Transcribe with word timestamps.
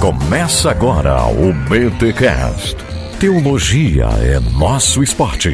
Começa 0.00 0.70
agora 0.70 1.24
o 1.26 1.52
BTCast. 1.52 2.76
Teologia 3.20 4.06
é 4.20 4.40
nosso 4.40 5.00
esporte. 5.00 5.50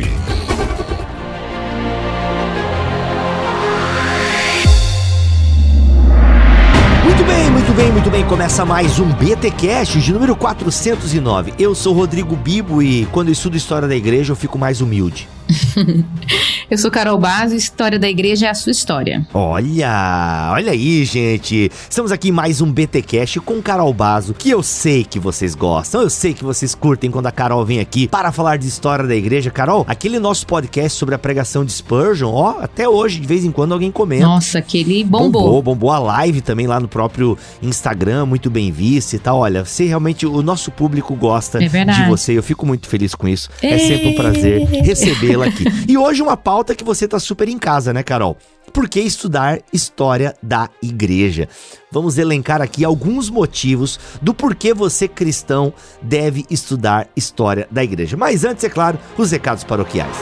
Muito 7.05 7.25
bem, 7.25 7.51
muito 7.51 7.73
bem, 7.75 7.93
muito 7.93 8.11
bem. 8.11 8.25
Começa 8.25 8.65
mais 8.65 8.99
um 8.99 9.13
BTcast 9.13 10.01
de 10.01 10.13
número 10.13 10.35
409. 10.35 11.53
Eu 11.59 11.75
sou 11.75 11.93
Rodrigo 11.93 12.35
Bibo 12.35 12.83
e 12.83 13.05
quando 13.13 13.29
eu 13.29 13.33
estudo 13.33 13.59
história 13.59 13.87
da 13.87 13.95
igreja 13.95 14.33
eu 14.33 14.37
fico 14.37 14.59
mais 14.59 14.81
humilde. 14.81 15.29
Eu 16.71 16.77
sou 16.77 16.91
Carol 16.91 17.17
Basso 17.17 17.55
História 17.55 17.99
da 17.99 18.11
Igreja 18.11 18.47
é 18.47 18.51
a 18.51 18.55
sua 18.55 18.73
história. 18.73 19.27
Olha, 19.33 20.51
olha 20.53 20.73
aí, 20.73 21.03
gente. 21.03 21.73
Estamos 21.89 22.13
aqui 22.13 22.29
em 22.29 22.33
mais 22.33 22.61
um 22.61 22.71
BTcast 22.71 23.41
com 23.41 23.63
Carol 23.63 23.91
Basso, 23.95 24.35
que 24.35 24.51
eu 24.51 24.63
sei 24.63 25.03
que 25.03 25.19
vocês 25.19 25.55
gostam, 25.55 26.03
eu 26.03 26.11
sei 26.11 26.35
que 26.35 26.45
vocês 26.45 26.75
curtem 26.75 27.11
quando 27.11 27.27
a 27.27 27.33
Carol 27.33 27.65
vem 27.65 27.81
aqui 27.81 28.07
para 28.07 28.31
falar 28.31 28.59
de 28.59 28.69
história 28.69 29.07
da 29.07 29.17
igreja. 29.17 29.51
Carol, 29.51 29.87
aquele 29.89 30.19
nosso 30.19 30.47
podcast 30.47 30.99
sobre 30.99 31.15
a 31.15 31.19
pregação 31.19 31.65
de 31.65 31.73
Spurgeon, 31.73 32.31
ó, 32.31 32.59
até 32.61 32.87
hoje 32.87 33.19
de 33.19 33.27
vez 33.27 33.47
em 33.47 33.51
quando 33.51 33.73
alguém 33.73 33.91
comenta. 33.91 34.27
Nossa, 34.27 34.59
aquele 34.59 35.03
bombou. 35.05 35.45
Bombou, 35.45 35.63
bombou 35.63 35.91
a 35.91 35.99
live 35.99 36.43
também 36.43 36.67
lá 36.67 36.79
no 36.79 36.87
próprio 36.87 37.39
Instagram, 37.63 38.27
muito 38.27 38.51
bem 38.51 38.71
vista 38.71 39.17
e 39.17 39.19
tal. 39.19 39.39
Olha, 39.39 39.65
você 39.65 39.87
realmente, 39.87 40.27
o 40.27 40.43
nosso 40.43 40.71
público 40.71 41.15
gosta 41.15 41.65
É 41.65 41.67
de 41.67 42.03
você, 42.07 42.37
eu 42.37 42.43
fico 42.43 42.67
muito 42.67 42.87
feliz 42.89 43.15
com 43.15 43.27
isso. 43.27 43.49
É 43.63 43.79
sempre 43.79 44.09
um 44.09 44.15
prazer 44.15 44.69
recebê-la 44.69 45.47
aqui. 45.47 45.65
E 45.89 45.97
hoje 45.97 46.21
uma 46.21 46.37
pauta 46.37 46.58
que 46.75 46.85
você 46.85 47.07
tá 47.09 47.19
super 47.19 47.49
em 47.49 47.59
casa, 47.59 47.93
né, 47.93 48.03
Carol? 48.03 48.37
Por 48.73 48.89
que 48.89 49.01
estudar 49.01 49.61
história 49.73 50.35
da 50.43 50.69
igreja? 50.83 51.49
Vamos 51.91 52.19
elencar 52.19 52.61
aqui 52.61 52.85
alguns 52.85 53.31
motivos 53.31 53.99
do 54.21 54.35
porquê 54.35 54.75
você 54.75 55.09
cristão 55.09 55.73
deve 56.03 56.45
estudar 56.51 57.09
história 57.17 57.67
da 57.71 57.83
igreja. 57.83 58.17
Mas 58.17 58.45
antes, 58.45 58.65
é 58.65 58.69
claro, 58.69 58.99
os 59.17 59.31
recados 59.31 59.65
paroquiais. 59.65 60.17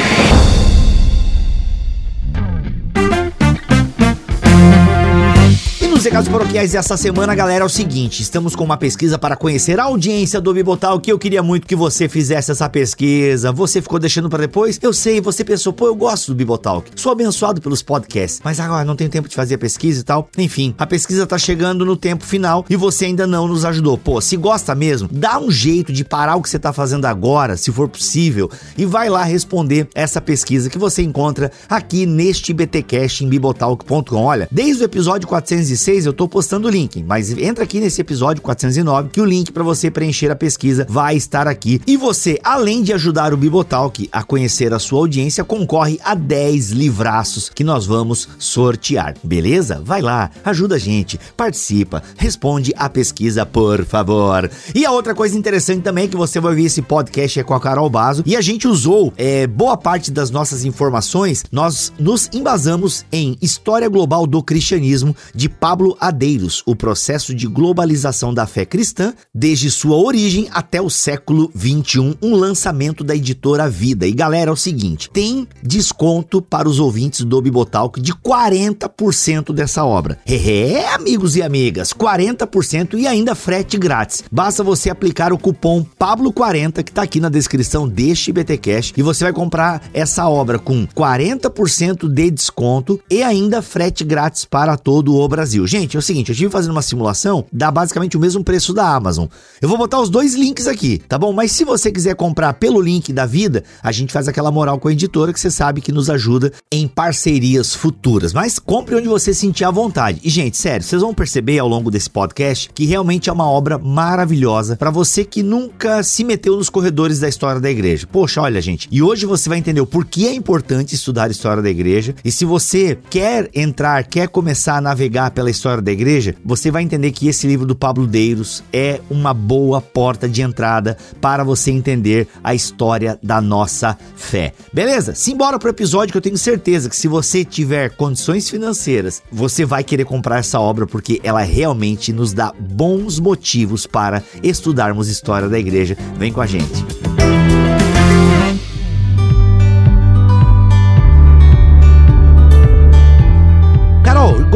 nos 6.01 6.05
recados 6.05 6.29
paroquiais 6.29 6.71
dessa 6.71 6.97
semana, 6.97 7.35
galera, 7.35 7.63
é 7.63 7.65
o 7.65 7.69
seguinte: 7.69 8.23
estamos 8.23 8.55
com 8.55 8.63
uma 8.63 8.75
pesquisa 8.75 9.19
para 9.19 9.35
conhecer 9.35 9.79
a 9.79 9.83
audiência 9.83 10.41
do 10.41 10.51
Bibotal, 10.51 10.99
que 10.99 11.11
eu 11.11 11.19
queria 11.19 11.43
muito 11.43 11.67
que 11.67 11.75
você 11.75 12.09
fizesse 12.09 12.49
essa 12.49 12.67
pesquisa. 12.67 13.51
Você 13.51 13.83
ficou 13.83 13.99
deixando 13.99 14.27
para 14.27 14.39
depois? 14.39 14.79
Eu 14.81 14.93
sei, 14.93 15.21
você 15.21 15.43
pensou, 15.43 15.71
pô, 15.71 15.85
eu 15.85 15.93
gosto 15.93 16.31
do 16.31 16.35
Bibotalk. 16.35 16.89
Sou 16.95 17.11
abençoado 17.11 17.61
pelos 17.61 17.83
podcasts, 17.83 18.41
mas 18.43 18.59
agora 18.59 18.83
não 18.83 18.95
tenho 18.95 19.11
tempo 19.11 19.29
de 19.29 19.35
fazer 19.35 19.53
a 19.53 19.57
pesquisa 19.59 20.01
e 20.01 20.03
tal. 20.03 20.27
Enfim, 20.39 20.73
a 20.75 20.87
pesquisa 20.87 21.27
tá 21.27 21.37
chegando 21.37 21.85
no 21.85 21.95
tempo 21.95 22.25
final 22.25 22.65
e 22.67 22.75
você 22.75 23.05
ainda 23.05 23.27
não 23.27 23.47
nos 23.47 23.63
ajudou. 23.63 23.95
Pô, 23.95 24.19
se 24.19 24.35
gosta 24.35 24.73
mesmo, 24.73 25.07
dá 25.11 25.37
um 25.37 25.51
jeito 25.51 25.93
de 25.93 26.03
parar 26.03 26.35
o 26.35 26.41
que 26.41 26.49
você 26.49 26.57
tá 26.57 26.73
fazendo 26.73 27.05
agora, 27.05 27.55
se 27.55 27.71
for 27.71 27.87
possível, 27.87 28.49
e 28.75 28.87
vai 28.87 29.07
lá 29.07 29.23
responder 29.23 29.87
essa 29.93 30.19
pesquisa 30.19 30.67
que 30.67 30.79
você 30.79 31.03
encontra 31.03 31.51
aqui 31.69 32.07
neste 32.07 32.53
BTcast 32.53 33.23
em 33.23 33.29
bibotalk.com. 33.29 34.23
Olha, 34.23 34.47
desde 34.51 34.81
o 34.81 34.85
episódio 34.85 35.27
406 35.27 35.90
eu 35.91 36.13
tô 36.13 36.27
postando 36.27 36.67
o 36.67 36.71
link, 36.71 37.03
mas 37.03 37.31
entra 37.31 37.65
aqui 37.65 37.79
nesse 37.79 37.99
episódio 37.99 38.41
409 38.41 39.09
que 39.09 39.19
o 39.19 39.25
link 39.25 39.51
para 39.51 39.61
você 39.61 39.91
preencher 39.91 40.31
a 40.31 40.35
pesquisa 40.35 40.87
vai 40.89 41.17
estar 41.17 41.47
aqui. 41.47 41.81
E 41.85 41.97
você, 41.97 42.39
além 42.43 42.81
de 42.81 42.93
ajudar 42.93 43.33
o 43.33 43.37
Bibotalk 43.37 44.07
a 44.09 44.23
conhecer 44.23 44.73
a 44.73 44.79
sua 44.79 44.99
audiência, 44.99 45.43
concorre 45.43 45.99
a 46.03 46.15
10 46.15 46.71
livraços 46.71 47.49
que 47.49 47.63
nós 47.63 47.85
vamos 47.85 48.29
sortear. 48.39 49.15
Beleza? 49.21 49.81
Vai 49.83 50.01
lá, 50.01 50.31
ajuda 50.45 50.75
a 50.75 50.79
gente, 50.79 51.19
participa, 51.35 52.01
responde 52.15 52.73
a 52.77 52.89
pesquisa, 52.89 53.45
por 53.45 53.83
favor. 53.83 54.49
E 54.73 54.85
a 54.85 54.91
outra 54.91 55.13
coisa 55.13 55.37
interessante 55.37 55.81
também 55.81 56.05
é 56.05 56.07
que 56.07 56.15
você 56.15 56.39
vai 56.39 56.51
ouvir 56.51 56.65
esse 56.65 56.81
podcast 56.81 57.37
é 57.37 57.43
com 57.43 57.53
a 57.53 57.59
Carol 57.59 57.89
Bazo 57.89 58.23
e 58.25 58.35
a 58.37 58.41
gente 58.41 58.67
usou 58.67 59.13
é, 59.17 59.45
boa 59.45 59.75
parte 59.75 60.09
das 60.09 60.31
nossas 60.31 60.63
informações, 60.63 61.43
nós 61.51 61.91
nos 61.99 62.29
embasamos 62.33 63.05
em 63.11 63.37
História 63.41 63.89
Global 63.89 64.25
do 64.25 64.41
Cristianismo 64.41 65.15
de 65.35 65.49
Pablo 65.49 65.80
Adeiros, 65.99 66.61
o 66.65 66.75
processo 66.75 67.33
de 67.33 67.47
globalização 67.47 68.33
da 68.33 68.45
fé 68.45 68.65
cristã 68.65 69.13
desde 69.33 69.71
sua 69.71 69.97
origem 69.97 70.47
até 70.51 70.81
o 70.81 70.89
século 70.89 71.51
21, 71.53 72.15
um 72.21 72.35
lançamento 72.35 73.03
da 73.03 73.15
editora 73.15 73.69
Vida. 73.69 74.05
E 74.05 74.11
galera, 74.11 74.51
é 74.51 74.53
o 74.53 74.57
seguinte, 74.57 75.09
tem 75.09 75.47
desconto 75.63 76.41
para 76.41 76.69
os 76.69 76.79
ouvintes 76.79 77.25
do 77.25 77.41
Bibotalk 77.41 77.99
de 77.99 78.13
40% 78.13 79.53
dessa 79.53 79.83
obra. 79.83 80.19
É, 80.25 80.87
amigos 80.93 81.35
e 81.35 81.41
amigas, 81.41 81.93
40% 81.93 82.93
e 82.99 83.07
ainda 83.07 83.33
frete 83.33 83.77
grátis. 83.77 84.23
Basta 84.31 84.63
você 84.63 84.89
aplicar 84.89 85.33
o 85.33 85.37
cupom 85.37 85.85
Pablo40 85.99 86.83
que 86.83 86.91
tá 86.91 87.01
aqui 87.01 87.19
na 87.19 87.29
descrição 87.29 87.87
deste 87.87 88.31
BTcast 88.31 88.93
e 88.95 89.01
você 89.01 89.23
vai 89.23 89.33
comprar 89.33 89.81
essa 89.93 90.27
obra 90.27 90.59
com 90.59 90.85
40% 90.85 92.07
de 92.07 92.31
desconto 92.31 92.99
e 93.09 93.23
ainda 93.23 93.61
frete 93.61 94.03
grátis 94.03 94.45
para 94.45 94.77
todo 94.77 95.15
o 95.15 95.27
Brasil. 95.27 95.65
Gente, 95.71 95.95
é 95.95 95.99
o 95.99 96.01
seguinte, 96.01 96.27
eu 96.27 96.33
estive 96.33 96.51
fazendo 96.51 96.73
uma 96.73 96.81
simulação, 96.81 97.45
dá 97.49 97.71
basicamente 97.71 98.17
o 98.17 98.19
mesmo 98.19 98.43
preço 98.43 98.73
da 98.73 98.93
Amazon. 98.93 99.27
Eu 99.61 99.69
vou 99.69 99.77
botar 99.77 100.01
os 100.01 100.09
dois 100.09 100.35
links 100.35 100.67
aqui, 100.67 100.97
tá 101.07 101.17
bom? 101.17 101.31
Mas 101.31 101.53
se 101.53 101.63
você 101.63 101.89
quiser 101.89 102.13
comprar 102.13 102.55
pelo 102.55 102.81
link 102.81 103.13
da 103.13 103.25
vida, 103.25 103.63
a 103.81 103.89
gente 103.89 104.11
faz 104.11 104.27
aquela 104.27 104.51
moral 104.51 104.77
com 104.79 104.89
a 104.89 104.91
editora 104.91 105.31
que 105.31 105.39
você 105.39 105.49
sabe 105.49 105.79
que 105.79 105.93
nos 105.93 106.09
ajuda 106.09 106.51
em 106.69 106.89
parcerias 106.89 107.73
futuras. 107.73 108.33
Mas 108.33 108.59
compre 108.59 108.95
onde 108.95 109.07
você 109.07 109.33
sentir 109.33 109.63
à 109.63 109.71
vontade. 109.71 110.19
E 110.25 110.29
gente, 110.29 110.57
sério, 110.57 110.85
vocês 110.85 111.01
vão 111.01 111.13
perceber 111.13 111.59
ao 111.59 111.69
longo 111.69 111.89
desse 111.89 112.09
podcast 112.09 112.69
que 112.75 112.83
realmente 112.83 113.29
é 113.29 113.33
uma 113.33 113.49
obra 113.49 113.77
maravilhosa 113.77 114.75
para 114.75 114.91
você 114.91 115.23
que 115.23 115.41
nunca 115.41 116.03
se 116.03 116.25
meteu 116.25 116.57
nos 116.57 116.69
corredores 116.69 117.21
da 117.21 117.29
história 117.29 117.61
da 117.61 117.71
igreja. 117.71 118.05
Poxa, 118.11 118.41
olha, 118.41 118.59
gente, 118.59 118.89
e 118.91 119.01
hoje 119.01 119.25
você 119.25 119.47
vai 119.47 119.59
entender 119.59 119.79
o 119.79 119.87
porquê 119.87 120.25
é 120.25 120.33
importante 120.33 120.95
estudar 120.95 121.29
a 121.29 121.31
história 121.31 121.63
da 121.63 121.69
igreja. 121.69 122.13
E 122.25 122.29
se 122.29 122.43
você 122.43 122.99
quer 123.09 123.49
entrar, 123.55 124.03
quer 124.03 124.27
começar 124.27 124.75
a 124.75 124.81
navegar 124.81 125.31
pela 125.31 125.49
história 125.49 125.60
da 125.81 125.91
igreja, 125.91 126.35
você 126.43 126.71
vai 126.71 126.83
entender 126.83 127.11
que 127.11 127.27
esse 127.27 127.45
livro 127.45 127.65
do 127.65 127.75
Pablo 127.75 128.07
Deiros 128.07 128.63
é 128.73 128.99
uma 129.09 129.33
boa 129.33 129.79
porta 129.79 130.27
de 130.27 130.41
entrada 130.41 130.97
para 131.19 131.43
você 131.43 131.71
entender 131.71 132.27
a 132.43 132.55
história 132.55 133.19
da 133.21 133.39
nossa 133.39 133.97
fé. 134.15 134.53
Beleza? 134.73 135.13
Simbora 135.13 135.59
pro 135.59 135.69
episódio 135.69 136.11
que 136.11 136.17
eu 136.17 136.21
tenho 136.21 136.37
certeza 136.37 136.89
que 136.89 136.95
se 136.95 137.07
você 137.07 137.45
tiver 137.45 137.91
condições 137.91 138.49
financeiras, 138.49 139.21
você 139.31 139.63
vai 139.65 139.83
querer 139.83 140.05
comprar 140.05 140.39
essa 140.39 140.59
obra 140.59 140.87
porque 140.87 141.21
ela 141.23 141.41
realmente 141.41 142.11
nos 142.11 142.33
dá 142.33 142.53
bons 142.59 143.19
motivos 143.19 143.85
para 143.85 144.23
estudarmos 144.41 145.09
história 145.09 145.47
da 145.47 145.59
igreja. 145.59 145.95
Vem 146.17 146.31
com 146.31 146.41
a 146.41 146.47
gente. 146.47 147.10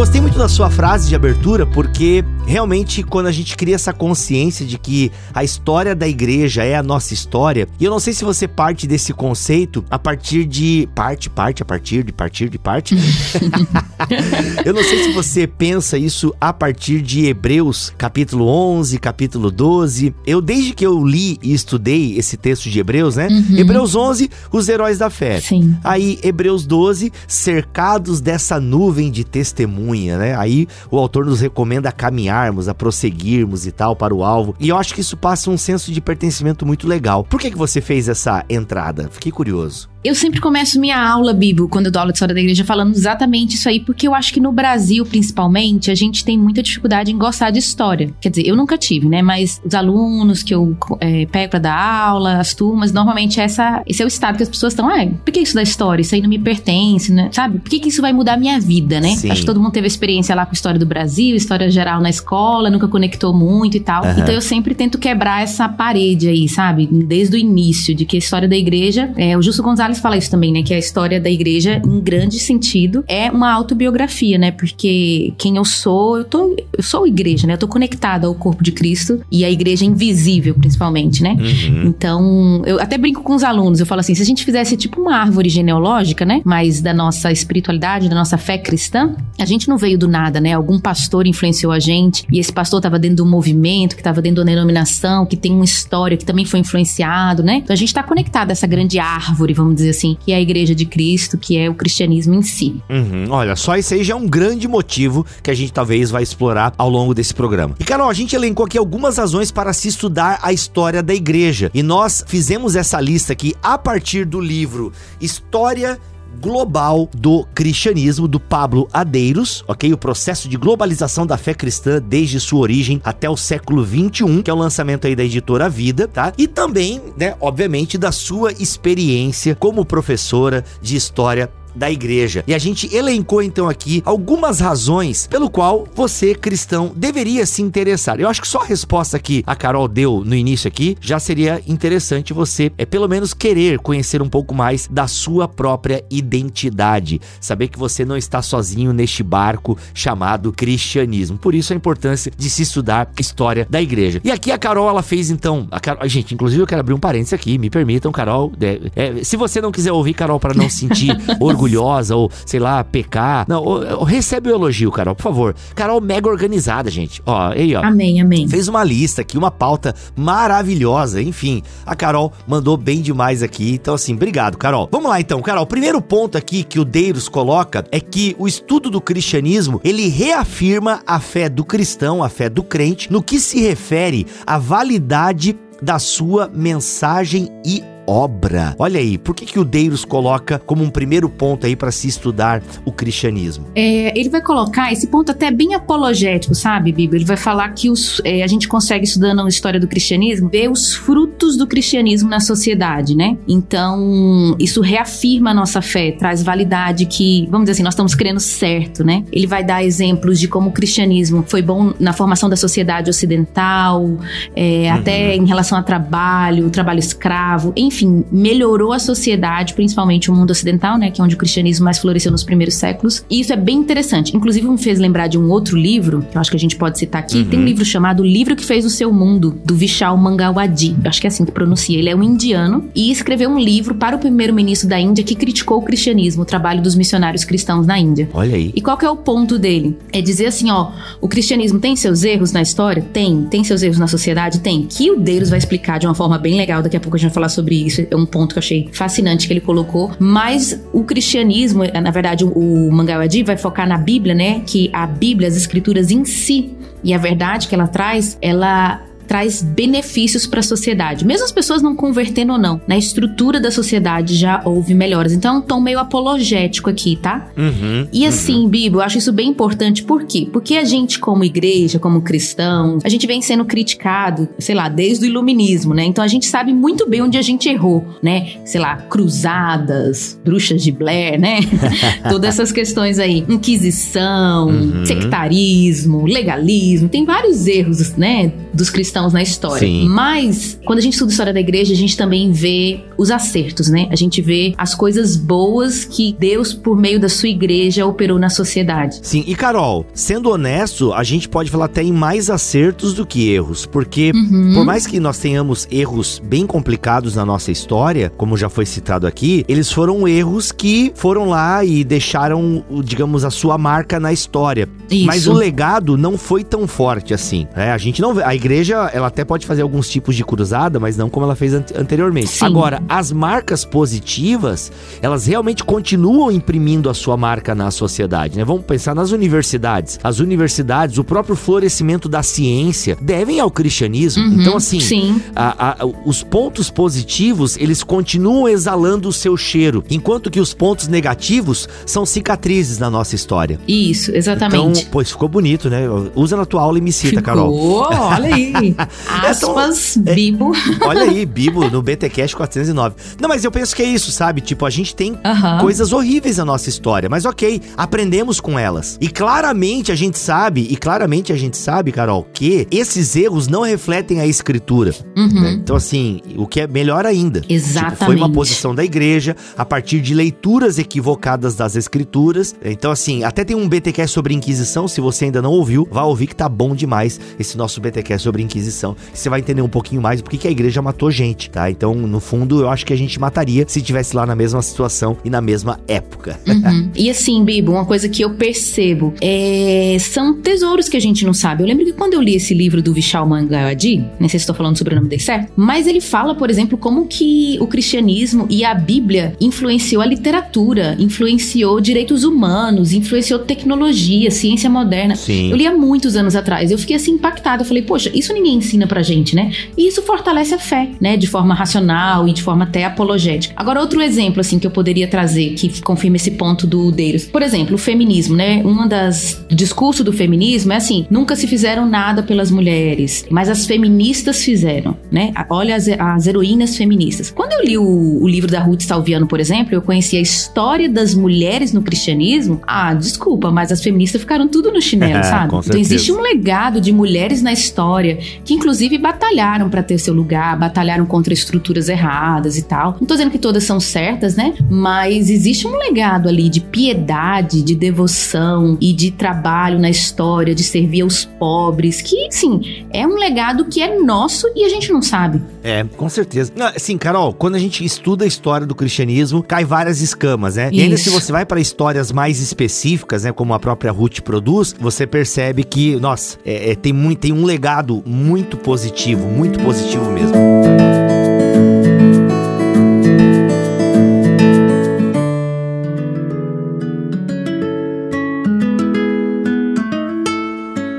Gostei 0.06 0.22
muito 0.22 0.38
da 0.38 0.48
sua 0.48 0.70
frase 0.70 1.10
de 1.10 1.16
abertura 1.16 1.66
porque 1.66 2.24
realmente 2.46 3.04
quando 3.04 3.28
a 3.28 3.32
gente 3.32 3.56
cria 3.58 3.76
essa 3.76 3.92
consciência 3.92 4.66
de 4.66 4.78
que 4.78 5.12
a 5.34 5.44
história 5.44 5.96
da 5.96 6.08
igreja 6.08 6.64
é 6.64 6.76
a 6.76 6.84
nossa 6.84 7.14
história, 7.14 7.68
e 7.80 7.86
eu 7.86 7.92
não 7.92 8.00
sei 8.00 8.14
se 8.14 8.24
você 8.24 8.48
parte 8.48 8.88
desse 8.88 9.14
conceito 9.14 9.84
a 9.90 9.98
partir 9.98 10.46
de 10.46 10.88
parte, 10.94 11.30
parte, 11.30 11.62
a 11.62 11.66
partir 11.66 12.04
de 12.04 12.12
partir 12.12 12.50
de 12.50 12.58
parte. 12.58 12.96
eu 14.64 14.74
não 14.74 14.84
sei 14.84 15.04
se 15.04 15.12
você 15.12 15.48
pensa 15.48 15.98
isso 15.98 16.34
a 16.40 16.54
partir 16.54 17.02
de 17.02 17.26
Hebreus, 17.26 17.94
capítulo 17.98 18.48
11, 18.48 19.00
capítulo 19.00 19.52
12. 19.52 20.14
Eu 20.26 20.42
desde 20.42 20.74
que 20.74 20.86
eu 20.86 21.04
li 21.04 21.38
e 21.42 21.54
estudei 21.54 22.18
esse 22.18 22.38
texto 22.38 22.70
de 22.70 22.80
Hebreus, 22.80 23.16
né? 23.16 23.28
Hebreus 23.58 23.96
11, 23.96 24.30
os 24.52 24.70
heróis 24.70 24.98
da 24.98 25.10
fé. 25.10 25.40
Sim. 25.40 25.76
Aí, 25.84 26.20
Hebreus 26.24 26.66
12, 26.66 27.12
cercados 27.28 28.22
dessa 28.22 28.60
nuvem 28.60 29.12
de 29.12 29.24
testemunha, 29.24 30.18
né? 30.18 30.36
Aí 30.38 30.68
o 30.92 30.98
autor 30.98 31.26
nos 31.26 31.42
recomenda 31.42 31.90
a 31.90 31.92
caminharmos, 32.36 32.68
a 32.68 32.74
prosseguirmos 32.74 33.66
e 33.66 33.72
tal 33.72 33.96
para 33.96 34.14
o 34.14 34.24
alvo. 34.24 34.56
E 34.60 34.70
eu 34.70 34.78
acho 34.78 34.94
que 34.94 35.02
isso 35.02 35.16
passa 35.16 35.50
um 35.50 35.58
senso 35.58 35.92
de 35.92 36.02
pertencimento 36.02 36.66
muito 36.66 36.88
legal. 36.88 37.24
Por 37.24 37.40
que, 37.40 37.50
que 37.50 37.58
você 37.58 37.80
fez 37.80 38.10
essa 38.10 38.44
entrada? 38.50 39.10
Fiquei 39.10 39.32
curioso. 39.32 39.95
Eu 40.06 40.14
sempre 40.14 40.40
começo 40.40 40.80
minha 40.80 41.04
aula, 41.04 41.34
Bibo, 41.34 41.68
quando 41.68 41.88
eu 41.88 41.92
dou 41.92 42.00
aula 42.00 42.12
de 42.12 42.18
história 42.18 42.36
da 42.36 42.40
igreja, 42.40 42.64
falando 42.64 42.94
exatamente 42.94 43.56
isso 43.56 43.68
aí, 43.68 43.80
porque 43.80 44.08
eu 44.08 44.14
acho 44.14 44.32
que 44.32 44.40
no 44.40 44.52
Brasil, 44.52 45.04
principalmente, 45.04 45.90
a 45.90 45.96
gente 45.96 46.24
tem 46.24 46.38
muita 46.38 46.62
dificuldade 46.62 47.12
em 47.12 47.18
gostar 47.18 47.50
de 47.50 47.58
história. 47.58 48.14
Quer 48.22 48.30
dizer, 48.30 48.48
eu 48.48 48.56
nunca 48.56 48.78
tive, 48.78 49.10
né? 49.10 49.24
Mas 49.24 49.60
os 49.66 49.74
alunos 49.74 50.44
que 50.44 50.54
eu 50.54 50.78
é, 51.00 51.26
pego 51.26 51.50
pra 51.50 51.60
dar 51.60 51.76
aula, 51.76 52.38
as 52.38 52.54
turmas, 52.54 52.94
normalmente 52.94 53.42
essa, 53.42 53.82
esse 53.88 54.04
é 54.04 54.06
o 54.06 54.08
estado 54.08 54.38
que 54.38 54.44
as 54.44 54.50
pessoas 54.50 54.74
estão, 54.74 54.88
ah, 54.88 55.08
por 55.26 55.32
que 55.32 55.40
isso 55.40 55.56
da 55.56 55.64
história? 55.64 56.04
Isso 56.04 56.14
aí 56.14 56.22
não 56.22 56.30
me 56.30 56.38
pertence, 56.38 57.12
né? 57.12 57.30
Sabe? 57.32 57.58
Por 57.58 57.68
que, 57.72 57.80
que 57.80 57.90
isso 57.90 58.00
vai 58.00 58.14
mudar 58.14 58.34
a 58.34 58.38
minha 58.38 58.60
vida, 58.60 59.02
né? 59.02 59.16
Sim. 59.16 59.32
Acho 59.32 59.42
que 59.42 59.48
todo 59.48 59.60
mundo 59.60 59.72
teve 59.72 59.88
experiência 59.88 60.36
lá 60.36 60.46
com 60.46 60.54
história 60.54 60.80
do 60.80 60.86
Brasil, 60.86 61.36
história 61.36 61.68
geral 61.72 62.00
na 62.00 62.12
escola, 62.12 62.70
nunca 62.70 62.88
conectou 62.88 63.34
muito 63.34 63.76
e 63.76 63.80
tal. 63.80 64.04
Aham. 64.04 64.20
Então 64.20 64.36
eu 64.36 64.42
sempre 64.42 64.76
tento 64.76 65.00
quebrar 65.00 65.42
essa 65.42 65.68
parede 65.68 66.28
aí, 66.28 66.48
sabe? 66.48 66.86
Desde 66.86 67.38
o 67.38 67.40
início, 67.40 67.96
de 67.96 68.06
que 68.06 68.18
a 68.18 68.20
história 68.20 68.48
da 68.48 68.56
igreja, 68.56 69.12
é, 69.18 69.36
o 69.36 69.42
Justo 69.42 69.64
Gonzalez 69.64 69.95
Wallace 69.96 70.02
fala 70.02 70.18
isso 70.18 70.30
também, 70.30 70.52
né? 70.52 70.64
Que 70.64 70.74
a 70.74 70.78
história 70.78 71.20
da 71.20 71.30
igreja, 71.30 71.82
em 71.86 72.00
grande 72.00 72.40
sentido, 72.40 73.04
é 73.08 73.32
uma 73.32 73.52
autobiografia, 73.52 74.38
né? 74.38 74.52
Porque 74.52 75.34
quem 75.38 75.58
eu 75.58 75.66
sou, 75.66 76.18
eu, 76.18 76.24
tô, 76.24 76.56
eu 76.78 76.84
sou 76.84 77.08
igreja, 77.08 77.48
né? 77.48 77.54
Eu 77.54 77.58
tô 77.58 77.68
conectada 77.68 78.28
ao 78.28 78.36
corpo 78.36 78.64
de 78.64 78.72
Cristo 78.72 79.22
e 79.32 79.46
a 79.46 79.50
igreja 79.50 79.86
invisível, 79.86 80.54
principalmente, 80.56 81.24
né? 81.24 81.36
Uhum. 81.40 81.88
Então, 81.88 82.62
eu 82.66 82.80
até 82.80 82.98
brinco 82.98 83.22
com 83.22 83.36
os 83.36 83.44
alunos, 83.44 83.80
eu 83.80 83.86
falo 83.86 84.02
assim: 84.02 84.16
se 84.16 84.22
a 84.22 84.26
gente 84.26 84.44
fizesse 84.44 84.76
tipo 84.76 85.02
uma 85.02 85.16
árvore 85.16 85.50
genealógica, 85.50 86.26
né? 86.26 86.42
Mas 86.44 86.82
da 86.82 86.94
nossa 86.94 87.32
espiritualidade, 87.32 88.10
da 88.10 88.16
nossa 88.16 88.38
fé 88.38 88.58
cristã, 88.58 89.16
a 89.40 89.46
gente 89.46 89.68
não 89.68 89.78
veio 89.78 89.98
do 89.98 90.08
nada, 90.08 90.40
né? 90.40 90.54
Algum 90.54 90.80
pastor 90.80 91.28
influenciou 91.28 91.72
a 91.72 91.80
gente 91.80 92.26
e 92.32 92.40
esse 92.40 92.52
pastor 92.52 92.80
estava 92.80 93.00
dentro 93.00 93.18
do 93.18 93.26
movimento, 93.26 93.96
que 93.96 94.02
estava 94.02 94.22
dentro 94.22 94.44
da 94.44 94.52
denominação, 94.52 95.26
que 95.26 95.38
tem 95.38 95.52
uma 95.52 95.66
história, 95.66 96.18
que 96.18 96.26
também 96.26 96.46
foi 96.46 96.60
influenciado, 96.60 97.44
né? 97.44 97.58
Então 97.58 97.74
a 97.74 97.78
gente 97.78 97.90
está 97.90 98.04
conectado 98.04 98.50
a 98.50 98.54
essa 98.54 98.68
grande 98.68 99.00
árvore, 99.00 99.54
vamos 99.54 99.75
dizer 99.76 99.92
assim, 99.92 100.18
que 100.20 100.32
é 100.32 100.36
a 100.36 100.42
igreja 100.42 100.74
de 100.74 100.86
Cristo, 100.86 101.38
que 101.38 101.58
é 101.58 101.70
o 101.70 101.76
cristianismo 101.76 102.34
em 102.34 102.42
si. 102.42 102.82
Uhum. 102.90 103.28
Olha, 103.30 103.56
só 103.56 103.76
esse 103.78 103.94
aí 103.94 104.04
já 104.04 104.14
é 104.14 104.18
um 104.18 104.28
grande 104.28 104.68
motivo 104.68 105.26
que 105.44 105.52
a 105.52 105.54
gente 105.54 105.72
talvez 105.72 106.10
vai 106.10 106.24
explorar 106.24 106.74
ao 106.78 106.90
longo 106.90 107.14
desse 107.14 107.34
programa. 107.34 107.76
E 107.80 107.84
Carol, 107.84 108.10
a 108.10 108.14
gente 108.14 108.36
elencou 108.36 108.66
aqui 108.66 108.78
algumas 108.78 109.18
razões 109.18 109.52
para 109.52 109.74
se 109.74 109.88
estudar 109.88 110.40
a 110.42 110.52
história 110.52 111.04
da 111.04 111.14
igreja. 111.14 111.70
E 111.74 111.84
nós 111.84 112.24
fizemos 112.28 112.76
essa 112.76 113.00
lista 113.00 113.34
aqui 113.34 113.56
a 113.62 113.78
partir 113.78 114.26
do 114.26 114.40
livro 114.40 114.92
História 115.20 116.00
global 116.42 117.10
do 117.14 117.46
cristianismo 117.54 118.28
do 118.28 118.40
Pablo 118.40 118.88
Adeiros, 118.92 119.64
ok? 119.68 119.92
O 119.94 119.98
processo 119.98 120.48
de 120.48 120.58
globalização 120.58 121.26
da 121.26 121.38
fé 121.38 121.54
cristã 121.54 122.02
desde 122.02 122.40
sua 122.40 122.60
origem 122.60 123.02
até 123.04 123.30
o 123.30 123.38
século 123.38 123.84
21, 123.84 124.42
que 124.42 124.50
é 124.50 124.54
o 124.54 124.58
lançamento 124.58 125.08
aí 125.08 125.16
da 125.16 125.24
editora 125.24 125.70
Vida, 125.70 126.08
tá? 126.08 126.34
E 126.38 126.48
também, 126.48 127.02
né, 127.18 127.36
obviamente, 127.40 127.98
da 127.98 128.12
sua 128.12 128.52
experiência 128.52 129.56
como 129.56 129.86
professora 129.86 130.64
de 130.82 130.96
história 130.96 131.50
da 131.76 131.92
igreja. 131.92 132.44
E 132.48 132.54
a 132.54 132.58
gente 132.58 132.94
elencou 132.96 133.42
então 133.42 133.68
aqui 133.68 134.02
algumas 134.06 134.60
razões 134.60 135.28
pelo 135.28 135.50
qual 135.50 135.88
você, 135.96 136.34
cristão, 136.34 136.92
deveria 136.96 137.46
se 137.46 137.62
interessar. 137.62 138.20
Eu 138.20 138.30
acho 138.30 138.42
que 138.42 138.48
só 138.48 138.62
a 138.62 138.66
resposta 138.66 139.20
que 139.20 139.44
a 139.46 139.56
Carol 139.56 139.88
deu 139.88 140.24
no 140.26 140.36
início 140.36 140.68
aqui 140.68 140.98
já 141.02 141.20
seria 141.20 141.62
interessante 141.68 142.34
você, 142.34 142.72
é 142.78 142.86
pelo 142.86 143.08
menos 143.08 143.34
querer 143.34 143.80
conhecer 143.80 144.22
um 144.22 144.30
pouco 144.30 144.54
mais 144.54 144.88
da 144.90 145.08
sua 145.08 145.48
própria 145.48 146.04
identidade, 146.10 147.20
saber 147.40 147.68
que 147.68 147.80
você 147.80 148.06
não 148.06 148.18
está 148.18 148.42
sozinho 148.42 148.94
neste 148.94 149.24
barco 149.24 149.78
chamado 149.94 150.52
cristianismo. 150.52 151.38
Por 151.38 151.54
isso 151.56 151.74
a 151.74 151.76
importância 151.76 152.32
de 152.36 152.50
se 152.50 152.62
estudar 152.62 153.12
história 153.20 153.68
da 153.70 153.82
igreja. 153.82 154.22
E 154.24 154.32
aqui 154.32 154.52
a 154.52 154.58
Carol 154.58 154.90
ela 154.90 155.02
fez 155.02 155.30
então, 155.30 155.68
a 155.72 155.80
Carol, 155.80 156.08
gente, 156.08 156.34
inclusive 156.34 156.62
eu 156.62 156.68
quero 156.68 156.82
abrir 156.82 156.94
um 156.94 157.00
parênteses 157.00 157.34
aqui, 157.34 157.58
me 157.58 157.70
permitam, 157.70 158.12
Carol, 158.12 158.52
é, 158.62 158.80
é, 158.96 159.24
se 159.24 159.36
você 159.38 159.62
não 159.62 159.72
quiser 159.72 159.92
ouvir 159.92 160.14
Carol 160.14 160.40
para 160.40 160.54
não 160.54 160.70
sentir 160.70 161.16
orgulho 161.40 161.65
orgulhosa 161.66 162.16
ou, 162.16 162.32
sei 162.46 162.60
lá, 162.60 162.84
pecar. 162.84 163.46
Não, 163.48 163.64
ou, 163.64 163.98
ou, 163.98 164.04
recebe 164.04 164.50
o 164.50 164.56
elogio, 164.56 164.92
Carol, 164.92 165.16
por 165.16 165.24
favor. 165.24 165.56
Carol 165.74 166.00
mega 166.00 166.30
organizada, 166.30 166.90
gente. 166.90 167.22
Ó, 167.26 167.52
aí, 167.52 167.76
ó. 167.76 167.84
Amém, 167.84 168.22
amém. 168.22 168.48
Fez 168.48 168.68
uma 168.68 168.84
lista 168.84 169.22
aqui, 169.22 169.38
uma 169.38 169.52
pauta 169.52 169.94
maravilhosa. 170.16 171.22
Enfim, 171.22 171.62
a 171.86 171.96
Carol 171.96 172.32
mandou 172.48 172.78
bem 172.78 173.02
demais 173.02 173.42
aqui. 173.42 173.74
Então, 173.74 173.96
assim, 173.96 174.14
obrigado, 174.14 174.58
Carol. 174.58 174.88
Vamos 174.92 175.10
lá, 175.10 175.20
então, 175.20 175.42
Carol. 175.42 175.64
O 175.64 175.68
primeiro 175.68 176.02
ponto 176.02 176.38
aqui 176.38 176.64
que 176.64 176.80
o 176.80 176.86
Deiros 176.86 177.28
coloca 177.28 177.84
é 177.92 178.00
que 178.00 178.36
o 178.38 178.48
estudo 178.48 178.90
do 178.90 179.02
cristianismo, 179.02 179.82
ele 179.84 180.08
reafirma 180.08 181.02
a 181.06 181.20
fé 181.20 181.50
do 181.50 181.66
cristão, 181.66 182.24
a 182.24 182.30
fé 182.30 182.50
do 182.50 182.64
crente, 182.64 183.12
no 183.12 183.22
que 183.22 183.40
se 183.40 183.60
refere 183.60 184.28
à 184.46 184.58
validade 184.58 185.58
da 185.82 186.00
sua 186.00 186.50
mensagem 186.54 187.50
e 187.66 187.84
obra. 188.08 188.76
Olha 188.78 189.00
aí, 189.00 189.18
por 189.18 189.36
que, 189.36 189.46
que 189.46 189.60
o 189.60 189.64
Deiros 189.64 190.06
coloca 190.06 190.60
como 190.60 190.84
um 190.84 190.90
primeiro 190.90 191.30
ponto 191.30 191.66
aí 191.66 191.76
para 191.76 191.92
se 191.92 192.08
estudar 192.08 192.62
o 192.84 192.92
cristianismo? 192.92 193.66
É, 193.76 194.18
ele 194.18 194.30
vai 194.30 194.42
colocar 194.42 194.92
esse 194.92 195.08
ponto 195.08 195.32
até 195.32 195.52
bem 195.52 195.74
apologético, 195.74 196.54
sabe, 196.54 196.92
Bíblia? 196.92 197.20
Ele 197.20 197.26
vai 197.26 197.38
falar 197.38 197.70
que 197.70 197.90
os, 197.90 198.22
é, 198.24 198.44
a 198.44 198.48
gente 198.48 198.68
consegue, 198.68 199.06
estudando 199.06 199.42
a 199.42 199.50
história 199.50 199.80
do 199.80 199.88
cristianismo, 199.88 200.50
ver 200.50 200.70
os 200.70 200.94
frutos 200.94 201.58
do 201.58 201.68
cristianismo 201.68 202.30
na 202.30 202.40
sociedade, 202.40 203.16
né? 203.16 203.38
Então, 203.48 204.56
isso 204.60 204.82
reafirma 204.82 205.52
a 205.52 205.54
nossa 205.54 205.82
fé, 205.82 206.12
traz 206.12 206.44
validade 206.44 207.06
que, 207.06 207.48
vamos 207.50 207.66
dizer 207.66 207.74
assim, 207.74 207.84
nós 207.84 207.94
estamos 207.94 208.16
crendo 208.16 208.40
certo, 208.40 209.04
né? 209.04 209.24
Ele 209.32 209.48
vai 209.48 209.64
dar 209.64 209.84
exemplos 209.84 210.40
de 210.40 210.48
como 210.48 210.70
o 210.70 210.74
cristianismo 210.74 211.44
foi 211.48 211.62
bom 211.62 211.94
na 212.00 212.14
formação 212.14 212.50
da 212.50 212.56
sociedade 212.56 213.10
ocidental, 213.10 214.18
é, 214.56 214.88
uhum. 214.90 214.94
até 214.94 215.36
em 215.36 215.46
relação 215.46 215.78
a 215.78 215.84
trabalho, 215.84 216.70
trabalho 216.70 217.00
escravo, 217.00 217.74
enfim 217.76 217.95
enfim, 217.96 218.26
melhorou 218.32 218.92
a 218.92 219.00
sociedade, 219.00 219.74
principalmente 219.74 220.30
o 220.30 220.36
mundo 220.36 220.52
ocidental, 220.52 220.98
né, 220.98 221.10
que 221.10 221.22
é 221.22 221.24
onde 221.24 221.36
o 221.36 221.38
cristianismo 221.38 221.86
mais 221.86 221.98
floresceu 221.98 222.32
nos 222.32 222.44
primeiros 222.44 222.76
séculos. 222.76 223.24
E 223.30 223.40
isso 223.40 223.54
é 223.54 223.56
bem 223.56 223.78
interessante. 223.78 224.36
Inclusive, 224.36 224.68
me 224.68 224.78
fez 224.78 225.00
lembrar 225.00 225.28
de 225.28 225.38
um 225.38 225.50
outro 225.50 225.78
livro, 225.78 226.26
que 226.30 226.38
eu 226.38 226.42
acho 226.42 226.52
que 226.52 226.58
a 226.58 226.60
gente 226.60 226.76
pode 226.76 227.00
citar 227.00 227.22
aqui. 227.22 227.38
Uhum. 227.38 227.46
Tem 227.46 227.60
um 227.60 227.66
livro 227.66 227.86
chamado 227.86 228.22
O 228.22 228.26
Livro 228.26 228.56
que 228.56 228.66
Fez 228.66 228.86
o 228.86 228.90
Seu 228.90 229.12
Mundo, 229.14 229.58
do 229.64 229.76
Vishal 229.76 230.18
Mangawadi. 230.18 230.96
Eu 231.04 231.10
acho 231.10 231.22
que 231.22 231.28
é 231.28 231.30
assim 231.30 231.46
que 231.46 231.52
pronuncia. 231.52 231.98
Ele 231.98 232.10
é 232.10 232.16
um 232.16 232.24
indiano 232.24 232.90
e 232.94 233.12
escreveu 233.12 233.50
um 233.50 233.58
livro 233.58 233.96
para 233.96 234.16
o 234.16 234.20
primeiro-ministro 234.20 234.90
da 234.90 235.00
Índia 235.00 235.24
que 235.24 235.36
criticou 235.36 235.78
o 235.78 235.82
cristianismo, 235.82 236.44
o 236.44 236.46
trabalho 236.46 236.82
dos 236.82 236.96
missionários 236.96 237.46
cristãos 237.46 237.88
na 237.88 237.98
Índia. 237.98 238.30
Olha 238.34 238.56
aí. 238.56 238.72
E 238.76 238.82
qual 238.82 238.98
que 238.98 239.06
é 239.06 239.10
o 239.10 239.16
ponto 239.16 239.58
dele? 239.58 239.98
É 240.12 240.22
dizer 240.22 240.48
assim, 240.48 240.70
ó, 240.70 240.92
o 241.22 241.28
cristianismo 241.28 241.80
tem 241.80 241.96
seus 241.96 242.24
erros 242.24 242.52
na 242.52 242.62
história? 242.62 243.06
Tem. 243.14 243.44
Tem 243.44 243.64
seus 243.64 243.82
erros 243.84 244.00
na 244.00 244.08
sociedade? 244.08 244.60
Tem. 244.60 244.84
Que 244.84 245.12
o 245.12 245.20
Deiros 245.20 245.50
vai 245.50 245.60
explicar 245.60 246.00
de 246.00 246.08
uma 246.08 246.16
forma 246.16 246.38
bem 246.38 246.56
legal. 246.58 246.82
Daqui 246.82 246.98
a 246.98 247.00
pouco 247.00 247.16
a 247.16 247.20
gente 247.20 247.30
vai 247.30 247.34
falar 247.34 247.50
sobre 247.50 247.85
isso 247.86 248.06
é 248.10 248.16
um 248.16 248.26
ponto 248.26 248.54
que 248.54 248.60
eu 248.60 248.62
achei 248.62 248.90
fascinante 248.92 249.48
que 249.48 249.54
ele 249.54 249.62
colocou. 249.62 250.12
Mas 250.20 250.82
o 250.94 251.04
cristianismo, 251.04 251.84
na 251.84 252.12
verdade, 252.12 252.44
o 252.44 252.92
Mangawadi 252.92 253.44
vai 253.44 253.58
focar 253.58 253.88
na 253.88 253.98
Bíblia, 253.98 254.34
né? 254.34 254.62
Que 254.66 254.90
a 254.94 255.06
Bíblia, 255.06 255.48
as 255.48 255.56
escrituras 255.56 256.12
em 256.12 256.26
si, 256.26 256.72
e 257.04 257.14
a 257.14 257.18
verdade 257.18 257.68
que 257.68 257.76
ela 257.76 257.88
traz, 257.88 258.38
ela 258.42 259.02
traz 259.28 259.62
benefícios 259.62 260.46
para 260.46 260.60
a 260.60 260.64
sociedade. 260.64 261.26
Mesmo 261.26 261.46
as 261.46 261.52
pessoas 261.52 261.82
não 261.82 261.96
convertendo 261.96 262.54
ou 262.54 262.60
não, 262.60 262.80
na 262.88 262.98
estrutura 262.98 263.60
da 263.60 263.72
sociedade 263.72 264.36
já 264.36 264.62
houve 264.64 264.94
melhoras. 264.94 265.34
Então 265.34 265.56
é 265.56 265.58
um 265.60 265.62
tom 265.62 265.82
meio 265.82 266.00
apologético 266.00 266.90
aqui, 266.90 267.16
tá? 267.16 267.48
Uhum, 267.58 268.08
e 268.12 268.26
assim, 268.26 268.64
uhum. 268.64 268.70
Bibo, 268.70 268.98
eu 268.98 269.02
acho 269.02 269.18
isso 269.18 269.34
bem 269.34 269.50
importante. 269.50 270.04
Por 270.04 270.26
quê? 270.26 270.48
Porque 270.52 270.76
a 270.78 270.84
gente, 270.84 271.20
como 271.20 271.44
igreja, 271.44 272.00
como 272.00 272.22
cristão, 272.22 273.00
a 273.04 273.10
gente 273.10 273.26
vem 273.26 273.42
sendo 273.42 273.66
criticado, 273.66 274.48
sei 274.60 274.76
lá, 274.76 274.88
desde 274.88 275.26
o 275.26 275.28
iluminismo, 275.28 275.94
né? 275.94 276.04
Então 276.06 276.24
a 276.24 276.28
gente 276.28 276.46
sabe 276.46 276.74
muito 276.74 277.10
bem 277.10 277.22
onde 277.22 277.38
a 277.38 277.42
gente 277.42 277.68
errou, 277.68 278.06
né? 278.22 278.54
Sei 278.64 278.80
lá, 278.80 278.98
cruzadas, 278.98 280.40
bruxas 280.44 280.84
de 280.84 280.92
Blair, 280.92 281.40
né? 281.40 281.60
Todas 282.30 282.56
essas 282.56 282.72
questões 282.72 283.20
aí. 283.20 283.46
Inquisição, 283.50 284.68
uhum. 284.68 285.06
sectarismo, 285.06 286.26
legalismo. 286.26 287.10
Tem 287.10 287.26
vários 287.26 287.68
erros, 287.68 288.16
né? 288.16 288.52
Dos 288.74 288.90
cristãos 288.90 289.15
cristãos 289.16 289.34
na 289.34 289.42
história. 289.42 289.80
Sim. 289.80 290.08
Mas, 290.10 290.80
quando 290.84 291.00
a 291.00 291.02
gente 291.02 291.14
estuda 291.14 291.32
a 291.32 291.34
história 291.34 291.54
da 291.54 291.60
igreja, 291.60 291.94
a 291.94 291.96
gente 291.96 292.18
também 292.18 292.52
vê 292.52 293.00
os 293.18 293.32
acertos, 293.32 293.90
né? 293.90 294.08
A 294.12 294.16
gente 294.16 294.42
vê 294.42 294.74
as 294.78 294.94
coisas 294.94 295.38
boas 295.38 296.04
que 296.04 296.36
Deus, 296.38 296.74
por 296.74 296.98
meio 296.98 297.20
da 297.20 297.30
sua 297.30 297.50
igreja, 297.50 298.06
operou 298.06 298.38
na 298.38 298.50
sociedade. 298.50 299.20
Sim, 299.22 299.44
e 299.48 299.56
Carol, 299.56 300.06
sendo 300.14 300.50
honesto, 300.50 301.14
a 301.14 301.24
gente 301.24 301.48
pode 301.48 301.72
falar 301.72 301.86
até 301.86 302.04
em 302.04 302.12
mais 302.12 302.50
acertos 302.50 303.14
do 303.14 303.26
que 303.26 303.50
erros, 303.50 303.86
porque 303.86 304.32
uhum. 304.34 304.74
por 304.74 304.86
mais 304.86 305.08
que 305.08 305.20
nós 305.20 305.38
tenhamos 305.38 305.88
erros 305.90 306.42
bem 306.44 306.66
complicados 306.66 307.36
na 307.36 307.46
nossa 307.46 307.72
história, 307.72 308.32
como 308.36 308.58
já 308.58 308.70
foi 308.70 308.86
citado 308.86 309.26
aqui, 309.26 309.64
eles 309.68 309.92
foram 309.92 310.28
erros 310.28 310.72
que 310.72 311.12
foram 311.16 311.46
lá 311.50 311.86
e 311.86 312.04
deixaram, 312.04 312.84
digamos, 313.04 313.46
a 313.46 313.50
sua 313.50 313.78
marca 313.78 314.20
na 314.20 314.34
história. 314.34 314.90
Isso. 315.10 315.26
Mas 315.26 315.48
o 315.48 315.54
legado 315.54 316.18
não 316.18 316.38
foi 316.38 316.64
tão 316.64 316.88
forte 316.88 317.34
assim. 317.34 317.68
Né? 317.76 317.92
A 317.92 317.98
gente 317.98 318.22
não 318.22 318.34
vê. 318.34 318.44
A 318.44 318.54
igreja 318.56 319.05
ela 319.14 319.28
até 319.28 319.44
pode 319.44 319.66
fazer 319.66 319.82
alguns 319.82 320.10
tipos 320.10 320.36
de 320.36 320.44
cruzada, 320.44 321.00
mas 321.00 321.18
não 321.18 321.30
como 321.30 321.46
ela 321.46 321.56
fez 321.56 321.74
anteriormente. 321.74 322.50
Sim. 322.50 322.66
Agora, 322.66 323.02
as 323.08 323.32
marcas 323.32 323.86
positivas, 323.86 324.92
elas 325.22 325.46
realmente 325.46 325.84
continuam 325.84 326.52
imprimindo 326.52 327.10
a 327.10 327.14
sua 327.14 327.38
marca 327.38 327.76
na 327.76 327.92
sociedade, 327.92 328.58
né? 328.58 328.66
Vamos 328.66 328.86
pensar 328.86 329.16
nas 329.16 329.32
universidades. 329.32 330.20
As 330.24 330.40
universidades, 330.40 331.18
o 331.18 331.24
próprio 331.24 331.56
florescimento 331.56 332.30
da 332.30 332.44
ciência 332.44 333.18
devem 333.22 333.60
ao 333.60 333.72
cristianismo. 333.72 334.44
Uhum, 334.44 334.62
então, 334.62 334.78
assim, 334.78 335.42
a, 335.56 336.04
a, 336.04 336.06
os 336.26 336.44
pontos 336.44 336.90
positivos, 336.90 337.78
eles 337.78 338.04
continuam 338.04 338.68
exalando 338.68 339.30
o 339.30 339.34
seu 339.34 339.58
cheiro, 339.58 340.04
enquanto 340.10 340.50
que 340.50 340.60
os 340.60 340.74
pontos 340.74 341.08
negativos 341.08 341.88
são 342.06 342.26
cicatrizes 342.26 343.00
na 343.00 343.10
nossa 343.10 343.36
história. 343.36 343.80
Isso, 343.88 344.32
exatamente. 344.36 345.00
Então, 345.02 345.12
pois 345.12 345.32
ficou 345.32 345.50
bonito, 345.50 345.90
né? 345.90 346.02
Usa 346.36 346.58
na 346.58 346.66
tua 346.66 346.82
aula 346.82 346.98
e 346.98 347.02
me 347.02 347.12
cita, 347.12 347.38
ficou, 347.38 347.44
Carol. 347.44 347.74
Olha 347.74 348.56
aí. 348.56 348.74
Aspas, 349.28 350.18
é, 350.26 350.34
Bibo. 350.34 350.72
Olha 351.02 351.24
aí, 351.24 351.46
Bibo 351.46 351.90
no 351.90 352.02
BTcast 352.02 352.56
409. 352.56 353.16
Não, 353.40 353.50
mas 353.50 353.64
eu 353.64 353.72
penso 353.72 353.96
que 353.96 354.02
é 354.02 354.06
isso, 354.06 354.32
sabe? 354.32 354.62
Tipo, 354.62 354.86
a 354.86 354.90
gente 354.90 355.16
tem 355.16 355.38
coisas 355.80 356.14
horríveis 356.14 356.58
na 356.58 356.66
nossa 356.66 356.90
história, 356.90 357.30
mas 357.30 357.46
ok, 357.46 357.82
aprendemos 357.98 358.60
com 358.60 358.78
elas. 358.78 359.18
E 359.22 359.28
claramente 359.28 360.12
a 360.12 360.16
gente 360.16 360.38
sabe, 360.38 360.88
e 360.90 360.96
claramente 360.96 361.52
a 361.52 361.56
gente 361.56 361.78
sabe, 361.78 362.12
Carol, 362.12 362.48
que 362.54 362.88
esses 362.92 363.36
erros 363.36 363.68
não 363.68 363.82
refletem 363.82 364.40
a 364.40 364.46
escritura. 364.46 365.14
Uhum. 365.36 365.62
Né? 365.62 365.72
Então, 365.74 365.96
assim, 365.96 366.42
o 366.56 366.68
que 366.68 366.82
é 366.82 366.88
melhor 366.88 367.26
ainda. 367.26 367.62
Exatamente. 367.68 368.14
Tipo, 368.14 368.26
foi 368.26 368.36
uma 368.36 368.52
posição 368.52 368.96
da 368.96 369.04
igreja 369.04 369.56
a 369.78 369.86
partir 369.86 370.22
de 370.22 370.34
leituras 370.34 370.98
equivocadas 370.98 371.76
das 371.76 371.96
escrituras. 371.96 372.76
Então, 372.84 373.12
assim, 373.12 373.44
até 373.44 373.64
tem 373.64 373.76
um 373.76 373.88
BTcast 373.88 374.34
sobre 374.34 374.54
Inquisição, 374.54 375.08
se 375.08 375.22
você 375.22 375.46
ainda 375.46 375.62
não 375.62 375.72
ouviu, 375.72 376.08
vá 376.12 376.24
ouvir 376.24 376.48
que 376.48 376.56
tá 376.56 376.70
bom 376.70 376.96
demais 376.96 377.40
esse 377.60 377.78
nosso 377.78 378.00
BTcast 378.00 378.44
sobre 378.44 378.62
Inquisição. 378.62 378.85
Você 379.34 379.50
vai 379.50 379.60
entender 379.60 379.82
um 379.82 379.90
pouquinho 379.90 380.22
mais 380.22 380.42
porque 380.42 380.58
que 380.58 380.68
a 380.68 380.72
igreja 380.72 381.02
matou 381.02 381.32
gente, 381.32 381.70
tá? 381.70 381.90
Então, 381.90 382.14
no 382.14 382.40
fundo, 382.40 382.82
eu 382.82 382.90
acho 382.90 383.06
que 383.06 383.14
a 383.14 383.18
gente 383.18 383.40
mataria 383.40 383.86
se 383.88 384.02
tivesse 384.02 384.36
lá 384.36 384.46
na 384.46 384.56
mesma 384.56 384.82
situação 384.82 385.38
e 385.44 385.50
na 385.50 385.62
mesma 385.62 386.00
época. 386.08 386.60
Uhum. 386.68 387.10
e 387.16 387.30
assim, 387.30 387.64
Bibo, 387.64 387.92
uma 387.92 388.06
coisa 388.06 388.28
que 388.30 388.42
eu 388.44 388.52
percebo 388.52 389.34
é... 389.42 390.18
são 390.20 390.62
tesouros 390.62 391.10
que 391.10 391.18
a 391.18 391.20
gente 391.20 391.46
não 391.46 391.54
sabe. 391.54 391.84
Eu 391.84 391.88
lembro 391.88 392.06
que 392.06 392.14
quando 392.14 392.34
eu 392.34 392.42
li 392.42 392.56
esse 392.56 392.74
livro 392.74 393.02
do 393.02 393.14
Vishal 393.14 393.46
Mangayadi, 393.48 394.18
não 394.40 394.50
sei 394.50 394.60
se 394.60 394.64
estou 394.64 394.76
falando 394.76 394.98
sobre 394.98 395.14
o 395.14 395.18
nome 395.18 395.30
dele 395.30 395.42
certo, 395.42 395.72
mas 395.76 396.08
ele 396.08 396.22
fala, 396.22 396.56
por 396.56 396.70
exemplo, 396.70 396.98
como 396.98 397.28
que 397.28 397.78
o 397.80 397.88
cristianismo 397.88 398.66
e 398.70 398.84
a 398.84 398.94
Bíblia 398.94 399.56
influenciou 399.60 400.22
a 400.22 400.26
literatura, 400.26 401.16
influenciou 401.20 402.00
direitos 402.00 402.44
humanos, 402.44 403.14
influenciou 403.14 403.60
tecnologia, 403.60 404.52
ciência 404.52 404.90
moderna. 404.90 405.36
Sim. 405.36 405.72
Eu 405.72 405.78
li 405.78 405.86
há 405.86 405.94
muitos 405.94 406.36
anos 406.36 406.56
atrás. 406.56 406.92
Eu 406.92 406.98
fiquei 406.98 407.16
assim 407.16 407.32
impactada. 407.32 407.84
Eu 407.84 407.88
falei, 407.88 408.04
poxa, 408.04 408.32
isso 408.34 408.54
ninguém 408.54 408.75
ensina 408.76 409.08
pra 409.08 409.22
gente, 409.22 409.56
né? 409.56 409.72
E 409.98 410.08
isso 410.08 410.22
fortalece 410.22 410.74
a 410.74 410.80
fé, 410.80 411.10
né? 411.20 411.38
De 411.38 411.48
forma 411.48 411.74
racional 411.74 412.48
e 412.48 412.54
de 412.54 412.62
forma 412.62 412.86
até 412.86 413.06
apologética. 413.06 413.74
Agora, 413.78 414.00
outro 414.00 414.22
exemplo, 414.22 414.62
assim, 414.62 414.80
que 414.80 414.88
eu 414.88 414.92
poderia 414.92 415.28
trazer 415.28 415.74
que 415.74 416.02
confirma 416.02 416.38
esse 416.38 416.52
ponto 416.52 416.88
do 416.88 417.12
Deiros. 417.12 417.46
Por 417.46 417.62
exemplo, 417.62 417.96
o 417.96 417.98
feminismo, 417.98 418.56
né? 418.56 418.82
Um 418.86 419.08
das 419.08 419.66
discurso 419.70 420.24
do 420.24 420.34
feminismo 420.34 420.94
é 420.94 420.98
assim: 420.98 421.26
nunca 421.30 421.56
se 421.56 421.68
fizeram 421.68 422.08
nada 422.08 422.44
pelas 422.44 422.72
mulheres, 422.72 423.46
mas 423.50 423.70
as 423.70 423.86
feministas 423.86 424.64
fizeram, 424.64 425.16
né? 425.32 425.52
Olha 425.70 425.96
as, 425.96 426.08
as 426.08 426.48
heroínas 426.48 426.96
feministas. 426.96 427.52
Quando 427.52 427.74
eu 427.74 427.84
li 427.84 427.98
o, 427.98 428.42
o 428.42 428.48
livro 428.48 428.70
da 428.70 428.80
Ruth 428.80 429.02
Salviano, 429.02 429.48
por 429.48 429.60
exemplo, 429.60 429.94
eu 429.94 430.02
conheci 430.02 430.38
a 430.38 430.42
história 430.42 431.10
das 431.10 431.34
mulheres 431.34 431.94
no 431.94 432.02
cristianismo. 432.02 432.82
Ah, 432.86 433.14
desculpa, 433.14 433.72
mas 433.72 433.92
as 433.92 434.02
feministas 434.02 434.42
ficaram 434.42 434.68
tudo 434.68 434.92
no 434.92 435.02
chinelo, 435.02 435.44
sabe? 435.46 435.76
Então 435.86 436.00
existe 436.00 436.32
um 436.32 436.42
legado 436.42 437.00
de 437.00 437.12
mulheres 437.12 437.62
na 437.62 437.74
história 437.74 438.40
que, 438.66 438.74
inclusive, 438.74 439.18
batalharam 439.18 439.90
para 439.90 440.04
ter 440.04 440.18
seu 440.18 440.34
lugar, 440.34 440.78
batalharam 440.78 441.26
contra 441.26 441.54
estruturas 441.54 442.10
erradas 442.10 442.78
e 442.78 442.82
tal. 442.82 443.16
Não 443.22 443.28
tô 443.28 443.36
dizendo 443.36 443.52
que 443.52 443.60
todas 443.60 443.84
são 443.84 444.00
certas, 444.00 444.56
né? 444.56 444.74
Mas 444.90 445.50
existe 445.50 445.88
um 445.88 445.96
legado 445.96 446.50
ali 446.50 446.68
de 446.68 446.82
piedade, 446.82 447.84
de 447.84 447.96
devoção 447.96 448.98
e 449.00 449.14
de 449.14 449.32
trabalho 449.32 450.00
na 450.00 450.10
história, 450.10 450.74
de 450.74 450.84
servir 450.84 451.22
aos 451.22 451.46
pobres, 451.46 452.22
que, 452.22 452.48
sim, 452.50 453.06
é 453.12 453.26
um 453.26 453.36
legado 453.36 453.86
que 453.86 454.02
é 454.02 454.20
nosso 454.20 454.68
e 454.76 454.84
a 454.84 454.90
gente 454.90 455.12
não 455.12 455.22
sabe. 455.22 455.62
É, 455.84 456.04
com 456.04 456.28
certeza. 456.28 456.74
Sim, 456.98 457.18
Carol, 457.18 457.54
quando 457.54 457.76
a 457.76 457.80
gente 457.80 458.04
estuda 458.04 458.46
a 458.46 458.48
história 458.48 458.88
do 458.88 458.96
cristianismo, 458.96 459.62
cai 459.62 459.86
várias 459.86 460.22
escamas, 460.22 460.76
né? 460.76 460.88
Isso. 460.88 460.96
E 460.96 461.04
ainda 461.04 461.18
se 461.18 461.30
você 461.30 461.52
vai 461.52 461.66
para 461.66 461.80
histórias 461.80 462.32
mais 462.32 462.60
específicas, 462.60 463.44
né, 463.44 463.52
como 463.52 463.74
a 463.74 463.80
própria 463.80 464.12
Ruth 464.12 464.40
produz, 464.40 464.96
você 465.00 465.28
percebe 465.28 465.84
que, 465.84 466.16
nossa, 466.16 466.58
é, 466.66 466.92
é, 466.92 466.96
tem, 466.96 467.14
muito, 467.14 467.40
tem 467.40 467.52
um 467.52 467.66
legado 467.66 468.24
muito 468.26 468.55
positivo, 468.78 469.48
muito 469.48 469.80
positivo 469.80 470.30
mesmo. 470.32 470.75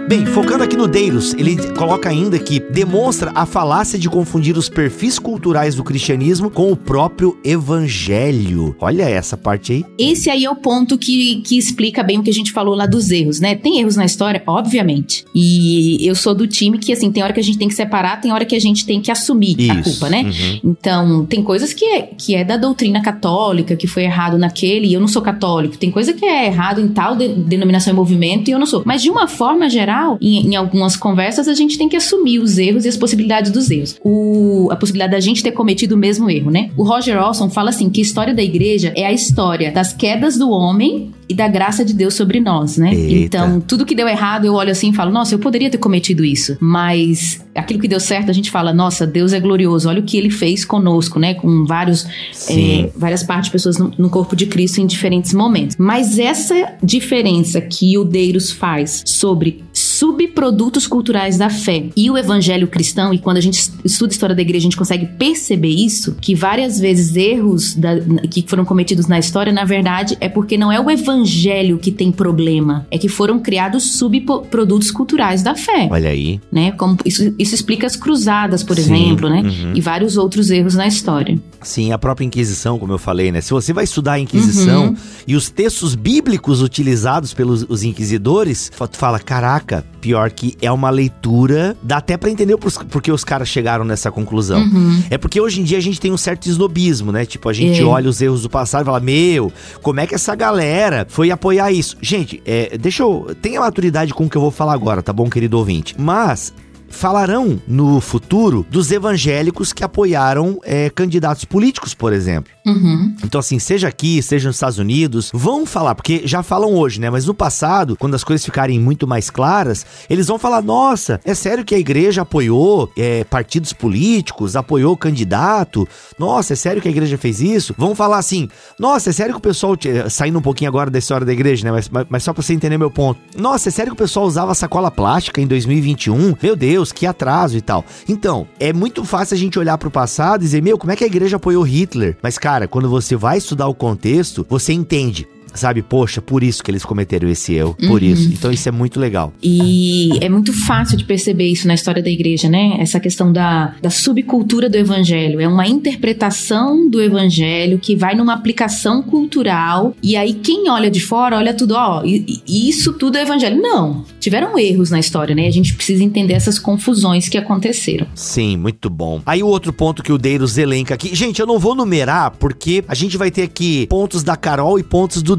Bem, 0.08 0.24
focando 0.24 0.62
aqui 0.62 0.76
no 0.76 0.86
Deiros, 0.86 1.34
ele 1.34 1.56
coloca 1.72 2.08
ainda 2.08 2.38
que 2.38 2.60
demonstra 2.60 3.32
a 3.34 3.44
falácia 3.44 3.98
de 3.98 4.08
confundir 4.08 4.56
os 4.56 4.68
perfis 4.68 5.18
culturais 5.18 5.74
do 5.74 5.82
cristianismo 5.82 6.48
com 6.48 6.70
o 6.70 6.76
próprio 6.76 7.36
evangelho. 7.42 8.76
Olha 8.78 9.02
essa 9.02 9.36
parte 9.36 9.72
aí. 9.72 9.84
Esse 9.98 10.30
aí 10.30 10.44
é 10.44 10.50
o 10.50 10.54
ponto 10.54 10.96
que, 10.96 11.42
que 11.44 11.58
explica 11.58 12.04
bem 12.04 12.20
o 12.20 12.22
que 12.22 12.30
a 12.30 12.32
gente 12.32 12.52
falou 12.52 12.76
lá 12.76 12.86
dos 12.86 13.10
erros, 13.10 13.40
né? 13.40 13.56
Tem 13.56 13.80
erros 13.80 13.96
na 13.96 14.04
história, 14.04 14.40
obviamente. 14.46 15.24
E 15.34 16.06
eu 16.06 16.14
sou 16.14 16.36
do 16.36 16.46
time 16.46 16.78
que, 16.78 16.92
assim, 16.92 17.10
tem 17.10 17.24
hora 17.24 17.32
que 17.32 17.40
a 17.40 17.42
gente 17.42 17.58
tem 17.58 17.66
que 17.66 17.74
separar, 17.74 18.20
tem 18.20 18.32
hora 18.32 18.44
que 18.44 18.54
a 18.54 18.60
gente 18.60 18.86
tem 18.86 19.00
que 19.00 19.10
assumir 19.10 19.56
Isso. 19.58 19.72
a 19.72 19.82
culpa, 19.82 20.08
né? 20.08 20.22
Uhum. 20.22 20.60
Então, 20.70 21.26
tem 21.26 21.42
coisas 21.42 21.72
que 21.72 21.84
é, 21.84 22.02
que 22.16 22.36
é 22.36 22.44
da 22.44 22.56
doutrina 22.56 23.02
católica, 23.02 23.74
que 23.74 23.88
foi 23.88 24.04
errado 24.04 24.38
naquele, 24.38 24.86
e 24.86 24.94
eu 24.94 25.00
não 25.00 25.08
sou 25.08 25.20
católico. 25.20 25.76
Tem 25.76 25.90
coisa 25.90 26.12
que 26.12 26.24
é 26.24 26.46
errado 26.46 26.80
em 26.80 26.86
tal 26.86 27.16
de, 27.16 27.26
denominação 27.26 27.92
e 27.92 27.96
movimento, 27.96 28.48
e 28.48 28.52
eu 28.52 28.58
não 28.60 28.66
sou. 28.66 28.84
Mas, 28.86 29.02
de 29.02 29.10
uma 29.10 29.26
forma 29.26 29.68
geral, 29.68 29.95
geral, 29.96 30.18
em, 30.20 30.48
em, 30.48 30.56
algumas 30.56 30.96
conversas, 30.96 31.48
a 31.48 31.54
gente 31.54 31.78
tem 31.78 31.88
que 31.88 31.96
assumir 31.96 32.38
os 32.38 32.58
erros 32.58 32.84
e 32.84 32.88
as 32.88 32.96
possibilidades 32.96 33.50
dos 33.50 33.70
erros. 33.70 33.96
O, 34.04 34.68
a 34.70 34.76
possibilidade 34.76 35.12
da 35.12 35.20
gente 35.20 35.42
ter 35.42 35.52
cometido 35.52 35.94
o 35.94 35.98
mesmo 35.98 36.30
erro, 36.30 36.50
né? 36.50 36.70
O 36.76 36.84
Roger 36.84 37.18
Olson 37.18 37.48
fala 37.48 37.70
assim 37.70 37.88
que 37.88 38.00
a 38.00 38.02
história 38.02 38.34
da 38.34 38.42
igreja 38.42 38.92
é 38.94 39.06
a 39.06 39.12
história 39.12 39.72
das 39.72 39.92
quedas 39.92 40.36
do 40.36 40.50
homem 40.50 41.12
e 41.28 41.34
da 41.34 41.48
graça 41.48 41.84
de 41.84 41.92
Deus 41.92 42.14
sobre 42.14 42.40
nós, 42.40 42.76
né? 42.76 42.94
Eita. 42.94 43.38
Então, 43.38 43.60
tudo 43.60 43.84
que 43.84 43.94
deu 43.94 44.06
errado, 44.06 44.44
eu 44.44 44.54
olho 44.54 44.70
assim 44.70 44.90
e 44.90 44.94
falo, 44.94 45.10
nossa, 45.10 45.34
eu 45.34 45.38
poderia 45.38 45.68
ter 45.68 45.78
cometido 45.78 46.24
isso. 46.24 46.56
Mas 46.60 47.44
aquilo 47.54 47.80
que 47.80 47.88
deu 47.88 47.98
certo, 47.98 48.30
a 48.30 48.32
gente 48.32 48.50
fala, 48.50 48.72
nossa, 48.72 49.06
Deus 49.06 49.32
é 49.32 49.40
glorioso, 49.40 49.88
olha 49.88 50.00
o 50.00 50.04
que 50.04 50.16
ele 50.16 50.30
fez 50.30 50.64
conosco, 50.64 51.18
né? 51.18 51.34
Com 51.34 51.64
vários, 51.64 52.06
é, 52.48 52.90
várias 52.96 53.22
partes 53.24 53.46
de 53.46 53.52
pessoas 53.52 53.78
no, 53.78 53.90
no, 53.98 54.08
corpo 54.08 54.36
de 54.36 54.46
Cristo 54.46 54.80
em 54.80 54.86
diferentes 54.86 55.34
momentos. 55.34 55.76
Mas 55.78 56.18
essa 56.18 56.74
diferença 56.82 57.60
que 57.60 57.98
o 57.98 58.04
Deiros 58.04 58.52
faz 58.52 59.02
sobre 59.04 59.64
subprodutos 59.98 60.86
culturais 60.86 61.38
da 61.38 61.48
fé 61.48 61.88
e 61.96 62.10
o 62.10 62.18
evangelho 62.18 62.68
cristão, 62.68 63.12
e 63.12 63.18
quando 63.18 63.38
a 63.38 63.40
gente 63.40 63.70
estuda 63.84 64.10
a 64.10 64.14
história 64.14 64.34
da 64.34 64.42
igreja, 64.42 64.62
a 64.62 64.68
gente 64.68 64.76
consegue 64.76 65.06
perceber 65.06 65.68
isso, 65.68 66.16
que 66.20 66.34
várias 66.34 66.78
vezes 66.78 67.16
erros 67.16 67.74
da, 67.74 67.90
que 68.30 68.44
foram 68.46 68.64
cometidos 68.64 69.06
na 69.06 69.18
história, 69.18 69.52
na 69.52 69.64
verdade, 69.64 70.16
é 70.20 70.28
porque 70.28 70.58
não 70.58 70.70
é 70.70 70.80
o 70.80 70.90
evangelho 70.90 71.78
que 71.78 71.90
tem 71.90 72.12
problema, 72.12 72.86
é 72.90 72.98
que 72.98 73.08
foram 73.08 73.38
criados 73.38 73.92
subprodutos 73.96 74.90
culturais 74.90 75.42
da 75.42 75.54
fé. 75.54 75.88
Olha 75.90 76.10
aí. 76.10 76.40
Né? 76.50 76.72
Como 76.72 76.96
isso, 77.04 77.34
isso 77.38 77.54
explica 77.54 77.86
as 77.86 77.96
cruzadas, 77.96 78.62
por 78.62 78.76
Sim, 78.76 78.82
exemplo, 78.82 79.28
né? 79.28 79.42
Uhum. 79.42 79.72
E 79.74 79.80
vários 79.80 80.16
outros 80.16 80.50
erros 80.50 80.74
na 80.74 80.86
história. 80.86 81.38
Sim, 81.62 81.92
a 81.92 81.98
própria 81.98 82.24
Inquisição, 82.24 82.78
como 82.78 82.92
eu 82.92 82.98
falei, 82.98 83.32
né? 83.32 83.40
Se 83.40 83.50
você 83.50 83.72
vai 83.72 83.84
estudar 83.84 84.12
a 84.12 84.20
Inquisição 84.20 84.88
uhum. 84.88 84.96
e 85.26 85.34
os 85.36 85.50
textos 85.50 85.94
bíblicos 85.94 86.62
utilizados 86.62 87.32
pelos 87.32 87.64
os 87.68 87.82
inquisidores, 87.82 88.70
tu 88.90 88.96
fala, 88.96 89.18
caraca, 89.18 89.85
pior 90.00 90.30
que 90.30 90.56
é 90.62 90.70
uma 90.70 90.90
leitura, 90.90 91.76
dá 91.82 91.96
até 91.96 92.16
para 92.16 92.30
entender 92.30 92.56
por, 92.56 93.02
que 93.02 93.10
os 93.10 93.24
caras 93.24 93.48
chegaram 93.48 93.84
nessa 93.84 94.10
conclusão. 94.10 94.60
Uhum. 94.60 95.02
É 95.10 95.18
porque 95.18 95.40
hoje 95.40 95.60
em 95.60 95.64
dia 95.64 95.78
a 95.78 95.80
gente 95.80 96.00
tem 96.00 96.12
um 96.12 96.16
certo 96.16 96.46
esnobismo, 96.48 97.10
né? 97.10 97.26
Tipo, 97.26 97.48
a 97.48 97.52
gente 97.52 97.80
é. 97.80 97.84
olha 97.84 98.08
os 98.08 98.20
erros 98.20 98.42
do 98.42 98.50
passado 98.50 98.82
e 98.82 98.84
fala, 98.84 99.00
meu, 99.00 99.52
como 99.82 99.98
é 100.00 100.06
que 100.06 100.14
essa 100.14 100.34
galera 100.34 101.06
foi 101.08 101.30
apoiar 101.30 101.72
isso? 101.72 101.96
Gente, 102.00 102.40
é, 102.46 102.78
deixa 102.78 103.02
eu... 103.02 103.34
Tenha 103.42 103.60
maturidade 103.60 104.14
com 104.14 104.26
o 104.26 104.30
que 104.30 104.36
eu 104.36 104.42
vou 104.42 104.50
falar 104.50 104.74
agora, 104.74 105.02
tá 105.02 105.12
bom, 105.12 105.28
querido 105.28 105.58
ouvinte? 105.58 105.94
Mas 105.98 106.52
falarão 106.96 107.60
no 107.68 108.00
futuro 108.00 108.66
dos 108.70 108.90
evangélicos 108.90 109.72
que 109.72 109.84
apoiaram 109.84 110.58
é, 110.64 110.90
candidatos 110.90 111.44
políticos, 111.44 111.94
por 111.94 112.12
exemplo. 112.12 112.52
Uhum. 112.66 113.14
Então, 113.22 113.38
assim, 113.38 113.58
seja 113.60 113.86
aqui, 113.86 114.20
seja 114.22 114.48
nos 114.48 114.56
Estados 114.56 114.78
Unidos, 114.78 115.30
vão 115.32 115.64
falar, 115.64 115.94
porque 115.94 116.22
já 116.24 116.42
falam 116.42 116.74
hoje, 116.74 117.00
né? 117.00 117.08
Mas 117.08 117.26
no 117.26 117.34
passado, 117.34 117.96
quando 117.96 118.14
as 118.14 118.24
coisas 118.24 118.44
ficarem 118.44 118.80
muito 118.80 119.06
mais 119.06 119.30
claras, 119.30 119.86
eles 120.10 120.26
vão 120.26 120.38
falar: 120.38 120.62
nossa, 120.62 121.20
é 121.24 121.34
sério 121.34 121.64
que 121.64 121.74
a 121.74 121.78
igreja 121.78 122.22
apoiou 122.22 122.90
é, 122.96 123.22
partidos 123.24 123.72
políticos, 123.72 124.56
apoiou 124.56 124.94
o 124.94 124.96
candidato? 124.96 125.86
Nossa, 126.18 126.54
é 126.54 126.56
sério 126.56 126.82
que 126.82 126.88
a 126.88 126.90
igreja 126.90 127.16
fez 127.16 127.40
isso? 127.40 127.74
Vão 127.78 127.94
falar 127.94 128.18
assim: 128.18 128.48
nossa, 128.80 129.10
é 129.10 129.12
sério 129.12 129.34
que 129.34 129.38
o 129.38 129.42
pessoal, 129.42 129.76
saindo 130.10 130.38
um 130.38 130.42
pouquinho 130.42 130.68
agora 130.68 130.90
da 130.90 130.98
história 130.98 131.26
da 131.26 131.32
igreja, 131.32 131.64
né? 131.64 131.70
Mas, 131.70 132.06
mas 132.08 132.22
só 132.22 132.32
pra 132.32 132.42
você 132.42 132.54
entender 132.54 132.78
meu 132.78 132.90
ponto. 132.90 133.20
Nossa, 133.36 133.68
é 133.68 133.72
sério 133.72 133.92
que 133.92 134.02
o 134.02 134.04
pessoal 134.04 134.26
usava 134.26 134.54
sacola 134.54 134.90
plástica 134.90 135.40
em 135.40 135.46
2021? 135.46 136.34
Meu 136.42 136.56
Deus 136.56 136.85
Deus, 136.86 136.92
que 136.92 137.06
atraso 137.06 137.56
e 137.56 137.60
tal. 137.60 137.84
Então, 138.08 138.46
é 138.58 138.72
muito 138.72 139.04
fácil 139.04 139.34
a 139.34 139.38
gente 139.38 139.58
olhar 139.58 139.76
pro 139.78 139.90
passado 139.90 140.42
e 140.42 140.44
dizer, 140.44 140.62
meu, 140.62 140.78
como 140.78 140.92
é 140.92 140.96
que 140.96 141.04
a 141.04 141.06
igreja 141.06 141.36
apoiou 141.36 141.62
Hitler? 141.62 142.16
Mas, 142.22 142.38
cara, 142.38 142.68
quando 142.68 142.88
você 142.88 143.16
vai 143.16 143.38
estudar 143.38 143.66
o 143.66 143.74
contexto, 143.74 144.46
você 144.48 144.72
entende 144.72 145.26
sabe, 145.56 145.82
poxa, 145.82 146.20
por 146.20 146.42
isso 146.42 146.62
que 146.62 146.70
eles 146.70 146.84
cometeram 146.84 147.28
esse 147.28 147.54
erro, 147.54 147.74
por 147.86 148.02
Uhum. 148.02 148.08
isso. 148.08 148.28
Então 148.32 148.50
isso 148.52 148.68
é 148.68 148.72
muito 148.72 149.00
legal. 149.00 149.32
E 149.42 150.10
é 150.20 150.28
muito 150.28 150.52
fácil 150.52 150.96
de 150.96 151.04
perceber 151.04 151.46
isso 151.48 151.66
na 151.66 151.74
história 151.74 152.02
da 152.02 152.10
igreja, 152.10 152.48
né? 152.48 152.76
Essa 152.78 153.00
questão 153.00 153.32
da, 153.32 153.74
da 153.80 153.90
subcultura 153.90 154.68
do 154.68 154.76
evangelho. 154.76 155.40
É 155.40 155.48
uma 155.48 155.66
interpretação 155.66 156.88
do 156.88 157.00
evangelho 157.02 157.78
que 157.78 157.96
vai 157.96 158.14
numa 158.14 158.34
aplicação 158.34 159.02
cultural. 159.02 159.94
E 160.02 160.16
aí, 160.16 160.34
quem 160.34 160.68
olha 160.70 160.90
de 160.90 161.00
fora, 161.00 161.36
olha 161.36 161.52
tudo, 161.54 161.74
ó, 161.74 162.02
isso 162.46 162.92
tudo 162.94 163.16
é 163.18 163.22
evangelho. 163.22 163.60
Não. 163.60 164.04
Tiveram 164.20 164.58
erros 164.58 164.90
na 164.90 164.98
história, 164.98 165.34
né? 165.34 165.46
A 165.46 165.50
gente 165.50 165.74
precisa 165.74 166.02
entender 166.02 166.34
essas 166.34 166.58
confusões 166.58 167.28
que 167.28 167.38
aconteceram. 167.38 168.06
Sim, 168.14 168.56
muito 168.56 168.88
bom. 168.90 169.20
Aí 169.26 169.42
o 169.42 169.46
outro 169.46 169.72
ponto 169.72 170.02
que 170.02 170.12
o 170.12 170.18
Deiros 170.18 170.58
elenca 170.58 170.94
aqui. 170.94 171.14
Gente, 171.14 171.40
eu 171.40 171.46
não 171.46 171.58
vou 171.58 171.74
numerar 171.74 172.32
porque 172.32 172.84
a 172.88 172.94
gente 172.94 173.16
vai 173.16 173.30
ter 173.30 173.42
aqui 173.42 173.86
pontos 173.88 174.22
da 174.22 174.36
Carol 174.36 174.78
e 174.78 174.82
pontos 174.82 175.22
do 175.22 175.36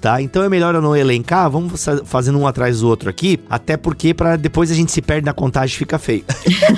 Tá? 0.00 0.22
Então 0.22 0.42
é 0.42 0.48
melhor 0.48 0.74
eu 0.74 0.80
não 0.82 0.94
elencar, 0.94 1.50
vamos 1.50 1.84
fa- 1.84 2.02
fazendo 2.04 2.38
um 2.38 2.46
atrás 2.46 2.80
do 2.80 2.88
outro 2.88 3.10
aqui, 3.10 3.38
até 3.50 3.76
porque 3.76 4.14
para 4.14 4.36
depois 4.36 4.70
a 4.70 4.74
gente 4.74 4.92
se 4.92 5.02
perde 5.02 5.24
na 5.26 5.32
contagem 5.32 5.74
e 5.74 5.78
fica 5.78 5.98
feio. 5.98 6.24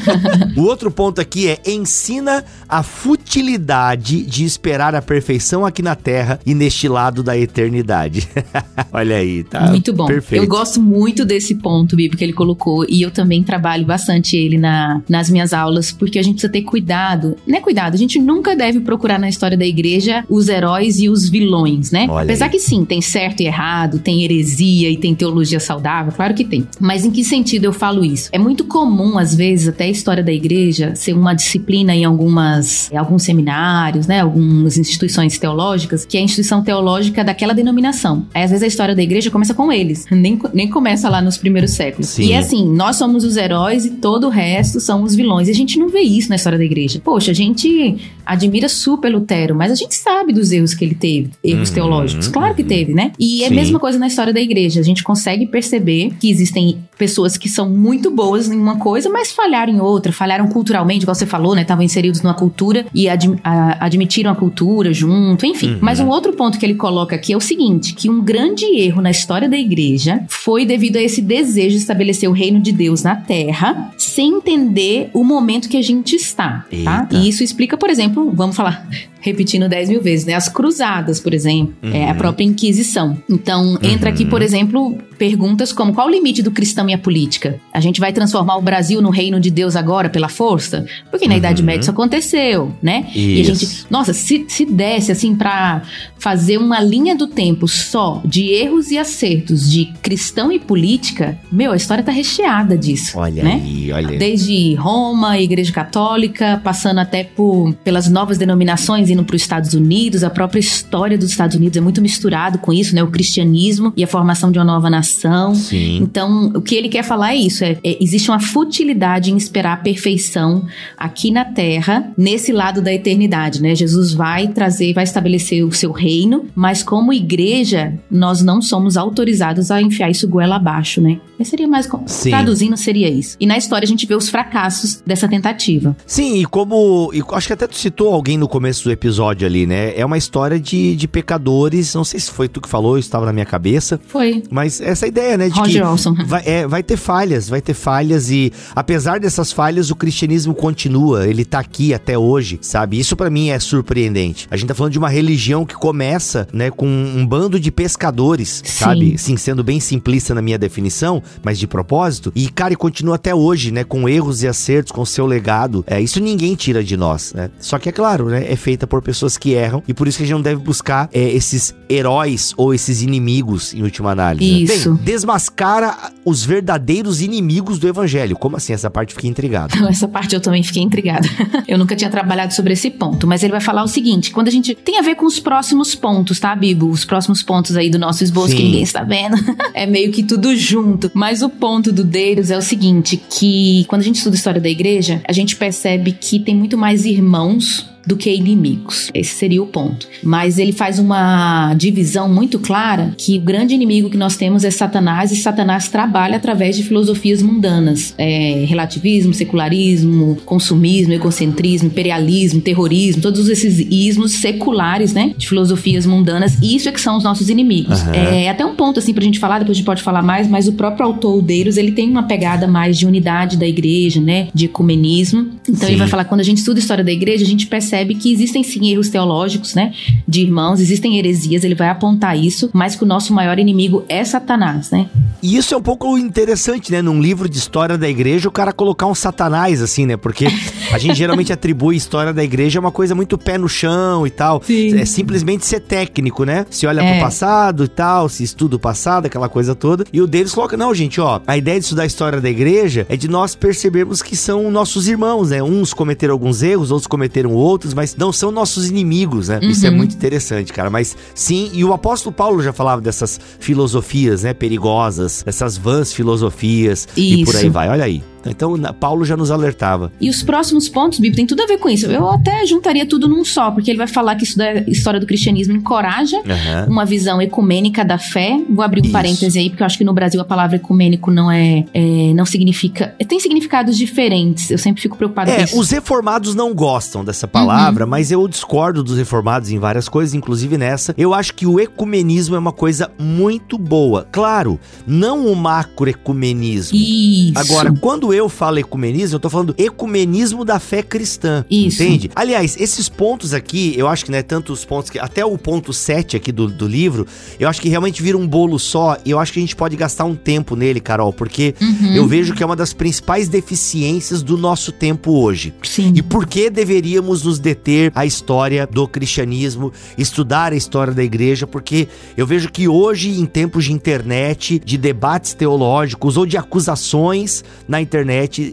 o 0.56 0.62
outro 0.62 0.90
ponto 0.90 1.20
aqui 1.20 1.48
é 1.48 1.58
ensina 1.66 2.44
a 2.68 2.82
futilidade 2.82 4.22
de 4.24 4.44
esperar 4.44 4.94
a 4.94 5.02
perfeição 5.02 5.64
aqui 5.66 5.82
na 5.82 5.94
Terra 5.94 6.40
e 6.46 6.54
neste 6.54 6.88
lado 6.88 7.22
da 7.22 7.36
eternidade. 7.36 8.28
Olha 8.92 9.16
aí, 9.16 9.44
tá? 9.44 9.68
Muito 9.68 9.92
bom. 9.92 10.06
Perfeito. 10.06 10.42
Eu 10.42 10.48
gosto 10.48 10.80
muito 10.80 11.24
desse 11.24 11.54
ponto, 11.56 11.96
Bibi, 11.96 12.16
que 12.16 12.24
ele 12.24 12.32
colocou. 12.32 12.84
E 12.88 13.02
eu 13.02 13.10
também 13.10 13.42
trabalho 13.42 13.84
bastante 13.86 14.36
ele 14.36 14.58
na, 14.58 15.02
nas 15.08 15.28
minhas 15.30 15.52
aulas, 15.52 15.92
porque 15.92 16.18
a 16.18 16.22
gente 16.22 16.34
precisa 16.34 16.52
ter 16.52 16.62
cuidado. 16.62 17.36
Não 17.46 17.58
é 17.58 17.60
cuidado, 17.60 17.94
a 17.94 17.98
gente 17.98 18.18
nunca 18.18 18.56
deve 18.56 18.80
procurar 18.80 19.18
na 19.18 19.28
história 19.28 19.56
da 19.56 19.66
igreja 19.66 20.24
os 20.28 20.48
heróis 20.48 20.98
e 21.00 21.08
os 21.08 21.28
vilões, 21.28 21.90
né? 21.90 22.06
Olha 22.08 22.24
Apesar 22.24 22.46
aí. 22.46 22.50
que 22.50 22.58
sim, 22.70 22.84
tem 22.84 23.00
certo 23.00 23.40
e 23.40 23.46
errado, 23.46 23.98
tem 23.98 24.22
heresia 24.24 24.88
e 24.90 24.96
tem 24.96 25.14
teologia 25.14 25.58
saudável, 25.60 26.12
claro 26.12 26.34
que 26.34 26.44
tem. 26.44 26.66
Mas 26.78 27.04
em 27.04 27.10
que 27.10 27.24
sentido 27.24 27.64
eu 27.64 27.72
falo 27.72 28.04
isso? 28.04 28.28
É 28.32 28.38
muito 28.38 28.64
comum, 28.64 29.18
às 29.18 29.34
vezes, 29.34 29.68
até 29.68 29.84
a 29.84 29.88
história 29.90 30.22
da 30.22 30.32
igreja 30.32 30.94
ser 30.94 31.12
uma 31.12 31.34
disciplina 31.34 31.94
em 31.94 32.04
algumas, 32.04 32.90
em 32.92 32.96
alguns 32.96 33.22
seminários, 33.24 34.06
né? 34.06 34.20
Algumas 34.20 34.78
instituições 34.78 35.38
teológicas, 35.38 36.04
que 36.04 36.16
é 36.16 36.20
a 36.20 36.22
instituição 36.22 36.62
teológica 36.62 37.24
daquela 37.24 37.52
denominação. 37.52 38.26
Aí, 38.32 38.42
às 38.44 38.50
vezes, 38.50 38.62
a 38.62 38.66
história 38.66 38.94
da 38.94 39.02
igreja 39.02 39.30
começa 39.30 39.52
com 39.54 39.72
eles, 39.72 40.06
nem, 40.10 40.38
nem 40.54 40.68
começa 40.68 41.08
lá 41.08 41.20
nos 41.20 41.36
primeiros 41.36 41.72
séculos. 41.72 42.08
Sim. 42.10 42.24
E 42.24 42.32
é 42.32 42.38
assim, 42.38 42.68
nós 42.68 42.96
somos 42.96 43.24
os 43.24 43.36
heróis 43.36 43.84
e 43.84 43.90
todo 43.90 44.26
o 44.26 44.30
resto 44.30 44.80
são 44.80 45.02
os 45.02 45.14
vilões. 45.14 45.48
E 45.48 45.50
a 45.50 45.54
gente 45.54 45.78
não 45.78 45.88
vê 45.88 46.00
isso 46.00 46.28
na 46.28 46.36
história 46.36 46.58
da 46.58 46.64
igreja. 46.64 47.00
Poxa, 47.02 47.30
a 47.32 47.34
gente 47.34 47.96
admira 48.24 48.68
super 48.68 49.10
Lutero, 49.10 49.54
mas 49.56 49.72
a 49.72 49.74
gente 49.74 49.94
sabe 49.94 50.32
dos 50.32 50.52
erros 50.52 50.72
que 50.74 50.84
ele 50.84 50.94
teve, 50.94 51.30
erros 51.42 51.68
Uhum, 51.70 51.74
teológicos. 51.74 52.28
Claro 52.28 52.54
que 52.54 52.59
uhum. 52.62 52.68
teve, 52.68 52.94
né? 52.94 53.12
E 53.18 53.44
é 53.44 53.48
a 53.48 53.50
mesma 53.50 53.78
coisa 53.78 53.98
na 53.98 54.06
história 54.06 54.32
da 54.32 54.40
igreja. 54.40 54.80
A 54.80 54.84
gente 54.84 55.02
consegue 55.02 55.46
perceber 55.46 56.12
que 56.18 56.30
existem 56.30 56.78
pessoas 56.98 57.36
que 57.36 57.48
são 57.48 57.68
muito 57.68 58.10
boas 58.10 58.48
em 58.48 58.56
uma 58.58 58.76
coisa, 58.76 59.08
mas 59.08 59.32
falharam 59.32 59.72
em 59.72 59.80
outra, 59.80 60.12
falharam 60.12 60.48
culturalmente, 60.48 61.02
igual 61.02 61.14
você 61.14 61.26
falou, 61.26 61.54
né? 61.54 61.62
Estavam 61.62 61.82
inseridos 61.84 62.22
numa 62.22 62.34
cultura 62.34 62.84
e 62.94 63.08
admi- 63.08 63.38
a- 63.42 63.84
admitiram 63.84 64.30
a 64.30 64.34
cultura 64.34 64.92
junto, 64.92 65.46
enfim. 65.46 65.72
Uhum. 65.72 65.78
Mas 65.80 66.00
um 66.00 66.08
outro 66.08 66.32
ponto 66.34 66.58
que 66.58 66.66
ele 66.66 66.74
coloca 66.74 67.16
aqui 67.16 67.32
é 67.32 67.36
o 67.36 67.40
seguinte: 67.40 67.94
que 67.94 68.10
um 68.10 68.20
grande 68.22 68.64
erro 68.64 69.00
na 69.00 69.10
história 69.10 69.48
da 69.48 69.56
igreja 69.56 70.22
foi 70.28 70.64
devido 70.66 70.96
a 70.96 71.02
esse 71.02 71.20
desejo 71.22 71.70
de 71.76 71.82
estabelecer 71.82 72.28
o 72.28 72.32
reino 72.32 72.60
de 72.60 72.72
Deus 72.72 73.02
na 73.02 73.16
terra, 73.16 73.92
sem 73.96 74.34
entender 74.34 75.10
o 75.14 75.24
momento 75.24 75.68
que 75.68 75.76
a 75.76 75.82
gente 75.82 76.14
está, 76.16 76.66
tá? 76.84 77.08
E 77.12 77.28
isso 77.28 77.42
explica, 77.42 77.76
por 77.76 77.88
exemplo, 77.90 78.30
vamos 78.34 78.56
falar 78.56 78.86
repetindo 79.20 79.68
10 79.68 79.88
mil 79.90 80.02
vezes, 80.02 80.26
né? 80.26 80.34
As 80.34 80.48
cruzadas, 80.48 81.20
por 81.20 81.34
exemplo, 81.34 81.74
é 81.82 82.08
a 82.08 82.14
própria 82.14 82.44
Inquisição. 82.44 83.16
Então, 83.28 83.78
entra 83.82 84.10
aqui, 84.10 84.24
por 84.24 84.42
exemplo, 84.42 84.96
perguntas 85.18 85.72
como 85.72 85.92
qual 85.92 86.06
o 86.06 86.10
limite 86.10 86.42
do 86.42 86.50
cristão 86.50 86.88
e 86.88 86.94
a 86.94 86.98
política? 86.98 87.60
A 87.72 87.80
gente 87.80 88.00
vai 88.00 88.12
transformar 88.12 88.56
o 88.56 88.62
Brasil 88.62 89.02
no 89.02 89.10
reino 89.10 89.38
de 89.38 89.50
Deus 89.50 89.76
agora 89.76 90.08
pela 90.08 90.28
força? 90.28 90.86
Porque 91.10 91.28
na 91.28 91.36
Idade 91.36 91.62
Média 91.62 91.82
isso 91.82 91.90
aconteceu, 91.90 92.74
né? 92.82 93.06
E 93.14 93.38
a 93.38 93.40
Isso. 93.42 93.54
gente, 93.54 93.86
nossa, 93.90 94.14
se, 94.14 94.46
se 94.48 94.64
desse 94.64 95.12
assim 95.12 95.34
pra 95.34 95.82
fazer 96.18 96.58
uma 96.58 96.80
linha 96.80 97.14
do 97.14 97.26
tempo 97.26 97.68
só 97.68 98.22
de 98.24 98.48
erros 98.48 98.90
e 98.90 98.98
acertos 98.98 99.70
de 99.70 99.86
cristão 100.02 100.50
e 100.50 100.58
política, 100.58 101.38
meu, 101.52 101.72
a 101.72 101.76
história 101.76 102.02
tá 102.02 102.12
recheada 102.12 102.76
disso, 102.76 103.18
Olha 103.18 103.42
né? 103.42 103.60
aí, 103.62 103.92
olha. 103.92 104.18
Desde 104.18 104.74
Roma, 104.74 105.38
Igreja 105.38 105.72
Católica, 105.72 106.60
passando 106.64 106.98
até 106.98 107.24
por, 107.24 107.74
pelas 107.84 108.08
novas 108.08 108.38
denominações 108.38 109.09
indo 109.10 109.24
para 109.24 109.36
os 109.36 109.42
Estados 109.42 109.74
Unidos, 109.74 110.24
a 110.24 110.30
própria 110.30 110.60
história 110.60 111.18
dos 111.18 111.30
Estados 111.30 111.56
Unidos 111.56 111.76
é 111.76 111.80
muito 111.80 112.00
misturado 112.00 112.58
com 112.58 112.72
isso, 112.72 112.94
né? 112.94 113.02
O 113.02 113.08
cristianismo 113.08 113.92
e 113.96 114.04
a 114.04 114.06
formação 114.06 114.50
de 114.50 114.58
uma 114.58 114.64
nova 114.64 114.88
nação. 114.88 115.54
Sim. 115.54 115.98
Então, 115.98 116.52
o 116.54 116.60
que 116.62 116.74
ele 116.74 116.88
quer 116.88 117.02
falar 117.02 117.32
é 117.34 117.36
isso: 117.36 117.64
é, 117.64 117.76
é- 117.84 118.02
existe 118.02 118.30
uma 118.30 118.40
futilidade 118.40 119.30
em 119.30 119.36
esperar 119.36 119.74
a 119.74 119.76
perfeição 119.76 120.66
aqui 120.96 121.30
na 121.30 121.44
Terra, 121.44 122.10
nesse 122.16 122.52
lado 122.52 122.80
da 122.80 122.92
eternidade, 122.92 123.60
né? 123.60 123.74
Jesus 123.74 124.12
vai 124.12 124.48
trazer, 124.48 124.92
vai 124.92 125.04
estabelecer 125.04 125.64
o 125.64 125.72
seu 125.72 125.92
reino, 125.92 126.46
mas 126.54 126.82
como 126.82 127.12
igreja, 127.12 127.94
nós 128.10 128.42
não 128.42 128.62
somos 128.62 128.96
autorizados 128.96 129.70
a 129.70 129.82
enfiar 129.82 130.10
isso 130.10 130.28
goela 130.28 130.56
abaixo, 130.56 131.00
né? 131.00 131.20
Esse 131.40 131.50
seria 131.50 131.66
mais. 131.66 131.88
Traduzindo, 132.22 132.76
seria 132.76 133.08
isso. 133.08 133.34
E 133.40 133.46
na 133.46 133.56
história 133.56 133.86
a 133.86 133.88
gente 133.88 134.06
vê 134.06 134.14
os 134.14 134.28
fracassos 134.28 135.02
dessa 135.06 135.26
tentativa. 135.26 135.96
Sim, 136.06 136.36
e 136.36 136.44
como. 136.44 137.10
e 137.14 137.22
acho 137.32 137.46
que 137.46 137.52
até 137.54 137.66
tu 137.66 137.76
citou 137.76 138.12
alguém 138.12 138.36
no 138.36 138.46
começo 138.46 138.84
do 138.84 138.90
episódio 138.90 139.46
ali, 139.46 139.66
né? 139.66 139.98
É 139.98 140.04
uma 140.04 140.18
história 140.18 140.60
de, 140.60 140.94
de 140.94 141.08
pecadores. 141.08 141.94
Não 141.94 142.04
sei 142.04 142.20
se 142.20 142.30
foi 142.30 142.46
tu 142.46 142.60
que 142.60 142.68
falou, 142.68 142.98
isso 142.98 143.08
estava 143.08 143.24
na 143.24 143.32
minha 143.32 143.46
cabeça. 143.46 143.98
Foi. 144.06 144.42
Mas 144.50 144.82
essa 144.82 145.06
ideia, 145.06 145.38
né? 145.38 145.48
De 145.48 145.58
Roger 145.58 145.82
que 145.82 145.88
Olson. 145.88 146.14
vai, 146.26 146.42
é, 146.44 146.66
vai 146.66 146.82
ter 146.82 146.98
falhas, 146.98 147.48
vai 147.48 147.62
ter 147.62 147.74
falhas. 147.74 148.30
E 148.30 148.52
apesar 148.76 149.18
dessas 149.18 149.50
falhas, 149.50 149.90
o 149.90 149.96
cristianismo 149.96 150.54
continua. 150.54 151.26
Ele 151.26 151.46
tá 151.46 151.58
aqui 151.58 151.94
até 151.94 152.18
hoje, 152.18 152.58
sabe? 152.60 152.98
Isso 152.98 153.16
pra 153.16 153.30
mim 153.30 153.48
é 153.48 153.58
surpreendente. 153.58 154.46
A 154.50 154.58
gente 154.58 154.68
tá 154.68 154.74
falando 154.74 154.92
de 154.92 154.98
uma 154.98 155.08
religião 155.08 155.64
que 155.64 155.74
começa, 155.74 156.46
né, 156.52 156.70
com 156.70 156.86
um 156.86 157.26
bando 157.26 157.58
de 157.58 157.70
pescadores, 157.70 158.60
Sim. 158.62 158.84
sabe? 158.84 159.18
Sim, 159.18 159.38
sendo 159.38 159.64
bem 159.64 159.80
simplista 159.80 160.34
na 160.34 160.42
minha 160.42 160.58
definição, 160.58 161.22
mas 161.42 161.58
de 161.58 161.66
propósito. 161.66 162.32
E, 162.34 162.48
cara, 162.48 162.72
e 162.72 162.76
continua 162.76 163.16
até 163.16 163.34
hoje, 163.34 163.70
né? 163.70 163.84
Com 163.84 164.08
erros 164.08 164.42
e 164.42 164.48
acertos, 164.48 164.92
com 164.92 165.04
seu 165.04 165.26
legado. 165.26 165.84
É, 165.86 166.00
isso 166.00 166.20
ninguém 166.20 166.54
tira 166.54 166.82
de 166.82 166.96
nós, 166.96 167.32
né? 167.34 167.50
Só 167.58 167.78
que 167.78 167.88
é 167.88 167.92
claro, 167.92 168.28
né? 168.28 168.50
É 168.50 168.56
feita 168.56 168.86
por 168.86 169.02
pessoas 169.02 169.36
que 169.36 169.52
erram. 169.52 169.82
E 169.86 169.94
por 169.94 170.08
isso 170.08 170.18
que 170.18 170.24
a 170.24 170.26
gente 170.26 170.34
não 170.34 170.42
deve 170.42 170.60
buscar 170.62 171.08
é, 171.12 171.30
esses 171.30 171.74
heróis 171.88 172.54
ou 172.56 172.72
esses 172.72 173.02
inimigos, 173.02 173.74
em 173.74 173.82
última 173.82 174.10
análise. 174.12 174.50
né? 174.52 174.74
Isso. 174.74 174.94
Bem, 174.94 175.04
desmascara 175.04 176.12
os 176.24 176.44
verdadeiros 176.44 177.20
inimigos 177.20 177.78
do 177.78 177.88
evangelho. 177.88 178.36
Como 178.36 178.56
assim? 178.56 178.72
Essa 178.72 178.90
parte 178.90 179.14
fica 179.14 179.26
intrigado. 179.26 179.74
Essa 179.88 180.06
parte 180.06 180.34
eu 180.34 180.40
também 180.40 180.62
fiquei 180.62 180.82
intrigada. 180.82 181.28
eu 181.66 181.76
nunca 181.76 181.96
tinha 181.96 182.10
trabalhado 182.10 182.54
sobre 182.54 182.72
esse 182.72 182.90
ponto, 182.90 183.26
mas 183.26 183.42
ele 183.42 183.52
vai 183.52 183.60
falar 183.60 183.82
o 183.82 183.88
seguinte: 183.88 184.30
quando 184.30 184.48
a 184.48 184.50
gente 184.50 184.74
tem 184.74 184.98
a 184.98 185.02
ver 185.02 185.16
com 185.16 185.26
os 185.26 185.40
próximos 185.40 185.94
pontos, 185.94 186.38
tá, 186.38 186.54
Bibo? 186.54 186.88
Os 186.88 187.04
próximos 187.04 187.42
pontos 187.42 187.76
aí 187.76 187.90
do 187.90 187.98
nosso 187.98 188.22
esboço 188.22 188.50
Sim. 188.50 188.56
que 188.56 188.62
ninguém 188.62 188.82
está 188.82 189.02
vendo. 189.02 189.36
é 189.74 189.86
meio 189.86 190.12
que 190.12 190.22
tudo 190.22 190.54
junto. 190.54 191.10
Mas 191.20 191.42
o 191.42 191.50
ponto 191.50 191.92
do 191.92 192.02
Deiros 192.02 192.50
é 192.50 192.56
o 192.56 192.62
seguinte: 192.62 193.18
que 193.18 193.84
quando 193.88 194.00
a 194.00 194.04
gente 194.04 194.16
estuda 194.16 194.34
a 194.34 194.38
história 194.38 194.58
da 194.58 194.70
igreja, 194.70 195.20
a 195.28 195.34
gente 195.34 195.54
percebe 195.54 196.12
que 196.12 196.40
tem 196.40 196.56
muito 196.56 196.78
mais 196.78 197.04
irmãos 197.04 197.89
do 198.06 198.16
que 198.16 198.32
inimigos. 198.34 199.10
Esse 199.14 199.34
seria 199.34 199.62
o 199.62 199.66
ponto. 199.66 200.08
Mas 200.22 200.58
ele 200.58 200.72
faz 200.72 200.98
uma 200.98 201.74
divisão 201.74 202.28
muito 202.28 202.58
clara 202.58 203.14
que 203.16 203.38
o 203.38 203.40
grande 203.40 203.74
inimigo 203.74 204.10
que 204.10 204.16
nós 204.16 204.36
temos 204.36 204.64
é 204.64 204.70
Satanás 204.70 205.32
e 205.32 205.36
Satanás 205.36 205.88
trabalha 205.88 206.36
através 206.36 206.76
de 206.76 206.82
filosofias 206.82 207.42
mundanas, 207.42 208.14
é, 208.16 208.64
relativismo, 208.66 209.34
secularismo, 209.34 210.36
consumismo, 210.44 211.12
egocentrismo, 211.12 211.88
imperialismo, 211.88 212.60
terrorismo, 212.60 213.22
todos 213.22 213.48
esses 213.48 213.78
ismos 213.90 214.32
seculares, 214.32 215.12
né, 215.12 215.34
de 215.36 215.48
filosofias 215.48 216.06
mundanas. 216.06 216.58
E 216.62 216.76
isso 216.76 216.88
é 216.88 216.92
que 216.92 217.00
são 217.00 217.16
os 217.16 217.24
nossos 217.24 217.48
inimigos. 217.48 218.00
Aham. 218.00 218.12
É 218.14 218.48
até 218.48 218.64
um 218.64 218.74
ponto 218.74 218.98
assim 218.98 219.12
pra 219.12 219.22
gente 219.22 219.38
falar, 219.38 219.58
depois 219.58 219.76
a 219.76 219.78
gente 219.78 219.86
pode 219.86 220.02
falar 220.02 220.22
mais, 220.22 220.48
mas 220.48 220.66
o 220.66 220.72
próprio 220.72 221.06
autor 221.06 221.42
Deiros, 221.42 221.76
ele 221.76 221.92
tem 221.92 222.08
uma 222.08 222.24
pegada 222.24 222.66
mais 222.66 222.98
de 222.98 223.06
unidade 223.06 223.56
da 223.56 223.66
igreja, 223.66 224.20
né, 224.20 224.48
de 224.54 224.66
ecumenismo. 224.66 225.50
Então 225.62 225.80
Sim. 225.80 225.86
ele 225.88 225.96
vai 225.96 226.08
falar 226.08 226.24
quando 226.24 226.40
a 226.40 226.44
gente 226.44 226.58
estuda 226.58 226.78
a 226.78 226.82
história 226.82 227.04
da 227.04 227.12
igreja, 227.12 227.44
a 227.44 227.46
gente 227.46 227.66
percebe 227.66 227.89
que 228.14 228.32
existem 228.32 228.62
sim 228.62 228.88
erros 228.90 229.08
teológicos, 229.08 229.74
né, 229.74 229.92
de 230.26 230.42
irmãos, 230.42 230.80
existem 230.80 231.18
heresias, 231.18 231.64
ele 231.64 231.74
vai 231.74 231.88
apontar 231.88 232.38
isso, 232.38 232.70
mas 232.72 232.96
que 232.96 233.04
o 233.04 233.06
nosso 233.06 233.32
maior 233.32 233.58
inimigo 233.58 234.04
é 234.08 234.24
Satanás, 234.24 234.90
né? 234.90 235.08
E 235.42 235.56
isso 235.56 235.74
é 235.74 235.76
um 235.76 235.82
pouco 235.82 236.18
interessante, 236.18 236.92
né? 236.92 237.00
Num 237.02 237.20
livro 237.20 237.48
de 237.48 237.56
história 237.58 237.96
da 237.96 238.08
igreja, 238.08 238.48
o 238.48 238.52
cara 238.52 238.72
colocar 238.72 239.06
um 239.06 239.14
satanás, 239.14 239.80
assim, 239.82 240.06
né? 240.06 240.16
Porque 240.16 240.46
A 240.92 240.98
gente 240.98 241.14
geralmente 241.14 241.52
atribui 241.52 241.94
história 241.94 242.32
da 242.32 242.42
igreja 242.42 242.78
a 242.78 242.80
uma 242.80 242.90
coisa 242.90 243.14
muito 243.14 243.38
pé 243.38 243.56
no 243.56 243.68
chão 243.68 244.26
e 244.26 244.30
tal. 244.30 244.60
Sim. 244.64 244.98
É 244.98 245.04
simplesmente 245.04 245.64
ser 245.64 245.78
técnico, 245.80 246.44
né? 246.44 246.66
Se 246.68 246.84
olha 246.86 247.00
É. 247.00 247.12
pro 247.12 247.20
passado 247.24 247.84
e 247.84 247.88
tal, 247.88 248.28
se 248.28 248.42
estuda 248.42 248.74
o 248.74 248.78
passado, 248.78 249.26
aquela 249.26 249.48
coisa 249.48 249.74
toda. 249.74 250.04
E 250.12 250.20
o 250.20 250.26
deles 250.26 250.52
coloca, 250.52 250.76
não, 250.76 250.92
gente, 250.92 251.20
ó, 251.20 251.40
a 251.46 251.56
ideia 251.56 251.78
de 251.78 251.84
estudar 251.84 252.02
a 252.02 252.06
história 252.06 252.40
da 252.40 252.50
igreja 252.50 253.06
é 253.08 253.16
de 253.16 253.28
nós 253.28 253.54
percebermos 253.54 254.20
que 254.20 254.34
são 254.36 254.68
nossos 254.70 255.06
irmãos, 255.06 255.50
né? 255.50 255.62
Uns 255.62 255.94
cometeram 255.94 256.32
alguns 256.34 256.60
erros, 256.62 256.90
outros 256.90 257.06
cometeram 257.06 257.52
outros, 257.52 257.94
mas 257.94 258.16
não 258.16 258.32
são 258.32 258.50
nossos 258.50 258.88
inimigos, 258.88 259.48
né? 259.48 259.60
Isso 259.62 259.86
é 259.86 259.90
Uhum. 259.90 259.96
muito 259.96 260.14
interessante, 260.16 260.72
cara. 260.72 260.90
Mas 260.90 261.16
sim, 261.34 261.70
e 261.72 261.84
o 261.84 261.92
apóstolo 261.92 262.34
Paulo 262.34 262.60
já 262.62 262.72
falava 262.72 263.00
dessas 263.00 263.38
filosofias, 263.60 264.42
né? 264.42 264.52
Perigosas, 264.52 265.29
essas 265.46 265.76
vãs 265.76 266.12
filosofias 266.12 267.06
e 267.16 267.44
por 267.44 267.56
aí 267.56 267.62
Isso. 267.62 267.72
vai. 267.72 267.88
Olha 267.88 268.04
aí. 268.04 268.22
Então, 268.46 268.74
Paulo 268.98 269.24
já 269.24 269.36
nos 269.36 269.50
alertava. 269.50 270.12
E 270.20 270.30
os 270.30 270.42
próximos 270.42 270.88
pontos, 270.88 271.18
Bíblia, 271.18 271.36
tem 271.36 271.46
tudo 271.46 271.62
a 271.62 271.66
ver 271.66 271.78
com 271.78 271.88
isso. 271.88 272.06
Eu 272.06 272.28
até 272.30 272.64
juntaria 272.66 273.04
tudo 273.06 273.28
num 273.28 273.44
só, 273.44 273.70
porque 273.70 273.90
ele 273.90 273.98
vai 273.98 274.06
falar 274.06 274.34
que 274.36 274.44
estudar 274.44 274.68
a 274.76 274.90
história 274.90 275.20
do 275.20 275.26
cristianismo 275.26 275.74
encoraja 275.76 276.38
Aham. 276.38 276.86
uma 276.88 277.04
visão 277.04 277.40
ecumênica 277.40 278.04
da 278.04 278.18
fé. 278.18 278.58
Vou 278.68 278.84
abrir 278.84 279.00
um 279.00 279.04
Isso. 279.04 279.12
parêntese 279.12 279.58
aí, 279.58 279.68
porque 279.70 279.82
eu 279.82 279.86
acho 279.86 279.98
que 279.98 280.04
no 280.04 280.12
Brasil 280.12 280.40
a 280.40 280.44
palavra 280.44 280.76
ecumênico 280.76 281.30
não 281.30 281.50
é, 281.50 281.84
é, 281.92 282.32
não 282.34 282.44
significa, 282.46 283.14
tem 283.28 283.38
significados 283.40 283.96
diferentes. 283.96 284.70
Eu 284.70 284.78
sempre 284.78 285.00
fico 285.02 285.16
preocupada 285.16 285.52
com 285.52 285.60
É, 285.60 285.64
isso. 285.64 285.78
os 285.78 285.90
reformados 285.90 286.54
não 286.54 286.74
gostam 286.74 287.24
dessa 287.24 287.46
palavra, 287.48 288.06
mas 288.06 288.30
eu 288.30 288.46
discordo 288.48 289.02
dos 289.02 289.16
reformados 289.16 289.70
em 289.70 289.78
várias 289.78 290.08
coisas, 290.08 290.34
inclusive 290.34 290.76
nessa. 290.78 291.14
Eu 291.16 291.34
acho 291.34 291.54
que 291.54 291.66
o 291.66 291.78
ecumenismo 291.80 292.56
é 292.56 292.58
uma 292.58 292.72
coisa 292.72 293.10
muito 293.18 293.76
boa. 293.78 294.26
Claro, 294.30 294.78
não 295.06 295.46
o 295.46 295.54
macroecumenismo. 295.56 296.96
Isso. 296.96 297.52
Agora, 297.58 297.92
quando 298.00 298.29
eu 298.32 298.48
falo 298.48 298.78
ecumenismo, 298.78 299.36
eu 299.36 299.40
tô 299.40 299.50
falando 299.50 299.74
ecumenismo 299.78 300.64
da 300.64 300.78
fé 300.78 301.02
cristã. 301.02 301.64
Isso. 301.70 302.02
Entende? 302.02 302.30
Aliás, 302.34 302.76
esses 302.78 303.08
pontos 303.08 303.52
aqui, 303.52 303.94
eu 303.96 304.08
acho 304.08 304.24
que 304.24 304.30
não 304.30 304.38
é 304.38 304.42
tanto 304.42 304.72
os 304.72 304.84
pontos 304.84 305.10
que. 305.10 305.18
Até 305.18 305.44
o 305.44 305.56
ponto 305.58 305.92
7 305.92 306.36
aqui 306.36 306.50
do, 306.52 306.66
do 306.68 306.86
livro, 306.86 307.26
eu 307.58 307.68
acho 307.68 307.80
que 307.80 307.88
realmente 307.88 308.22
vira 308.22 308.36
um 308.38 308.46
bolo 308.46 308.78
só. 308.78 309.16
E 309.24 309.30
eu 309.30 309.38
acho 309.38 309.52
que 309.52 309.58
a 309.58 309.62
gente 309.62 309.76
pode 309.76 309.96
gastar 309.96 310.24
um 310.24 310.34
tempo 310.34 310.74
nele, 310.76 311.00
Carol, 311.00 311.32
porque 311.32 311.74
Uhum. 311.80 312.14
eu 312.14 312.26
vejo 312.26 312.54
que 312.54 312.62
é 312.62 312.66
uma 312.66 312.76
das 312.76 312.92
principais 312.92 313.48
deficiências 313.48 314.42
do 314.42 314.56
nosso 314.58 314.92
tempo 314.92 315.32
hoje. 315.32 315.72
Sim. 315.82 316.12
E 316.14 316.22
por 316.22 316.46
que 316.46 316.68
deveríamos 316.68 317.44
nos 317.44 317.58
deter 317.58 318.12
à 318.14 318.26
história 318.26 318.86
do 318.86 319.06
cristianismo, 319.08 319.92
estudar 320.18 320.72
a 320.72 320.76
história 320.76 321.12
da 321.12 321.22
igreja? 321.22 321.66
Porque 321.66 322.08
eu 322.36 322.46
vejo 322.46 322.70
que 322.70 322.88
hoje, 322.88 323.30
em 323.40 323.46
tempos 323.46 323.84
de 323.84 323.92
internet, 323.92 324.80
de 324.84 324.98
debates 324.98 325.54
teológicos 325.54 326.36
ou 326.36 326.44
de 326.44 326.56
acusações 326.56 327.64
na 327.88 328.00
internet, 328.00 328.19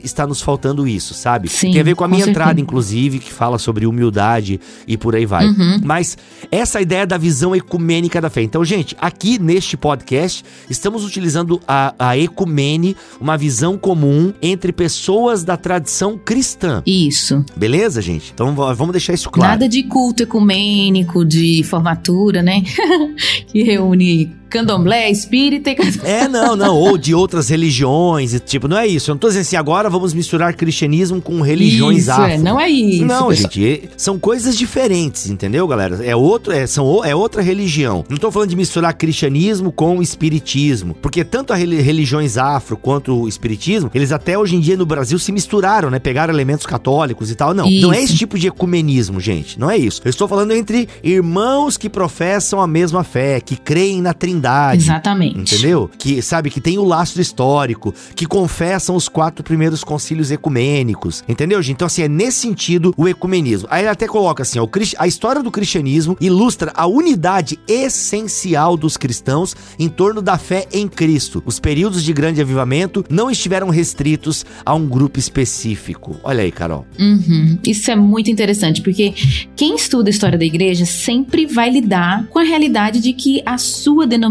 está 0.03 0.25
nos 0.25 0.41
faltando 0.41 0.87
isso, 0.87 1.13
sabe? 1.13 1.49
Sim, 1.49 1.71
Tem 1.71 1.81
a 1.81 1.83
ver 1.83 1.95
com 1.95 2.03
a 2.03 2.07
com 2.07 2.13
minha 2.13 2.25
certeza. 2.25 2.41
entrada, 2.41 2.61
inclusive, 2.61 3.19
que 3.19 3.31
fala 3.31 3.57
sobre 3.57 3.85
humildade 3.85 4.59
e 4.87 4.97
por 4.97 5.15
aí 5.15 5.25
vai. 5.25 5.45
Uhum. 5.47 5.79
Mas 5.83 6.17
essa 6.51 6.81
ideia 6.81 7.05
da 7.05 7.17
visão 7.17 7.55
ecumênica 7.55 8.19
da 8.21 8.29
fé. 8.29 8.41
Então, 8.41 8.63
gente, 8.63 8.95
aqui 8.99 9.39
neste 9.39 9.75
podcast, 9.77 10.43
estamos 10.69 11.05
utilizando 11.05 11.61
a, 11.67 11.93
a 11.97 12.17
ecumene, 12.17 12.95
uma 13.19 13.37
visão 13.37 13.77
comum 13.77 14.33
entre 14.41 14.71
pessoas 14.71 15.43
da 15.43 15.57
tradição 15.57 16.17
cristã. 16.17 16.81
Isso. 16.85 17.43
Beleza, 17.55 18.01
gente? 18.01 18.31
Então 18.33 18.53
vamos 18.53 18.91
deixar 18.91 19.13
isso 19.13 19.29
claro. 19.29 19.51
Nada 19.51 19.69
de 19.69 19.83
culto 19.83 20.23
ecumênico, 20.23 21.23
de 21.25 21.63
formatura, 21.63 22.41
né? 22.41 22.63
que 23.47 23.63
reúne 23.63 24.35
candomblé, 24.49 25.09
espírita 25.11 25.71
e... 25.71 25.77
É, 26.03 26.27
não, 26.27 26.55
não. 26.55 26.75
Ou 26.75 26.97
de 26.97 27.13
outras 27.13 27.49
religiões. 27.49 28.39
Tipo, 28.45 28.67
não 28.67 28.77
é 28.77 28.87
isso. 28.87 29.11
Eu 29.11 29.15
não 29.15 29.19
tô 29.19 29.27
dizendo 29.27 29.41
assim, 29.41 29.55
agora 29.55 29.89
vamos 29.89 30.13
misturar 30.13 30.53
cristianismo 30.55 31.21
com 31.21 31.41
religiões 31.41 32.03
isso, 32.03 32.11
afro. 32.11 32.31
é, 32.31 32.37
não 32.37 32.59
é 32.59 32.69
isso. 32.69 33.05
Não, 33.05 33.27
pessoal. 33.29 33.51
gente, 33.51 33.89
são 33.97 34.17
coisas 34.19 34.57
diferentes, 34.57 35.29
entendeu, 35.29 35.67
galera? 35.67 36.03
É 36.05 36.15
outro, 36.15 36.51
é, 36.53 36.65
são, 36.67 37.03
é 37.03 37.15
outra 37.15 37.41
religião. 37.41 38.03
Não 38.09 38.17
tô 38.17 38.31
falando 38.31 38.49
de 38.49 38.55
misturar 38.55 38.93
cristianismo 38.93 39.71
com 39.71 40.01
espiritismo, 40.01 40.95
porque 41.01 41.23
tanto 41.23 41.53
a 41.53 41.55
reli- 41.55 41.81
religiões 41.81 42.37
afro 42.37 42.77
quanto 42.77 43.13
o 43.21 43.27
espiritismo, 43.27 43.89
eles 43.93 44.11
até 44.11 44.37
hoje 44.37 44.55
em 44.55 44.59
dia 44.59 44.77
no 44.77 44.85
Brasil 44.85 45.17
se 45.19 45.31
misturaram, 45.31 45.89
né? 45.89 45.99
Pegaram 45.99 46.33
elementos 46.33 46.65
católicos 46.65 47.29
e 47.31 47.35
tal. 47.35 47.53
Não, 47.53 47.69
não 47.69 47.91
é 47.93 47.97
Isso. 47.97 48.05
esse 48.05 48.15
tipo 48.17 48.37
de 48.37 48.47
ecumenismo, 48.47 49.19
gente. 49.19 49.59
Não 49.59 49.69
é 49.69 49.77
isso. 49.77 50.01
Eu 50.05 50.09
estou 50.09 50.27
falando 50.27 50.51
entre 50.53 50.87
irmãos 51.03 51.77
que 51.77 51.89
professam 51.89 52.61
a 52.61 52.67
mesma 52.67 53.03
fé, 53.03 53.39
que 53.41 53.55
creem 53.55 54.01
na 54.01 54.13
Trindade. 54.13 54.36
Exatamente. 54.83 55.55
Entendeu? 55.55 55.89
Que 55.97 56.21
sabe 56.21 56.49
que 56.49 56.61
tem 56.61 56.77
o 56.77 56.83
lastro 56.83 57.21
histórico, 57.21 57.93
que 58.15 58.25
confessam 58.25 58.95
os 58.95 59.07
quatro 59.09 59.43
primeiros 59.43 59.83
concílios 59.83 60.31
ecumênicos. 60.31 61.23
Entendeu, 61.27 61.61
gente? 61.61 61.75
Então, 61.75 61.85
assim, 61.85 62.03
é 62.03 62.07
nesse 62.07 62.39
sentido 62.39 62.93
o 62.97 63.07
ecumenismo. 63.07 63.67
Aí 63.71 63.81
ele 63.83 63.89
até 63.89 64.07
coloca 64.07 64.43
assim: 64.43 64.59
ó, 64.59 64.67
a 64.97 65.07
história 65.07 65.43
do 65.43 65.51
cristianismo 65.51 66.17
ilustra 66.19 66.71
a 66.75 66.85
unidade 66.85 67.59
essencial 67.67 68.77
dos 68.77 68.97
cristãos 68.97 69.55
em 69.77 69.89
torno 69.89 70.21
da 70.21 70.37
fé 70.37 70.65
em 70.71 70.87
Cristo. 70.87 71.43
Os 71.45 71.59
períodos 71.59 72.03
de 72.03 72.13
grande 72.13 72.41
avivamento 72.41 73.03
não 73.09 73.29
estiveram 73.29 73.69
restritos 73.69 74.45
a 74.65 74.73
um 74.73 74.87
grupo 74.87 75.19
específico. 75.19 76.15
Olha 76.23 76.43
aí, 76.43 76.51
Carol. 76.51 76.85
Uhum. 76.99 77.57
Isso 77.65 77.91
é 77.91 77.95
muito 77.95 78.29
interessante, 78.29 78.81
porque 78.81 79.13
quem 79.55 79.75
estuda 79.75 80.09
a 80.09 80.11
história 80.11 80.37
da 80.37 80.45
igreja 80.45 80.85
sempre 80.85 81.45
vai 81.45 81.69
lidar 81.69 82.25
com 82.27 82.39
a 82.39 82.43
realidade 82.43 82.99
de 82.99 83.13
que 83.13 83.41
a 83.45 83.57
sua 83.57 84.05
denominação 84.05 84.26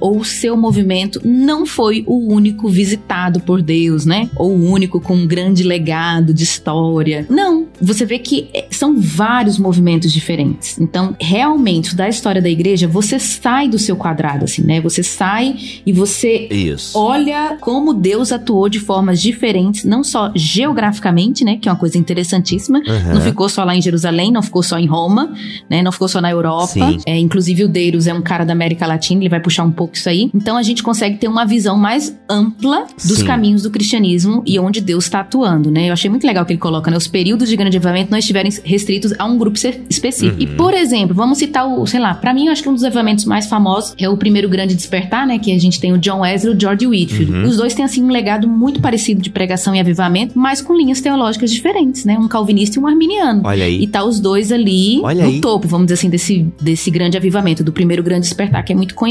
ou 0.00 0.18
o 0.18 0.24
seu 0.24 0.56
movimento 0.56 1.20
não 1.24 1.66
foi 1.66 2.04
o 2.06 2.32
único 2.32 2.68
visitado 2.68 3.40
por 3.40 3.62
Deus, 3.62 4.04
né? 4.04 4.28
Ou 4.36 4.50
o 4.50 4.70
único 4.70 5.00
com 5.00 5.14
um 5.14 5.26
grande 5.26 5.62
legado 5.62 6.32
de 6.32 6.44
história. 6.44 7.26
Não. 7.28 7.66
Você 7.80 8.04
vê 8.04 8.18
que 8.18 8.48
eh, 8.54 8.66
são 8.70 8.98
vários 9.00 9.58
movimentos 9.58 10.12
diferentes. 10.12 10.78
Então, 10.78 11.14
realmente, 11.20 11.94
da 11.94 12.08
história 12.08 12.40
da 12.40 12.48
igreja, 12.48 12.88
você 12.88 13.18
sai 13.18 13.68
do 13.68 13.78
seu 13.78 13.96
quadrado, 13.96 14.44
assim, 14.44 14.62
né? 14.62 14.80
Você 14.80 15.02
sai 15.02 15.56
e 15.84 15.92
você 15.92 16.48
Isso. 16.50 16.98
Olha 16.98 17.56
como 17.60 17.94
Deus 17.94 18.32
atuou 18.32 18.68
de 18.68 18.80
formas 18.80 19.20
diferentes, 19.20 19.84
não 19.84 20.02
só 20.02 20.32
geograficamente, 20.34 21.44
né, 21.44 21.58
que 21.60 21.68
é 21.68 21.72
uma 21.72 21.78
coisa 21.78 21.98
interessantíssima. 21.98 22.80
Aham. 22.86 23.14
Não 23.14 23.20
ficou 23.20 23.48
só 23.48 23.64
lá 23.64 23.74
em 23.74 23.82
Jerusalém, 23.82 24.32
não 24.32 24.42
ficou 24.42 24.62
só 24.62 24.78
em 24.78 24.86
Roma, 24.86 25.32
né, 25.68 25.82
não 25.82 25.92
ficou 25.92 26.08
só 26.08 26.20
na 26.20 26.30
Europa. 26.30 26.66
Sim. 26.68 26.98
É, 27.06 27.18
inclusive 27.18 27.64
o 27.64 27.68
Deiros 27.68 28.06
é 28.06 28.14
um 28.14 28.22
cara 28.22 28.44
da 28.44 28.52
América 28.52 28.86
Latina, 28.86 29.17
ele 29.22 29.28
vai 29.28 29.40
puxar 29.40 29.64
um 29.64 29.70
pouco 29.70 29.94
isso 29.94 30.08
aí. 30.08 30.30
Então 30.34 30.56
a 30.56 30.62
gente 30.62 30.82
consegue 30.82 31.16
ter 31.16 31.28
uma 31.28 31.44
visão 31.44 31.76
mais 31.76 32.16
ampla 32.28 32.86
dos 33.04 33.18
Sim. 33.18 33.24
caminhos 33.26 33.62
do 33.62 33.70
cristianismo 33.70 34.42
e 34.46 34.58
onde 34.58 34.80
Deus 34.80 35.04
está 35.04 35.20
atuando, 35.20 35.70
né? 35.70 35.88
Eu 35.88 35.92
achei 35.92 36.10
muito 36.10 36.26
legal 36.26 36.44
que 36.44 36.52
ele 36.52 36.60
coloca, 36.60 36.90
né, 36.90 36.96
os 36.96 37.06
períodos 37.08 37.48
de 37.48 37.56
grande 37.56 37.76
avivamento 37.76 38.10
não 38.10 38.18
estiverem 38.18 38.50
restritos 38.64 39.12
a 39.18 39.24
um 39.24 39.38
grupo 39.38 39.58
específico. 39.88 40.40
E 40.40 40.46
Uhum. 40.46 40.56
por 40.56 40.74
exemplo, 40.74 41.14
vamos 41.14 41.38
citar 41.38 41.66
o, 41.66 41.86
sei 41.86 42.00
lá, 42.00 42.14
pra 42.14 42.32
mim 42.34 42.46
eu 42.46 42.52
acho 42.52 42.62
que 42.62 42.68
um 42.68 42.74
dos 42.74 42.84
avivamentos 42.84 43.24
mais 43.24 43.46
famosos 43.46 43.94
é 43.98 44.08
o 44.08 44.16
primeiro 44.16 44.48
grande 44.48 44.74
despertar, 44.74 45.26
né, 45.26 45.38
que 45.38 45.52
a 45.52 45.58
gente 45.58 45.80
tem 45.80 45.92
o 45.92 45.98
John 45.98 46.20
Wesley 46.20 46.52
e 46.52 46.56
o 46.56 46.60
George 46.60 46.86
Whitfield. 46.86 47.32
Uhum. 47.32 47.42
Os 47.44 47.56
dois 47.56 47.74
têm 47.74 47.84
assim 47.84 48.02
um 48.02 48.08
legado 48.08 48.48
muito 48.48 48.80
parecido 48.80 49.20
de 49.20 49.30
pregação 49.30 49.74
e 49.74 49.80
avivamento, 49.80 50.38
mas 50.38 50.60
com 50.60 50.74
linhas 50.76 51.00
teológicas 51.00 51.50
diferentes, 51.50 52.04
né? 52.04 52.16
Um 52.18 52.28
calvinista 52.28 52.78
e 52.78 52.82
um 52.82 52.86
arminiano. 52.86 53.42
Olha 53.44 53.64
aí. 53.64 53.82
E 53.82 53.86
tá 53.86 54.04
os 54.04 54.20
dois 54.20 54.52
ali 54.52 55.00
Olha 55.02 55.24
no 55.24 55.30
aí. 55.30 55.40
topo, 55.40 55.66
vamos 55.68 55.86
dizer 55.86 55.94
assim, 55.94 56.10
desse, 56.10 56.46
desse 56.60 56.90
grande 56.90 57.16
avivamento, 57.16 57.62
do 57.64 57.72
primeiro 57.72 58.02
grande 58.02 58.22
despertar, 58.22 58.62
que 58.62 58.72
é 58.72 58.76
muito 58.76 58.94
conhecido. 58.94 59.07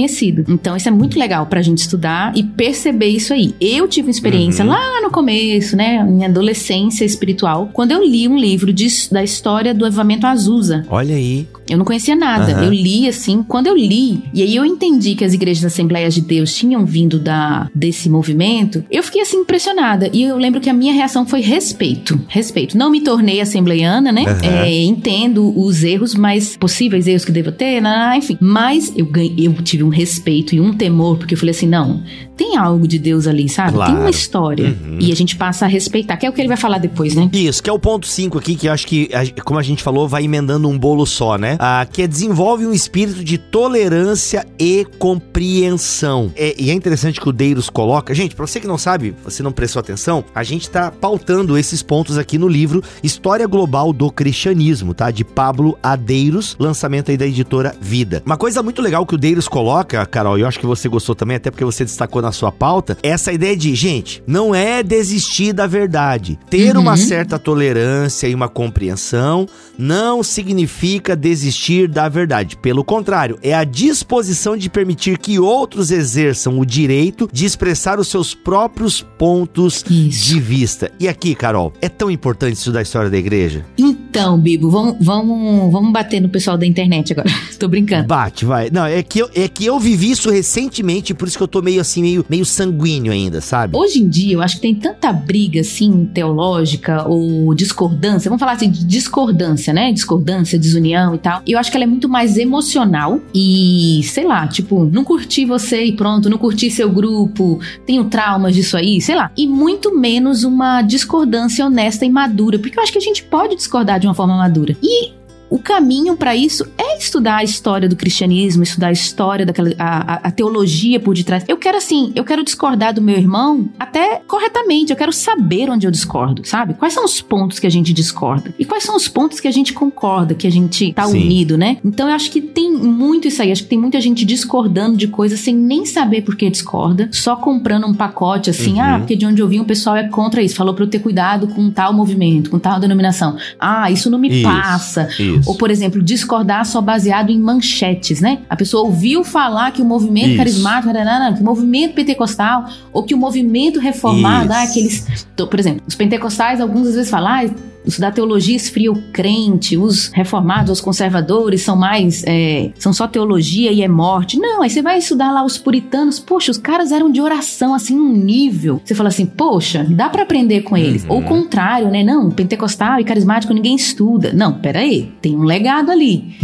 Então, 0.47 0.75
isso 0.75 0.87
é 0.87 0.91
muito 0.91 1.17
legal 1.19 1.45
pra 1.45 1.61
gente 1.61 1.79
estudar 1.79 2.35
e 2.35 2.43
perceber 2.43 3.07
isso 3.07 3.33
aí. 3.33 3.53
Eu 3.59 3.87
tive 3.87 4.07
uma 4.07 4.11
experiência 4.11 4.63
Uhum. 4.63 4.71
lá 4.71 5.01
no 5.01 5.09
começo, 5.09 5.75
né? 5.75 6.03
Minha 6.03 6.27
adolescência 6.27 7.05
espiritual, 7.05 7.69
quando 7.73 7.91
eu 7.91 8.03
li 8.03 8.27
um 8.27 8.37
livro 8.37 8.71
de- 8.73 8.87
da 9.11 9.23
história 9.23 9.73
do 9.73 9.85
avivamento 9.85 10.25
Azusa. 10.27 10.85
Olha 10.89 11.15
aí. 11.15 11.47
Eu 11.69 11.77
não 11.77 11.85
conhecia 11.85 12.15
nada. 12.15 12.53
Aham. 12.53 12.63
Eu 12.65 12.71
li 12.73 13.07
assim, 13.07 13.43
quando 13.43 13.67
eu 13.67 13.75
li, 13.75 14.23
e 14.33 14.41
aí 14.41 14.55
eu 14.55 14.65
entendi 14.65 15.15
que 15.15 15.25
as 15.25 15.33
igrejas 15.33 15.65
Assembleias 15.65 16.13
de 16.15 16.21
Deus 16.21 16.53
tinham 16.55 16.85
vindo 16.85 17.19
da 17.19 17.69
desse 17.75 18.09
movimento, 18.09 18.83
eu 18.89 19.03
fiquei 19.03 19.21
assim 19.21 19.37
impressionada. 19.37 20.09
E 20.13 20.23
eu 20.23 20.37
lembro 20.37 20.61
que 20.61 20.69
a 20.69 20.73
minha 20.73 20.93
reação 20.93 21.25
foi 21.25 21.41
respeito. 21.41 22.19
Respeito. 22.27 22.77
Não 22.77 22.89
me 22.89 23.01
tornei 23.01 23.41
assembleiana, 23.41 24.11
né? 24.11 24.23
Aham. 24.27 24.39
É, 24.43 24.83
entendo 24.83 25.53
os 25.59 25.83
erros, 25.83 26.15
mas 26.15 26.55
possíveis 26.57 27.05
erros 27.07 27.25
que 27.25 27.31
devo 27.31 27.51
ter, 27.51 27.81
né? 27.81 28.15
enfim. 28.17 28.37
Mas 28.39 28.93
eu 28.95 29.05
ganhei, 29.05 29.47
eu 29.47 29.53
tive 29.61 29.83
um 29.83 29.86
respeito 29.89 30.53
e 30.53 30.61
um 30.61 30.73
temor, 30.73 31.17
porque 31.17 31.33
eu 31.33 31.37
falei 31.37 31.51
assim: 31.55 31.67
não, 31.67 32.03
tem 32.35 32.55
algo 32.55 32.87
de 32.87 32.99
Deus 32.99 33.27
ali, 33.27 33.49
sabe? 33.49 33.73
Claro. 33.73 33.91
Tem 33.91 34.01
uma 34.01 34.09
história. 34.09 34.67
Uhum. 34.67 34.97
E 34.99 35.11
a 35.11 35.15
gente 35.15 35.35
passa 35.35 35.65
a 35.65 35.67
respeitar, 35.67 36.17
que 36.17 36.25
é 36.25 36.29
o 36.29 36.33
que 36.33 36.39
ele 36.39 36.47
vai 36.47 36.57
falar 36.57 36.77
depois, 36.77 37.15
né? 37.15 37.29
Isso, 37.33 37.61
que 37.63 37.69
é 37.69 37.73
o 37.73 37.79
ponto 37.79 38.05
5 38.05 38.27
cinco 38.27 38.37
aqui 38.37 38.55
que 38.55 38.67
eu 38.67 38.73
acho 38.73 38.85
que, 38.85 39.09
como 39.43 39.59
a 39.59 39.63
gente 39.63 39.81
falou, 39.81 40.07
vai 40.07 40.25
emendando 40.25 40.67
um 40.67 40.77
bolo 40.77 41.05
só, 41.05 41.37
né? 41.37 41.57
Ah, 41.59 41.85
que 41.89 42.01
é 42.01 42.07
desenvolve 42.07 42.65
um 42.65 42.73
espírito 42.73 43.23
de 43.23 43.37
tolerância 43.37 44.45
e 44.59 44.85
compreensão. 44.99 46.31
É, 46.35 46.53
e 46.57 46.69
é 46.69 46.73
interessante 46.73 47.19
que 47.19 47.29
o 47.29 47.31
Deiros 47.31 47.69
coloca. 47.69 48.13
Gente, 48.13 48.35
pra 48.35 48.45
você 48.45 48.59
que 48.59 48.67
não 48.67 48.77
sabe, 48.77 49.15
você 49.23 49.41
não 49.41 49.51
prestou 49.51 49.79
atenção, 49.79 50.23
a 50.35 50.43
gente 50.43 50.69
tá 50.69 50.91
pautando 50.91 51.57
esses 51.57 51.81
pontos 51.81 52.17
aqui 52.17 52.37
no 52.37 52.47
livro 52.47 52.83
História 53.01 53.47
Global 53.47 53.93
do 53.93 54.11
Cristianismo, 54.11 54.93
tá? 54.93 55.09
De 55.09 55.23
Pablo 55.23 55.77
Adeiros, 55.81 56.55
lançamento 56.59 57.11
aí 57.11 57.17
da 57.17 57.25
editora 57.25 57.75
Vida. 57.79 58.21
Uma 58.25 58.37
coisa 58.37 58.61
muito 58.61 58.81
legal 58.81 59.05
que 59.05 59.15
o 59.15 59.17
Deiros 59.17 59.47
coloca, 59.47 59.76
Carol, 59.83 60.37
e 60.37 60.41
eu 60.41 60.47
acho 60.47 60.59
que 60.59 60.65
você 60.65 60.87
gostou 60.87 61.15
também, 61.15 61.37
até 61.37 61.51
porque 61.51 61.65
você 61.65 61.83
destacou 61.83 62.21
na 62.21 62.31
sua 62.31 62.51
pauta, 62.51 62.97
essa 63.03 63.31
ideia 63.31 63.55
de, 63.55 63.73
gente, 63.75 64.23
não 64.27 64.53
é 64.53 64.83
desistir 64.83 65.53
da 65.53 65.67
verdade. 65.67 66.39
Ter 66.49 66.75
uhum. 66.75 66.83
uma 66.83 66.97
certa 66.97 67.39
tolerância 67.39 68.27
e 68.27 68.35
uma 68.35 68.49
compreensão 68.49 69.47
não 69.77 70.23
significa 70.23 71.15
desistir 71.15 71.87
da 71.87 72.09
verdade. 72.09 72.57
Pelo 72.57 72.83
contrário, 72.83 73.37
é 73.41 73.53
a 73.53 73.63
disposição 73.63 74.57
de 74.57 74.69
permitir 74.69 75.17
que 75.17 75.39
outros 75.39 75.91
exerçam 75.91 76.59
o 76.59 76.65
direito 76.65 77.29
de 77.31 77.45
expressar 77.45 77.99
os 77.99 78.07
seus 78.07 78.33
próprios 78.33 79.01
pontos 79.01 79.83
isso. 79.89 80.25
de 80.25 80.39
vista. 80.39 80.91
E 80.99 81.07
aqui, 81.07 81.35
Carol, 81.35 81.73
é 81.81 81.89
tão 81.89 82.09
importante 82.09 82.55
isso 82.55 82.71
da 82.71 82.81
história 82.81 83.09
da 83.09 83.17
igreja? 83.17 83.65
Então, 83.77 84.06
Bibo, 84.37 84.69
vamos, 84.69 84.95
vamos, 84.99 85.71
vamos 85.71 85.91
bater 85.91 86.19
no 86.19 86.29
pessoal 86.29 86.57
da 86.57 86.65
internet 86.65 87.13
agora. 87.13 87.29
Tô 87.59 87.67
brincando. 87.67 88.07
Bate, 88.07 88.45
vai. 88.45 88.69
Não, 88.71 88.85
é 88.85 89.01
que, 89.03 89.19
eu, 89.19 89.29
é 89.35 89.47
que 89.47 89.65
eu 89.65 89.79
vivi 89.79 90.11
isso 90.11 90.29
recentemente, 90.29 91.13
por 91.13 91.27
isso 91.27 91.37
que 91.37 91.43
eu 91.43 91.47
tô 91.47 91.61
meio 91.61 91.81
assim, 91.81 92.01
meio, 92.01 92.25
meio 92.29 92.45
sanguíneo 92.45 93.11
ainda, 93.11 93.41
sabe? 93.41 93.75
Hoje 93.75 93.99
em 93.99 94.07
dia, 94.07 94.35
eu 94.35 94.41
acho 94.41 94.55
que 94.55 94.61
tem 94.61 94.75
tanta 94.75 95.11
briga, 95.11 95.61
assim, 95.61 96.05
teológica 96.13 97.07
ou 97.07 97.53
discordância, 97.53 98.29
vamos 98.29 98.39
falar 98.39 98.53
assim, 98.53 98.69
de 98.69 98.85
discordância, 98.85 99.73
né? 99.73 99.91
Discordância, 99.91 100.57
desunião 100.57 101.15
e 101.15 101.17
tal. 101.17 101.41
Eu 101.47 101.57
acho 101.59 101.71
que 101.71 101.77
ela 101.77 101.83
é 101.83 101.87
muito 101.87 102.09
mais 102.09 102.37
emocional 102.37 103.19
e, 103.33 104.01
sei 104.03 104.25
lá, 104.25 104.47
tipo, 104.47 104.85
não 104.85 105.03
curti 105.03 105.45
você 105.45 105.83
e 105.83 105.91
pronto, 105.91 106.29
não 106.29 106.37
curti 106.37 106.69
seu 106.69 106.89
grupo, 106.91 107.59
tenho 107.85 108.05
traumas 108.05 108.55
disso 108.55 108.77
aí, 108.77 109.01
sei 109.01 109.15
lá. 109.15 109.31
E 109.37 109.47
muito 109.47 109.97
menos 109.97 110.43
uma 110.43 110.81
discordância 110.81 111.65
honesta 111.65 112.05
e 112.05 112.09
madura, 112.09 112.59
porque 112.59 112.77
eu 112.77 112.83
acho 112.83 112.91
que 112.91 112.97
a 112.97 113.01
gente 113.01 113.23
pode 113.23 113.55
discordar 113.55 113.99
de 113.99 114.06
uma 114.07 114.13
forma 114.13 114.35
madura. 114.37 114.75
E 114.81 115.11
o 115.49 115.59
caminho 115.59 116.15
para 116.15 116.35
isso 116.35 116.65
é 116.77 116.97
estudar 116.97 117.37
a 117.37 117.43
história 117.43 117.87
do 117.87 117.95
cristianismo, 117.95 118.63
estudar 118.63 118.87
a 118.87 118.91
história 118.91 119.45
daquela 119.45 119.69
a, 119.77 120.27
a, 120.27 120.31
teologia 120.31 120.99
por 120.99 121.15
detrás. 121.15 121.43
Eu 121.47 121.57
quero 121.57 121.77
assim, 121.77 122.11
eu 122.15 122.23
quero 122.23 122.43
discordar 122.43 122.93
do 122.93 123.01
meu 123.01 123.17
irmão 123.17 123.69
até 123.79 124.21
corretamente, 124.27 124.91
eu 124.91 124.97
quero 124.97 125.13
saber 125.13 125.69
onde 125.69 125.87
eu 125.87 125.91
discordo, 125.91 126.45
sabe? 126.45 126.73
Quais 126.73 126.93
são 126.93 127.05
os 127.05 127.21
pontos 127.21 127.59
que 127.59 127.67
a 127.67 127.69
gente 127.69 127.93
discorda 127.93 128.53
e 128.57 128.65
quais 128.65 128.83
são 128.83 128.95
os 128.95 129.07
pontos 129.07 129.39
que 129.39 129.47
a 129.47 129.51
gente 129.51 129.73
concorda, 129.73 130.33
que 130.33 130.47
a 130.47 130.51
gente 130.51 130.93
tá 130.93 131.05
Sim. 131.05 131.21
unido, 131.21 131.57
né? 131.57 131.77
Então 131.83 132.07
eu 132.07 132.15
acho 132.15 132.31
que 132.31 132.41
tem 132.41 132.71
muito 132.71 133.27
isso 133.27 133.41
aí, 133.41 133.51
acho 133.51 133.63
que 133.63 133.69
tem 133.69 133.79
muita 133.79 134.01
gente 134.01 134.25
discordando 134.25 134.97
de 134.97 135.07
coisas 135.07 135.39
sem 135.39 135.55
nem 135.55 135.85
saber 135.85 136.21
por 136.21 136.35
que 136.35 136.49
discorda, 136.49 137.09
só 137.11 137.35
comprando 137.35 137.87
um 137.87 137.93
pacote 137.93 138.49
assim, 138.49 138.73
uhum. 138.73 138.81
ah, 138.81 138.99
porque 138.99 139.15
de 139.15 139.25
onde 139.25 139.41
eu 139.41 139.47
vim 139.47 139.59
o 139.59 139.65
pessoal 139.65 139.95
é 139.95 140.07
contra 140.07 140.41
isso, 140.41 140.55
falou 140.55 140.73
para 140.73 140.83
eu 140.83 140.89
ter 140.89 140.99
cuidado 140.99 141.47
com 141.47 141.69
tal 141.69 141.93
movimento, 141.93 142.49
com 142.49 142.59
tal 142.59 142.79
denominação. 142.79 143.37
Ah, 143.59 143.89
isso 143.91 144.09
não 144.09 144.19
me 144.19 144.29
isso, 144.29 144.43
passa. 144.43 145.07
Isso. 145.17 145.36
Isso. 145.39 145.49
Ou, 145.49 145.57
por 145.57 145.71
exemplo, 145.71 146.01
discordar 146.01 146.65
só 146.65 146.81
baseado 146.81 147.29
em 147.29 147.39
manchetes, 147.39 148.21
né? 148.21 148.39
A 148.49 148.55
pessoa 148.55 148.83
ouviu 148.83 149.23
falar 149.23 149.71
que 149.71 149.81
o 149.81 149.85
movimento 149.85 150.29
Isso. 150.29 150.37
carismático, 150.37 150.93
que 151.35 151.41
o 151.41 151.45
movimento 151.45 151.93
pentecostal, 151.93 152.65
ou 152.91 153.03
que 153.03 153.13
o 153.13 153.17
movimento 153.17 153.79
reformado, 153.79 154.51
ah, 154.53 154.63
aqueles. 154.63 155.27
Por 155.35 155.59
exemplo, 155.59 155.81
os 155.87 155.95
pentecostais, 155.95 156.61
algumas 156.61 156.93
vezes 156.93 157.09
falam, 157.09 157.31
ah, 157.31 157.45
estudar 157.87 158.11
teologia 158.11 158.55
esfria 158.55 158.91
o 158.91 159.01
crente, 159.11 159.77
os 159.77 160.07
reformados, 160.07 160.71
os 160.71 160.81
conservadores 160.81 161.61
são 161.61 161.75
mais. 161.75 162.23
É, 162.25 162.71
são 162.77 162.93
só 162.93 163.07
teologia 163.07 163.71
e 163.71 163.81
é 163.81 163.87
morte. 163.87 164.37
Não, 164.37 164.61
aí 164.61 164.69
você 164.69 164.81
vai 164.81 164.97
estudar 164.97 165.31
lá 165.31 165.43
os 165.43 165.57
puritanos, 165.57 166.19
poxa, 166.19 166.51
os 166.51 166.57
caras 166.57 166.91
eram 166.91 167.11
de 167.11 167.21
oração 167.21 167.73
assim, 167.73 167.95
num 167.95 168.13
nível. 168.13 168.81
Você 168.83 168.95
fala 168.95 169.09
assim, 169.09 169.25
poxa, 169.25 169.85
dá 169.89 170.09
para 170.09 170.23
aprender 170.23 170.61
com 170.61 170.77
eles. 170.77 171.03
Uhum. 171.03 171.11
Ou 171.11 171.19
o 171.19 171.23
contrário, 171.23 171.89
né? 171.89 172.03
Não, 172.03 172.29
pentecostal 172.29 172.99
e 172.99 173.03
carismático 173.03 173.53
ninguém 173.53 173.75
estuda. 173.75 174.33
Não, 174.33 174.53
peraí, 174.53 175.11
tem 175.21 175.35
um 175.35 175.43
legado 175.43 175.91
ali 175.91 176.35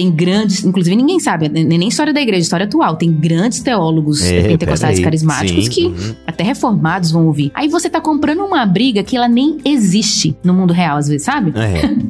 tem 0.00 0.10
grandes, 0.10 0.64
inclusive 0.64 0.96
ninguém 0.96 1.20
sabe, 1.20 1.46
nem 1.50 1.86
história 1.86 2.10
da 2.10 2.22
igreja, 2.22 2.40
história 2.40 2.64
atual, 2.64 2.96
tem 2.96 3.12
grandes 3.12 3.60
teólogos 3.60 4.22
é, 4.22 4.44
pentecostais 4.44 4.98
carismáticos 4.98 5.66
sim, 5.66 5.70
que 5.70 5.84
uhum. 5.84 6.14
até 6.26 6.42
reformados 6.42 7.10
vão 7.10 7.26
ouvir. 7.26 7.52
Aí 7.54 7.68
você 7.68 7.90
tá 7.90 8.00
comprando 8.00 8.40
uma 8.40 8.64
briga 8.64 9.02
que 9.02 9.14
ela 9.14 9.28
nem 9.28 9.58
existe 9.62 10.34
no 10.42 10.54
mundo 10.54 10.72
real, 10.72 10.96
às 10.96 11.06
vezes, 11.06 11.22
sabe? 11.22 11.52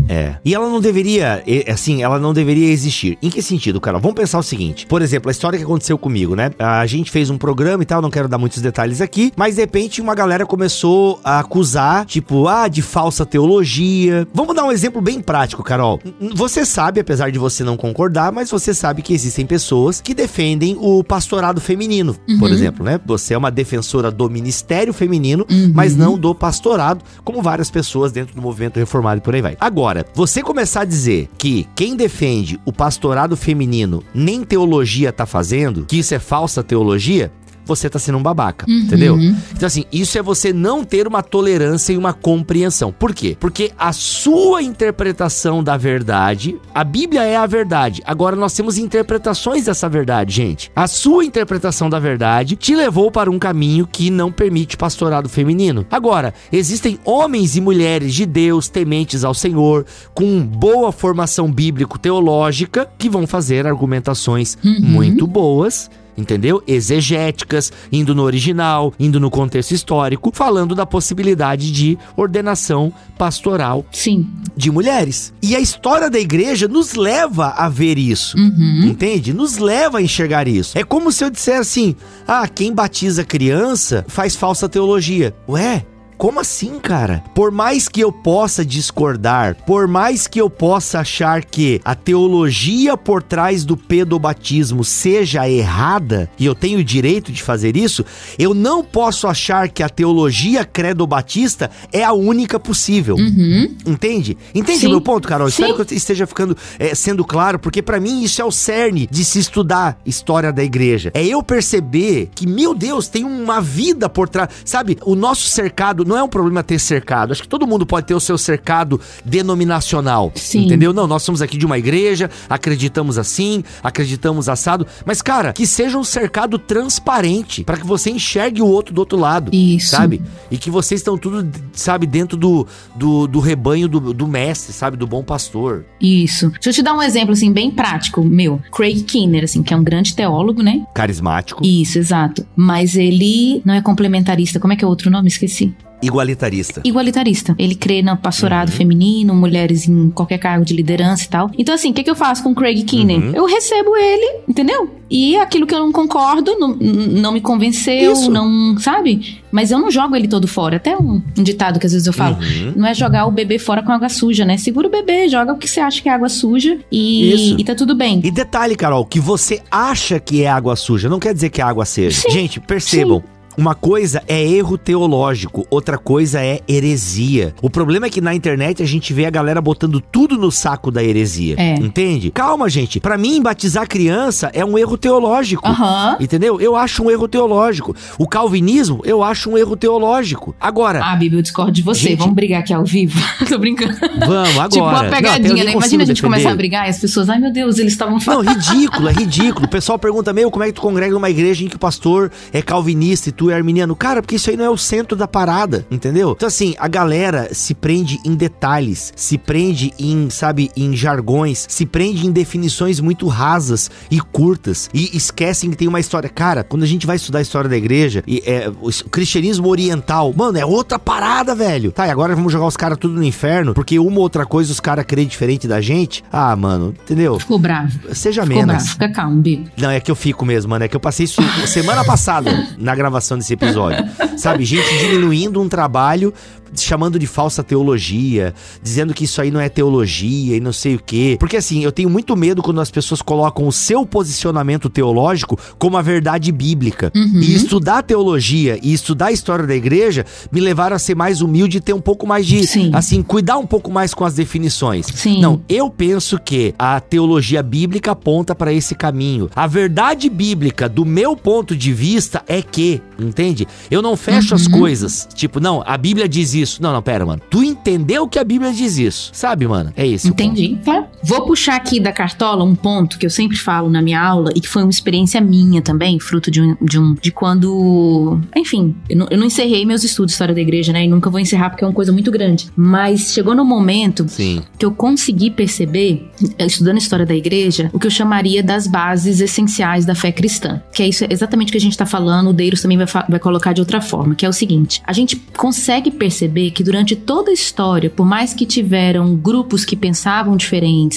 É, 0.09 0.15
é. 0.15 0.37
E 0.45 0.55
ela 0.55 0.69
não 0.69 0.81
deveria, 0.81 1.43
assim, 1.67 2.01
ela 2.01 2.21
não 2.21 2.33
deveria 2.33 2.71
existir. 2.71 3.19
Em 3.21 3.29
que 3.29 3.43
sentido, 3.43 3.81
cara? 3.81 3.99
Vamos 3.99 4.15
pensar 4.15 4.39
o 4.39 4.43
seguinte, 4.43 4.87
por 4.87 5.03
exemplo, 5.03 5.29
a 5.29 5.33
história 5.33 5.59
que 5.59 5.65
aconteceu 5.65 5.99
comigo, 5.99 6.37
né? 6.37 6.53
A 6.61 6.87
gente 6.87 7.11
fez 7.11 7.29
um 7.29 7.37
programa 7.37 7.83
e 7.83 7.87
tal, 7.87 8.01
não 8.01 8.11
quero 8.11 8.29
dar 8.29 8.39
muitos 8.39 8.63
detalhes 8.63 9.01
aqui, 9.01 9.33
mas 9.35 9.57
de 9.57 9.63
repente 9.63 10.01
uma 10.01 10.15
galera 10.15 10.47
começou 10.47 11.19
a 11.25 11.41
acusar, 11.41 12.07
tipo, 12.07 12.47
ah, 12.47 12.69
de 12.69 12.83
falsa 12.83 13.27
teologia. 13.27 14.29
Vamos 14.33 14.55
dar 14.55 14.63
um 14.63 14.71
exemplo 14.71 15.03
bem 15.03 15.21
prático, 15.21 15.65
Carol. 15.65 15.99
Você 16.37 16.65
sabe, 16.65 17.01
apesar 17.01 17.33
de 17.33 17.39
você 17.41 17.65
não 17.65 17.80
concordar, 17.81 18.31
mas 18.31 18.51
você 18.51 18.75
sabe 18.75 19.01
que 19.01 19.15
existem 19.15 19.47
pessoas 19.47 20.01
que 20.01 20.13
defendem 20.13 20.77
o 20.79 21.03
pastorado 21.03 21.61
feminino, 21.61 22.15
uhum. 22.29 22.39
por 22.39 22.51
exemplo, 22.51 22.85
né? 22.85 23.01
Você 23.07 23.33
é 23.33 23.39
uma 23.39 23.51
defensora 23.51 24.11
do 24.11 24.29
ministério 24.29 24.93
feminino, 24.93 25.47
uhum. 25.51 25.73
mas 25.75 25.97
não 25.97 26.19
do 26.19 26.35
pastorado, 26.35 27.03
como 27.25 27.43
várias 27.43 27.71
pessoas 27.71 28.13
dentro 28.13 28.35
do 28.35 28.43
movimento 28.43 28.79
reformado 28.79 29.19
e 29.19 29.23
por 29.23 29.35
aí 29.35 29.41
vai. 29.41 29.57
Agora, 29.59 30.05
você 30.15 30.43
começar 30.43 30.83
a 30.83 30.85
dizer 30.85 31.31
que 31.39 31.67
quem 31.75 31.97
defende 31.97 32.61
o 32.67 32.73
pastorado 32.73 33.37
feminino 33.37 34.03
nem 34.15 34.45
teologia 34.45 35.13
tá 35.13 35.25
fazendo, 35.25 35.87
que 35.87 35.99
isso 35.99 36.15
é 36.15 36.19
falsa 36.19 36.63
teologia, 36.63 37.33
você 37.65 37.89
tá 37.89 37.99
sendo 37.99 38.19
um 38.19 38.23
babaca, 38.23 38.67
uhum. 38.69 38.79
entendeu? 38.79 39.19
Então, 39.53 39.67
assim, 39.67 39.85
isso 39.93 40.19
é 40.19 40.23
você 40.23 40.53
não 40.53 40.85
ter 40.85 41.07
uma 41.07 41.23
tolerância 41.23 41.93
e 41.93 41.97
uma 41.97 42.13
compreensão. 42.13 42.93
Por 42.93 43.15
quê? 43.15 43.37
Porque 43.39 43.73
a 43.79 43.93
sua 43.93 44.63
interpretação 44.63 45.63
da 45.63 45.77
verdade, 45.77 46.57
a 46.75 46.83
Bíblia 46.85 47.23
é 47.23 47.37
a 47.37 47.47
verdade. 47.47 48.03
Agora 48.05 48.37
nós 48.37 48.55
temos 48.55 48.79
interpretações 48.79 49.65
dessa 49.65 49.89
verdade, 49.89 50.35
gente. 50.35 50.71
A 50.75 50.87
sua 50.87 51.25
interpretação 51.25 51.89
da 51.89 51.99
verdade 51.99 52.57
te 52.57 52.75
levou 52.75 53.11
para 53.11 53.31
um 53.31 53.39
caminho 53.39 53.87
que 53.87 54.11
não 54.11 54.33
permite 54.33 54.77
pastorado 54.77 55.29
feminino. 55.29 55.87
Agora, 55.91 56.35
existem 56.53 56.99
homens 57.05 57.57
e 57.57 57.61
mulheres 57.61 58.15
de 58.15 58.27
Deus 58.27 58.69
tementes 58.69 59.25
ao 59.25 59.35
Senhor, 59.35 59.87
com 60.15 60.41
boa 60.41 60.93
formação 60.93 61.51
bíblico-teológica, 61.51 62.89
que 62.99 63.09
vão 63.09 63.27
fazer 63.27 63.67
argumentações 63.67 64.57
uhum. 64.65 64.81
muito 64.81 65.27
boas 65.27 65.91
entendeu? 66.21 66.63
Exegéticas, 66.67 67.73
indo 67.91 68.15
no 68.15 68.23
original, 68.23 68.93
indo 68.99 69.19
no 69.19 69.31
contexto 69.31 69.73
histórico, 69.73 70.31
falando 70.33 70.75
da 70.75 70.87
possibilidade 70.87 71.73
de 71.73 71.99
ordenação 72.17 72.93
pastoral 73.19 73.85
Sim. 73.91 74.29
de 74.57 74.71
mulheres. 74.71 75.33
E 75.43 75.57
a 75.57 75.61
história 75.61 76.11
da 76.11 76.19
igreja 76.19 76.69
nos 76.69 76.95
leva 76.95 77.49
a 77.49 77.69
ver 77.69 77.99
isso, 77.99 78.37
uhum. 78.37 78.85
entende? 78.85 79.33
Nos 79.33 79.59
leva 79.59 79.99
a 79.99 80.03
enxergar 80.03 80.47
isso. 80.47 80.77
É 80.79 80.85
como 80.85 81.11
se 81.11 81.25
eu 81.25 81.31
dissesse 81.31 81.59
assim: 81.59 81.97
ah, 82.27 82.47
quem 82.47 82.73
batiza 82.73 83.25
criança 83.25 84.05
faz 84.09 84.37
falsa 84.37 84.69
teologia. 84.69 85.35
Ué, 85.49 85.85
como 86.21 86.39
assim, 86.39 86.79
cara? 86.79 87.25
Por 87.35 87.51
mais 87.51 87.89
que 87.89 87.99
eu 87.99 88.13
possa 88.13 88.63
discordar, 88.63 89.57
por 89.65 89.89
mais 89.89 90.27
que 90.27 90.39
eu 90.39 90.51
possa 90.51 91.01
achar 91.01 91.43
que 91.43 91.81
a 91.83 91.95
teologia 91.95 92.95
por 92.95 93.23
trás 93.23 93.65
do 93.65 93.75
pedobatismo 93.75 94.85
seja 94.85 95.49
errada, 95.49 96.31
e 96.39 96.45
eu 96.45 96.55
tenho 96.55 96.81
o 96.81 96.85
direito 96.85 97.33
de 97.33 97.43
fazer 97.43 97.75
isso, 97.75 98.05
eu 98.39 98.53
não 98.53 98.85
posso 98.85 99.27
achar 99.27 99.71
que 99.71 99.83
a 99.83 99.89
teologia 99.89 100.63
credo-batista 100.63 101.71
é 101.91 102.05
a 102.05 102.13
única 102.13 102.61
possível. 102.61 103.17
Uhum. 103.17 103.75
Entende? 103.87 104.37
Entende 104.55 104.89
o 104.89 104.91
meu 104.91 105.01
ponto, 105.01 105.27
Carol? 105.27 105.49
Sim. 105.49 105.63
Espero 105.63 105.87
que 105.87 105.95
eu 105.95 105.97
esteja 105.97 106.27
ficando 106.27 106.55
é, 106.79 106.95
sendo 106.95 107.25
claro, 107.25 107.59
porque 107.59 107.81
para 107.81 107.99
mim 107.99 108.23
isso 108.23 108.43
é 108.43 108.45
o 108.45 108.53
cerne 108.53 109.09
de 109.11 109.25
se 109.25 109.39
estudar 109.39 109.99
história 110.05 110.53
da 110.53 110.63
igreja. 110.63 111.11
É 111.15 111.25
eu 111.25 111.43
perceber 111.43 112.29
que, 112.35 112.47
meu 112.47 112.75
Deus, 112.75 113.09
tem 113.09 113.25
uma 113.25 113.63
vida 113.63 114.07
por 114.07 114.29
trás. 114.29 114.51
Sabe, 114.67 114.99
o 115.07 115.15
nosso 115.15 115.49
cercado 115.49 116.10
não 116.11 116.17
é 116.17 116.23
um 116.23 116.29
problema 116.29 116.63
ter 116.63 116.79
cercado. 116.81 117.31
Acho 117.31 117.43
que 117.43 117.49
todo 117.49 117.67
mundo 117.67 117.87
pode 117.87 118.07
ter 118.07 118.15
o 118.15 118.21
seu 118.21 118.37
cercado 118.37 119.01
denominacional. 119.25 120.33
Sim. 120.35 120.65
Entendeu? 120.65 120.93
Não, 120.93 121.07
nós 121.07 121.23
somos 121.23 121.41
aqui 121.41 121.57
de 121.57 121.65
uma 121.65 121.79
igreja, 121.79 122.29
acreditamos 122.49 123.17
assim, 123.17 123.63
acreditamos 123.83 124.49
assado. 124.49 124.87
Mas, 125.07 125.23
cara, 125.23 125.53
que 125.53 125.67
seja 125.67 125.97
um 125.97 126.03
cercado 126.03 126.59
transparente 126.59 127.63
para 127.63 127.77
que 127.77 127.87
você 127.87 128.11
enxergue 128.11 128.61
o 128.61 128.67
outro 128.67 128.93
do 128.93 128.99
outro 128.99 129.19
lado. 129.19 129.55
Isso. 129.55 129.91
Sabe? 129.91 130.21
E 130.51 130.59
que 130.59 130.69
vocês 130.69 131.01
estão 131.01 131.17
tudo, 131.17 131.49
sabe, 131.73 132.07
dentro 132.07 132.37
do, 132.37 132.67
do, 132.97 133.29
do 133.29 133.39
rebanho 133.39 133.87
do, 133.87 134.13
do 134.13 134.27
mestre, 134.27 134.73
sabe? 134.73 134.97
Do 134.97 135.07
bom 135.07 135.23
pastor. 135.23 135.85
Isso. 136.01 136.51
Deixa 136.51 136.71
eu 136.71 136.75
te 136.75 136.83
dar 136.83 136.95
um 136.95 137.03
exemplo, 137.03 137.33
assim, 137.33 137.53
bem 137.53 137.71
prático, 137.71 138.25
meu. 138.25 138.61
Craig 138.73 139.05
Kinner, 139.05 139.45
assim, 139.45 139.63
que 139.63 139.73
é 139.73 139.77
um 139.77 139.85
grande 139.85 140.17
teólogo, 140.17 140.61
né? 140.61 140.85
Carismático. 140.93 141.65
Isso, 141.65 141.99
exato. 141.99 142.45
Mas 142.57 142.97
ele 142.97 143.63
não 143.65 143.75
é 143.75 143.81
complementarista. 143.81 144.59
Como 144.59 144.73
é 144.73 144.77
que 144.77 144.85
é 144.85 144.87
o 144.87 144.91
outro 144.91 145.09
nome? 145.09 145.29
Esqueci. 145.29 145.73
Igualitarista. 146.03 146.81
igualitarista. 146.85 147.55
Ele 147.59 147.75
crê 147.75 148.03
no 148.03 148.17
pastorado 148.17 148.69
Uhum. 148.71 148.75
feminino, 148.77 149.35
mulheres 149.35 149.89
em 149.89 150.11
qualquer 150.11 150.39
cargo 150.39 150.65
de 150.65 150.75
liderança 150.75 151.25
e 151.25 151.29
tal. 151.29 151.51
Então, 151.59 151.75
assim, 151.75 151.91
o 151.91 151.95
que, 151.95 152.03
que 152.03 152.11
eu 152.11 152.15
faço 152.17 152.43
com 152.43 152.51
o 152.51 152.55
Craig 152.55 152.83
Keenan? 152.85 153.15
Uhum. 153.27 153.33
Eu 153.35 153.45
recebo 153.47 153.97
ele, 153.97 154.41
entendeu? 154.49 154.97
E 155.11 155.37
aquilo 155.37 155.67
que 155.67 155.75
eu 155.75 155.81
não 155.81 155.91
concordo, 155.91 156.57
não, 156.59 156.69
não 156.77 157.33
me 157.33 157.41
convenceu, 157.41 158.13
Isso. 158.13 158.31
não, 158.31 158.79
sabe? 158.79 159.41
Mas 159.51 159.71
eu 159.73 159.79
não 159.79 159.91
jogo 159.91 160.15
ele 160.15 160.29
todo 160.29 160.47
fora. 160.47 160.77
Até 160.77 160.97
um, 160.97 161.21
um 161.37 161.43
ditado 161.43 161.81
que 161.81 161.87
às 161.87 161.93
vezes 161.93 162.07
eu 162.07 162.13
falo. 162.13 162.37
Uhum. 162.37 162.75
Não 162.77 162.87
é 162.87 162.95
jogar 162.95 163.27
o 163.27 163.31
bebê 163.33 163.59
fora 163.59 163.83
com 163.83 163.91
água 163.91 164.09
suja, 164.09 164.45
né? 164.45 164.57
Segura 164.57 164.87
o 164.87 164.91
bebê, 164.91 165.29
joga 165.29 165.53
o 165.53 165.59
que 165.59 165.69
você 165.69 165.81
acha 165.81 166.01
que 166.01 166.09
é 166.09 166.13
água 166.13 166.29
suja 166.29 166.79
e, 166.93 167.33
Isso. 167.33 167.57
e 167.59 167.65
tá 167.65 167.75
tudo 167.75 167.95
bem. 167.97 168.21
E 168.23 168.31
detalhe, 168.31 168.77
Carol, 168.77 169.05
que 169.05 169.19
você 169.19 169.61
acha 169.71 170.21
que 170.21 170.45
é 170.45 170.49
água 170.49 170.77
suja, 170.77 171.09
não 171.09 171.19
quer 171.19 171.35
dizer 171.35 171.51
que 171.51 171.61
a 171.61 171.67
água 171.67 171.85
seja. 171.85 172.21
Sim. 172.21 172.31
Gente, 172.31 172.61
percebam. 172.61 173.23
Uma 173.61 173.75
coisa 173.75 174.23
é 174.27 174.43
erro 174.43 174.79
teológico, 174.79 175.67
outra 175.71 175.99
coisa 175.99 176.41
é 176.43 176.61
heresia. 176.67 177.55
O 177.61 177.69
problema 177.69 178.07
é 178.07 178.09
que 178.11 178.19
na 178.19 178.35
internet 178.35 178.83
a 178.83 178.87
gente 178.87 179.13
vê 179.13 179.27
a 179.27 179.31
galera 179.31 179.61
botando 179.61 180.01
tudo 180.01 180.39
no 180.39 180.51
saco 180.51 180.91
da 180.91 181.05
heresia. 181.05 181.57
É. 181.59 181.75
Entende? 181.75 182.31
Calma, 182.31 182.71
gente. 182.71 182.99
Pra 182.99 183.19
mim, 183.19 183.43
batizar 183.43 183.87
criança 183.87 184.51
é 184.55 184.65
um 184.65 184.79
erro 184.79 184.97
teológico. 184.97 185.69
Aham. 185.69 186.17
Entendeu? 186.19 186.59
Eu 186.59 186.75
acho 186.75 187.03
um 187.05 187.11
erro 187.11 187.29
teológico. 187.29 187.95
O 188.19 188.27
calvinismo, 188.27 189.03
eu 189.05 189.23
acho 189.23 189.51
um 189.51 189.59
erro 189.59 189.77
teológico. 189.77 190.55
Agora, 190.59 191.05
Ah, 191.05 191.15
Bíblia, 191.15 191.41
eu 191.41 191.43
discordo 191.43 191.71
de 191.73 191.83
você. 191.83 192.09
Gente- 192.09 192.19
Vamos 192.21 192.35
brigar 192.35 192.61
aqui 192.61 192.73
ao 192.73 192.83
vivo. 192.87 193.21
Tô 193.47 193.59
brincando. 193.59 193.93
vamos 194.27 194.51
agora. 194.53 194.69
tipo 194.71 194.85
uma 194.87 195.03
Não, 195.03 195.11
pegadinha, 195.11 195.53
nem 195.55 195.65
né? 195.67 195.73
Imagina 195.73 196.03
a 196.05 196.07
gente 196.07 196.17
defender. 196.17 196.23
começar 196.23 196.51
a 196.51 196.57
brigar 196.57 196.87
e 196.87 196.89
as 196.89 196.99
pessoas, 196.99 197.29
ai 197.29 197.39
meu 197.39 197.53
Deus, 197.53 197.77
eles 197.79 197.93
estavam 197.93 198.15
Não, 198.15 198.21
falando. 198.23 198.49
ridículo, 198.49 199.07
é 199.07 199.13
ridículo. 199.13 199.67
O 199.67 199.69
pessoal 199.69 199.99
pergunta, 199.99 200.33
meu, 200.33 200.51
como 200.51 200.65
é 200.65 200.69
que 200.69 200.73
tu 200.73 200.81
congrega 200.81 201.13
numa 201.13 201.29
igreja 201.29 201.63
em 201.63 201.69
que 201.69 201.77
o 201.77 201.79
pastor 201.79 202.31
é 202.55 202.63
calvinista 202.63 203.29
e 203.29 203.33
tu 203.33 203.50
é 203.51 203.55
arminiano? 203.55 203.95
Cara, 203.97 204.23
porque 204.23 204.37
isso 204.37 204.51
aí 204.51 204.57
não 204.57 204.65
é 204.65 204.71
o 204.71 204.77
centro 204.77 205.17
da 205.17 205.27
parada, 205.29 205.87
entendeu? 205.91 206.33
Então, 206.37 206.47
assim, 206.47 206.75
a 206.79 206.89
galera 206.89 207.49
se 207.53 207.75
prende 207.75 208.19
em 208.25 208.35
detalhes, 208.35 209.13
se 209.17 209.37
prende 209.39 209.93
em, 209.99 210.29
sabe, 210.31 210.71
em 210.77 210.95
jargões, 210.97 211.67
se 211.69 211.87
prende 211.87 212.27
em 212.27 212.31
definições 212.31 213.01
muito 213.01 213.27
rasas 213.27 213.91
e 214.11 214.21
curtas 214.21 214.89
e 214.93 215.17
esquecem 215.17 215.71
que 215.71 215.77
tem 215.77 215.89
uma 215.89 216.01
história. 216.01 216.29
Cara, 216.29 216.63
quando 216.65 216.83
a 216.83 216.87
gente 216.87 217.07
vai 217.07 217.17
estudar 217.17 217.39
a 217.39 217.43
história 217.43 217.69
da 217.69 217.77
igreja, 217.77 218.23
e 218.27 218.43
é, 218.47 218.71
o 218.81 218.91
cristianismo 219.11 219.69
oriental, 219.69 220.33
mano, 220.37 220.59
é 220.59 220.65
outra 220.65 220.99
parada, 220.99 221.55
velho. 221.55 221.93
Tá, 221.93 222.07
e 222.07 222.11
agora 222.11 222.35
vamos 222.35 222.53
jogar 222.53 222.67
os 222.67 222.77
caras 222.77 222.99
tudo 222.99 223.15
no 223.15 223.25
inferno, 223.25 223.75
porque 223.75 223.99
uma 223.99 224.17
ou 224.17 224.23
outra 224.23 224.45
coisa 224.47 224.73
os 224.73 224.81
caras 224.81 225.05
creem 225.07 225.27
diferente 225.27 225.67
da 225.67 225.81
gente? 225.81 226.23
Ah, 226.33 226.55
mano, 226.57 226.95
entendeu? 227.03 227.39
Ficou 227.39 227.59
bravo. 227.59 227.99
Seja 228.15 228.43
Ficou 228.43 228.57
menos. 228.57 228.75
bravo. 228.75 228.91
Fica 228.91 229.13
calmo, 229.13 229.41
Bi. 229.41 229.67
Não, 229.77 229.91
é 229.91 230.01
que 230.01 230.11
eu 230.11 230.17
fico 230.17 230.45
mesmo, 230.45 230.71
mano. 230.71 230.85
É 230.85 230.89
que 230.89 230.97
eu 230.97 231.01
passei 231.01 231.25
isso 231.25 231.41
semana 231.67 232.05
passada 232.05 232.51
na 232.79 232.95
gravação 232.95 233.30
desse 233.39 233.53
episódio. 233.53 234.05
Sabe, 234.37 234.65
gente 234.65 234.89
diminuindo 234.99 235.61
um 235.61 235.69
trabalho, 235.69 236.33
chamando 236.75 237.19
de 237.19 237.27
falsa 237.27 237.63
teologia, 237.63 238.55
dizendo 238.83 239.13
que 239.15 239.25
isso 239.25 239.41
aí 239.41 239.51
não 239.51 239.61
é 239.61 239.69
teologia 239.69 240.57
e 240.57 240.61
não 240.61 240.73
sei 240.73 240.95
o 240.95 241.03
quê. 241.05 241.37
Porque 241.39 241.57
assim, 241.57 241.83
eu 241.83 241.93
tenho 241.93 242.09
muito 242.09 242.37
medo 242.37 242.63
quando 242.63 242.81
as 242.81 242.91
pessoas 242.91 243.23
colocam 243.23 243.67
o 243.67 243.73
seu 243.73 244.07
posicionamento 244.07 244.89
teológico 244.89 245.59
como 245.79 245.97
a 245.97 246.03
verdade 246.03 246.53
bíblica. 246.53 247.11
Uhum. 247.15 247.41
E 247.41 247.55
estudar 247.55 248.03
teologia 248.03 248.79
e 248.83 248.93
estudar 248.93 249.27
a 249.27 249.33
história 249.33 249.67
da 249.67 249.75
igreja 249.75 250.25
me 250.51 250.61
levaram 250.61 250.97
a 250.97 250.99
ser 250.99 251.15
mais 251.15 251.41
humilde 251.41 251.79
e 251.79 251.81
ter 251.81 251.93
um 251.93 252.01
pouco 252.01 252.27
mais 252.27 252.47
de, 252.47 252.67
Sim. 252.67 252.91
assim, 252.95 253.23
cuidar 253.23 253.59
um 253.59 253.67
pouco 253.67 253.91
mais 253.91 254.15
com 254.15 254.25
as 254.25 254.35
definições. 254.35 255.07
Sim. 255.07 255.41
Não, 255.41 255.63
eu 255.69 255.91
penso 255.91 256.39
que 256.39 256.75
a 256.79 257.01
teologia 257.01 257.63
bíblica 257.63 258.13
aponta 258.13 258.55
para 258.55 258.73
esse 258.73 258.95
caminho. 258.95 259.49
A 259.55 259.67
verdade 259.67 260.29
bíblica, 260.29 260.89
do 260.89 261.05
meu 261.05 261.37
ponto 261.37 261.77
de 261.77 261.93
vista, 261.93 262.43
é 262.47 262.63
que, 262.63 263.01
entende? 263.27 263.67
Eu 263.91 264.01
não 264.03 264.17
fecho 264.17 264.55
as 264.55 264.67
Uhum. 264.67 264.73
coisas. 264.73 265.29
Tipo, 265.35 265.61
não, 265.61 265.83
a 265.87 265.97
Bíblia 265.97 266.29
diz 266.29 266.55
isso. 266.55 266.83
Não, 266.83 266.93
não, 266.93 267.03
pera, 267.03 267.25
mano. 267.27 267.41
Tu 267.51 267.63
entendeu 267.65 268.27
que 268.29 268.39
a 268.39 268.45
Bíblia 268.45 268.73
diz 268.73 268.97
isso. 268.99 269.31
Sabe, 269.33 269.67
mano? 269.67 269.93
É 269.97 270.07
isso. 270.07 270.29
Entendi. 270.29 270.79
Claro. 270.85 271.07
Vou 271.23 271.43
puxar 271.43 271.77
aqui 271.77 272.01
da 272.01 272.13
cartola 272.13 272.65
um 272.65 272.75
ponto 272.75 273.19
que 273.19 273.27
eu 273.27 273.31
sempre 273.31 273.57
falo 273.57 273.91
na 273.91 274.01
minha 274.01 274.21
aula 274.21 274.51
e 274.55 274.61
que 274.61 274.69
foi 274.69 274.83
uma 274.83 274.91
experiência 274.91 275.41
minha 275.41 275.83
também, 275.83 276.19
fruto 276.19 276.51
de 276.51 276.61
um. 276.61 276.77
De, 276.81 276.99
um, 276.99 277.15
de 277.15 277.31
quando. 277.31 278.41
Enfim, 278.57 278.95
eu 279.09 279.17
não, 279.17 279.29
eu 279.31 279.39
não 279.39 279.47
encerrei 279.47 279.85
meus 279.85 280.03
estudos 280.03 280.31
de 280.31 280.35
história 280.35 280.55
da 280.55 280.61
igreja, 280.61 280.93
né? 280.93 281.05
E 281.05 281.09
nunca 281.09 281.29
vou 281.29 281.41
encerrar 281.41 281.71
porque 281.71 281.85
é 281.85 281.87
uma 281.87 281.93
coisa 281.93 282.13
muito 282.13 282.31
grande. 282.31 282.71
Mas 282.75 283.33
chegou 283.33 283.55
no 283.55 283.65
momento 283.65 284.27
Sim. 284.29 284.63
que 284.79 284.85
eu 284.85 284.93
consegui 284.93 285.51
perceber, 285.51 286.31
eh, 286.59 286.67
estudando 286.67 286.97
a 286.97 286.99
história 286.99 287.27
da 287.27 287.35
igreja, 287.35 287.91
o 287.93 287.99
que 287.99 288.07
eu 288.07 288.11
chamaria 288.11 288.63
das 288.63 288.87
bases 288.87 289.41
essenciais 289.41 290.07
da 290.07 290.15
fé 290.15 290.33
cristã. 290.33 290.83
Que 290.93 291.03
é 291.03 291.09
isso 291.09 291.25
exatamente 291.29 291.69
o 291.69 291.73
que 291.73 291.79
a 291.79 291.81
gente 291.81 291.93
está 291.93 292.07
falando, 292.07 292.51
o 292.51 292.53
Deiros 292.53 292.81
também 292.81 292.97
vai, 292.97 293.07
vai 293.29 293.39
colocar 293.39 293.73
de 293.73 293.81
outra 293.81 294.01
forma, 294.01 294.35
que 294.35 294.47
é 294.47 294.49
o 294.49 294.53
seguinte: 294.53 295.03
a 295.07 295.13
gente 295.13 295.37
consegue 295.57 296.11
perceber 296.11 296.71
que 296.71 296.83
durante 296.83 297.15
toda 297.15 297.51
a 297.51 297.55
história, 297.55 298.09
por 298.09 298.25
mais 298.25 298.55
que 298.55 298.65
tiveram 298.65 299.37
grupos 299.37 299.85
que 299.85 299.97
pensavam 299.97 300.57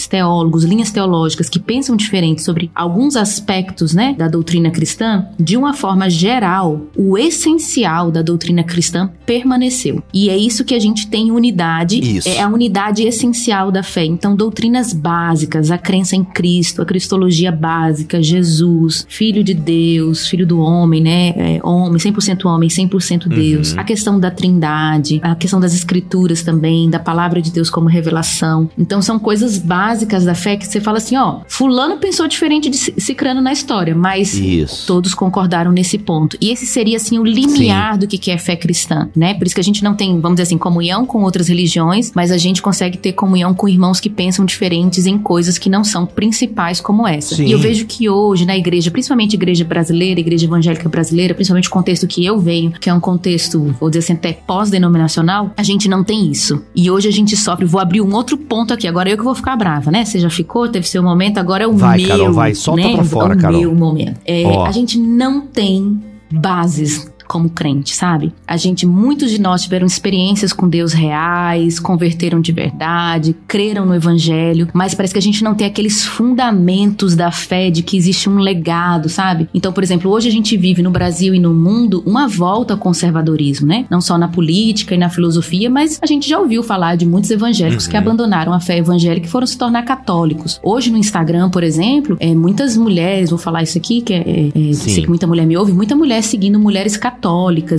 teólogos, 0.07 0.63
linhas 0.63 0.91
teológicas 0.91 1.49
que 1.49 1.59
pensam 1.59 1.95
diferente 1.95 2.41
sobre 2.41 2.71
alguns 2.73 3.15
aspectos, 3.15 3.93
né, 3.93 4.15
da 4.17 4.27
doutrina 4.27 4.71
cristã, 4.71 5.27
de 5.39 5.55
uma 5.57 5.73
forma 5.73 6.09
geral, 6.09 6.81
o 6.95 7.17
essencial 7.17 8.11
da 8.11 8.21
doutrina 8.21 8.63
cristã 8.63 9.09
permaneceu. 9.25 10.03
E 10.13 10.29
é 10.29 10.37
isso 10.37 10.65
que 10.65 10.75
a 10.75 10.79
gente 10.79 11.07
tem 11.07 11.31
unidade, 11.31 11.99
Isso. 11.99 12.27
é 12.27 12.41
a 12.41 12.47
unidade 12.47 13.03
essencial 13.03 13.71
da 13.71 13.83
fé. 13.83 14.05
Então, 14.05 14.35
doutrinas 14.35 14.93
básicas, 14.93 15.71
a 15.71 15.77
crença 15.77 16.15
em 16.15 16.23
Cristo, 16.23 16.81
a 16.81 16.85
cristologia 16.85 17.51
básica, 17.51 18.21
Jesus, 18.21 19.05
filho 19.09 19.43
de 19.43 19.53
Deus, 19.53 20.27
filho 20.27 20.45
do 20.45 20.59
homem, 20.59 21.01
né? 21.01 21.33
É, 21.35 21.59
homem, 21.63 21.97
100% 21.97 22.45
homem, 22.45 22.69
100% 22.69 23.27
Deus. 23.27 23.77
A 23.77 23.83
questão 23.83 24.19
da 24.19 24.31
trindade, 24.31 25.19
a 25.23 25.35
questão 25.35 25.59
das 25.59 25.73
escrituras 25.73 26.41
também, 26.43 26.89
da 26.89 26.99
palavra 26.99 27.41
de 27.41 27.51
Deus 27.51 27.69
como 27.69 27.87
revelação. 27.87 28.69
Então, 28.77 29.01
são 29.01 29.17
coisas 29.19 29.57
básicas 29.57 29.82
da 30.25 30.35
fé 30.35 30.55
que 30.55 30.65
você 30.65 30.79
fala 30.79 30.97
assim, 30.97 31.15
ó, 31.17 31.41
fulano 31.47 31.97
pensou 31.97 32.27
diferente 32.27 32.69
de 32.69 32.77
Ci- 32.77 32.93
Cicrano 32.97 33.41
na 33.41 33.51
história, 33.51 33.93
mas 33.95 34.33
Isso. 34.33 34.87
todos 34.87 35.13
concordaram 35.13 35.71
nesse 35.71 35.97
ponto. 35.97 36.37
E 36.39 36.49
esse 36.51 36.65
seria, 36.65 36.97
assim, 36.97 37.19
o 37.19 37.23
limiar 37.23 37.97
do 37.97 38.07
que 38.07 38.31
é 38.31 38.37
fé 38.37 38.55
cristã, 38.55 39.09
né? 39.15 39.33
Por 39.33 39.45
isso 39.45 39.55
que 39.55 39.61
a 39.61 39.63
gente 39.63 39.83
não 39.83 39.93
tem, 39.93 40.19
vamos 40.19 40.35
dizer 40.37 40.43
assim, 40.43 40.57
comunhão 40.57 41.05
com 41.05 41.21
outras 41.23 41.47
religiões, 41.47 42.11
mas 42.15 42.31
a 42.31 42.37
gente 42.37 42.61
consegue 42.61 42.97
ter 42.97 43.13
comunhão 43.13 43.53
com 43.53 43.67
irmãos 43.67 43.99
que 43.99 44.09
pensam 44.09 44.45
diferentes 44.45 45.05
em 45.05 45.17
coisas 45.17 45.57
que 45.57 45.69
não 45.69 45.83
são 45.83 46.05
principais 46.05 46.79
como 46.79 47.07
essa. 47.07 47.35
Sim. 47.35 47.45
E 47.45 47.51
eu 47.51 47.59
vejo 47.59 47.85
que 47.85 48.09
hoje, 48.09 48.45
na 48.45 48.57
igreja, 48.57 48.89
principalmente 48.91 49.33
igreja 49.33 49.65
brasileira, 49.65 50.19
igreja 50.19 50.45
evangélica 50.45 50.87
brasileira, 50.89 51.33
principalmente 51.33 51.67
o 51.67 51.71
contexto 51.71 52.07
que 52.07 52.25
eu 52.25 52.39
venho, 52.39 52.71
que 52.71 52.89
é 52.89 52.93
um 52.93 52.99
contexto, 52.99 53.75
vou 53.79 53.89
dizer 53.89 53.99
assim, 53.99 54.13
até 54.13 54.33
pós-denominacional, 54.33 55.51
a 55.55 55.63
gente 55.63 55.87
não 55.87 56.03
tem 56.03 56.29
isso. 56.31 56.63
E 56.75 56.89
hoje 56.89 57.07
a 57.07 57.11
gente 57.11 57.35
sofre, 57.35 57.65
vou 57.65 57.79
abrir 57.81 58.01
um 58.01 58.13
outro 58.13 58.37
ponto 58.37 58.73
aqui, 58.73 58.87
agora 58.87 59.09
eu 59.09 59.17
que 59.17 59.23
vou 59.23 59.35
ficar 59.35 59.55
brava, 59.73 59.91
né? 59.91 60.05
Você 60.05 60.19
já 60.19 60.29
ficou, 60.29 60.67
teve 60.69 60.87
seu 60.87 61.01
momento, 61.01 61.37
agora 61.37 61.63
é 61.63 61.67
o 61.67 61.73
Vai, 61.73 61.97
meu, 61.99 62.07
Carol, 62.07 62.33
vai, 62.33 62.53
solta 62.53 62.81
né? 62.81 62.95
pra 62.95 63.03
fora, 63.03 63.33
é 63.33 63.37
o 63.37 63.39
Carol. 63.39 63.59
meu 63.61 63.75
momento. 63.75 64.19
É, 64.25 64.43
a 64.65 64.71
gente 64.71 64.97
não 64.97 65.41
tem 65.47 66.01
bases 66.31 67.11
como 67.33 67.49
crente, 67.49 67.95
sabe? 67.95 68.31
A 68.47 68.55
gente, 68.57 68.85
muitos 68.85 69.31
de 69.31 69.41
nós 69.41 69.63
tiveram 69.63 69.87
experiências 69.87 70.53
com 70.53 70.69
Deus 70.69 70.93
reais, 70.93 71.79
converteram 71.79 72.39
de 72.39 72.51
verdade, 72.51 73.35
creram 73.47 73.87
no 73.87 73.95
evangelho, 73.95 74.67
mas 74.71 74.93
parece 74.93 75.15
que 75.15 75.17
a 75.17 75.21
gente 75.21 75.43
não 75.43 75.55
tem 75.55 75.65
aqueles 75.65 76.05
fundamentos 76.05 77.15
da 77.15 77.31
fé 77.31 77.71
de 77.71 77.81
que 77.81 77.97
existe 77.97 78.29
um 78.29 78.37
legado, 78.37 79.09
sabe? 79.09 79.49
Então, 79.51 79.73
por 79.73 79.83
exemplo, 79.83 80.11
hoje 80.11 80.29
a 80.29 80.31
gente 80.31 80.55
vive 80.55 80.83
no 80.83 80.91
Brasil 80.91 81.33
e 81.33 81.39
no 81.39 81.55
mundo 81.55 82.03
uma 82.05 82.27
volta 82.27 82.75
ao 82.75 82.79
conservadorismo, 82.79 83.65
né? 83.65 83.87
Não 83.89 83.99
só 83.99 84.15
na 84.15 84.27
política 84.27 84.93
e 84.93 84.97
na 84.97 85.09
filosofia, 85.09 85.71
mas 85.71 85.97
a 86.03 86.05
gente 86.05 86.29
já 86.29 86.37
ouviu 86.37 86.61
falar 86.61 86.95
de 86.95 87.05
muitos 87.07 87.31
evangélicos 87.31 87.87
que 87.87 87.97
abandonaram 87.97 88.53
a 88.53 88.59
fé 88.59 88.77
evangélica 88.77 89.25
e 89.25 89.29
foram 89.29 89.47
se 89.47 89.57
tornar 89.57 89.81
católicos. 89.85 90.59
Hoje 90.61 90.91
no 90.91 90.99
Instagram, 90.99 91.49
por 91.49 91.63
exemplo, 91.63 92.15
é, 92.19 92.35
muitas 92.35 92.77
mulheres, 92.77 93.31
vou 93.31 93.39
falar 93.39 93.63
isso 93.63 93.75
aqui, 93.75 94.01
que 94.01 94.13
é, 94.13 94.19
é, 94.19 94.69
é, 94.69 94.73
sei 94.73 95.01
que 95.01 95.09
muita 95.09 95.25
mulher 95.25 95.47
me 95.47 95.57
ouve, 95.57 95.71
muita 95.71 95.95
mulher 95.95 96.21
seguindo 96.21 96.59
mulheres 96.59 96.95
católicas, 96.95 97.22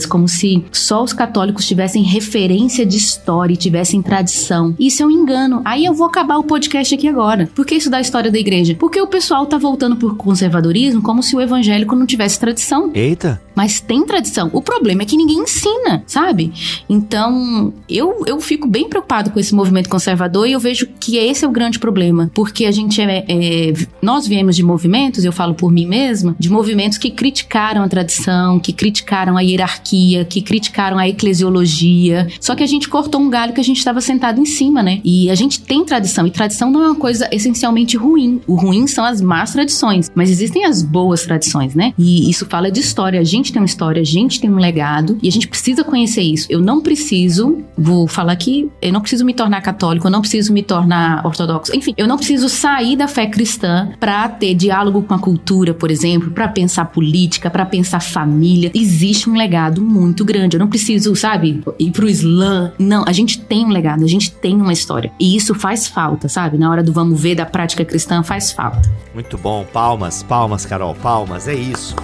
como 0.09 0.26
se 0.26 0.64
só 0.72 1.02
os 1.02 1.12
católicos 1.12 1.66
tivessem 1.66 2.02
referência 2.02 2.87
de 2.87 2.96
história 2.96 3.52
e 3.52 3.57
tivessem 3.57 4.00
tradição. 4.00 4.74
Isso 4.78 5.02
é 5.02 5.07
um 5.07 5.11
engano. 5.11 5.61
Aí 5.64 5.85
eu 5.85 5.92
vou 5.94 6.07
acabar 6.07 6.38
o 6.38 6.44
podcast 6.44 6.94
aqui 6.94 7.07
agora. 7.09 7.48
Por 7.54 7.66
que 7.66 7.74
estudar 7.74 7.98
a 7.98 8.00
história 8.00 8.30
da 8.30 8.38
igreja? 8.38 8.74
Porque 8.78 9.00
o 9.00 9.07
pessoal 9.07 9.46
tá 9.46 9.59
voltando 9.59 9.96
por 9.96 10.16
conservadorismo 10.16 11.02
como 11.02 11.22
se 11.22 11.37
o 11.37 11.40
evangélico 11.40 11.94
não 11.94 12.07
tivesse 12.07 12.40
tradição. 12.40 12.90
Eita. 12.94 13.40
Mas 13.54 13.80
tem 13.80 14.04
tradição. 14.04 14.50
O 14.52 14.61
problema 14.61 15.02
é 15.02 15.04
que 15.04 15.16
ninguém 15.16 15.38
ensina, 15.38 16.02
sabe? 16.07 16.52
Então, 16.88 17.72
eu, 17.88 18.24
eu 18.26 18.40
fico 18.40 18.66
bem 18.66 18.88
preocupado 18.88 19.30
com 19.30 19.38
esse 19.38 19.54
movimento 19.54 19.88
conservador 19.88 20.48
e 20.48 20.52
eu 20.52 20.61
vejo 20.61 20.88
que 20.98 21.16
esse 21.16 21.44
é 21.44 21.48
o 21.48 21.52
grande 21.52 21.78
problema. 21.78 22.30
Porque 22.35 22.64
a 22.64 22.72
gente 22.72 23.00
é, 23.00 23.24
é- 23.28 23.72
Nós 24.02 24.26
viemos 24.26 24.57
de 24.57 24.62
movimentos, 24.62 25.24
eu 25.24 25.33
falo 25.33 25.54
por 25.54 25.70
mim 25.70 25.87
mesma, 25.87 26.35
de 26.38 26.50
movimentos 26.50 26.98
que 26.98 27.11
criticaram 27.11 27.83
a 27.83 27.88
tradição, 27.88 28.59
que 28.59 28.72
criticaram 28.72 29.34
criticaram 29.35 29.37
a 29.37 29.42
hierarquia, 29.42 30.25
que 30.25 30.42
criticaram 30.42 30.99
a 30.99 31.09
eclesiologia. 31.09 32.29
Só 32.40 32.55
que 32.55 32.62
a 32.62 32.66
gente 32.66 32.88
cortou 32.88 33.20
um 33.20 33.31
galho 33.31 33.53
que 33.53 33.61
a 33.61 33.64
gente 33.64 33.79
estava 33.79 34.01
sentado 34.01 34.40
em 34.40 34.44
cima, 34.44 34.83
né? 34.83 35.01
E 35.05 35.31
a 35.31 35.35
gente 35.35 35.61
tem 35.61 35.85
tradição, 35.85 36.27
e 36.27 36.31
tradição 36.31 36.70
não 36.70 36.83
é 36.83 36.87
uma 36.87 36.94
coisa 36.94 37.29
essencialmente 37.33 37.97
ruim. 37.97 38.40
O 38.47 38.55
ruim 38.55 38.87
são 38.87 39.05
as 39.05 39.20
más 39.20 39.53
tradições, 39.53 40.11
mas 40.14 40.31
existem 40.31 40.64
as 40.64 40.83
boas 40.83 41.25
tradições, 41.25 41.75
né? 41.75 41.92
E 41.99 42.31
isso 42.31 42.47
fala 42.47 42.70
de 42.70 42.81
história. 42.81 43.20
A 43.20 43.25
gente 43.25 43.53
tem 43.53 43.61
uma 43.61 43.66
história, 43.66 44.01
a 44.01 44.05
gente 44.05 44.40
tem 44.40 44.51
um 44.51 44.59
legado, 44.59 45.18
e 45.23 45.29
a 45.29 45.33
gente 45.33 45.49
precisa 45.49 45.85
conhecer 45.85 46.23
isso. 46.23 46.47
Eu 46.51 46.61
não 46.61 46.81
preciso, 46.81 47.59
vou 47.77 48.07
falar 48.07 48.33
aqui, 48.33 48.68
eu 48.81 48.92
não 48.92 49.01
preciso 49.01 49.25
me 49.25 49.35
tornar 49.35 49.61
católico, 49.61 50.07
eu 50.07 50.11
não 50.11 50.20
preciso 50.20 50.53
me 50.53 50.62
tornar 50.62 51.25
ortodoxo. 51.27 51.75
Enfim, 51.77 51.94
eu 51.97 52.07
não 52.07 52.16
preciso 52.16 52.49
sair 52.49 52.97
da 52.97 53.09
fé 53.09 53.27
cristã 53.27 53.90
para 53.99 54.29
ter 54.29 54.55
diálogo 54.55 55.03
com 55.03 55.14
a 55.14 55.18
cultura, 55.18 55.75
por 55.75 55.90
exemplo, 55.90 56.31
para 56.31 56.49
pensar 56.49 56.87
política, 56.87 57.51
para 57.51 57.64
pensar 57.64 58.01
família. 58.01 58.70
Existe 58.75 59.13
um 59.29 59.35
legado 59.35 59.81
muito 59.81 60.24
grande. 60.24 60.57
Eu 60.57 60.61
não 60.61 60.68
preciso, 60.68 61.14
sabe, 61.14 61.62
ir 61.79 61.90
pro 61.90 62.09
Islã. 62.09 62.72
Não, 62.79 63.05
a 63.07 63.12
gente 63.12 63.40
tem 63.40 63.64
um 63.64 63.70
legado, 63.70 64.05
a 64.05 64.09
gente 64.09 64.33
tem 64.33 64.57
uma 64.57 64.72
história. 64.72 65.12
E 65.18 65.37
isso 65.37 65.55
faz 65.55 65.87
falta, 65.87 66.29
sabe? 66.29 66.59
Na 66.59 66.70
hora 66.70 66.83
do 66.83 66.92
vamos 66.92 67.20
ver 67.20 67.35
da 67.35 67.46
prática 67.46 67.85
cristã, 67.85 68.22
faz 68.22 68.53
falta. 68.53 68.90
Muito 69.14 69.38
bom. 69.38 69.64
Palmas, 69.72 70.22
palmas, 70.22 70.66
Carol, 70.66 70.94
palmas. 70.94 71.48
É 71.48 71.55
isso. 71.55 71.94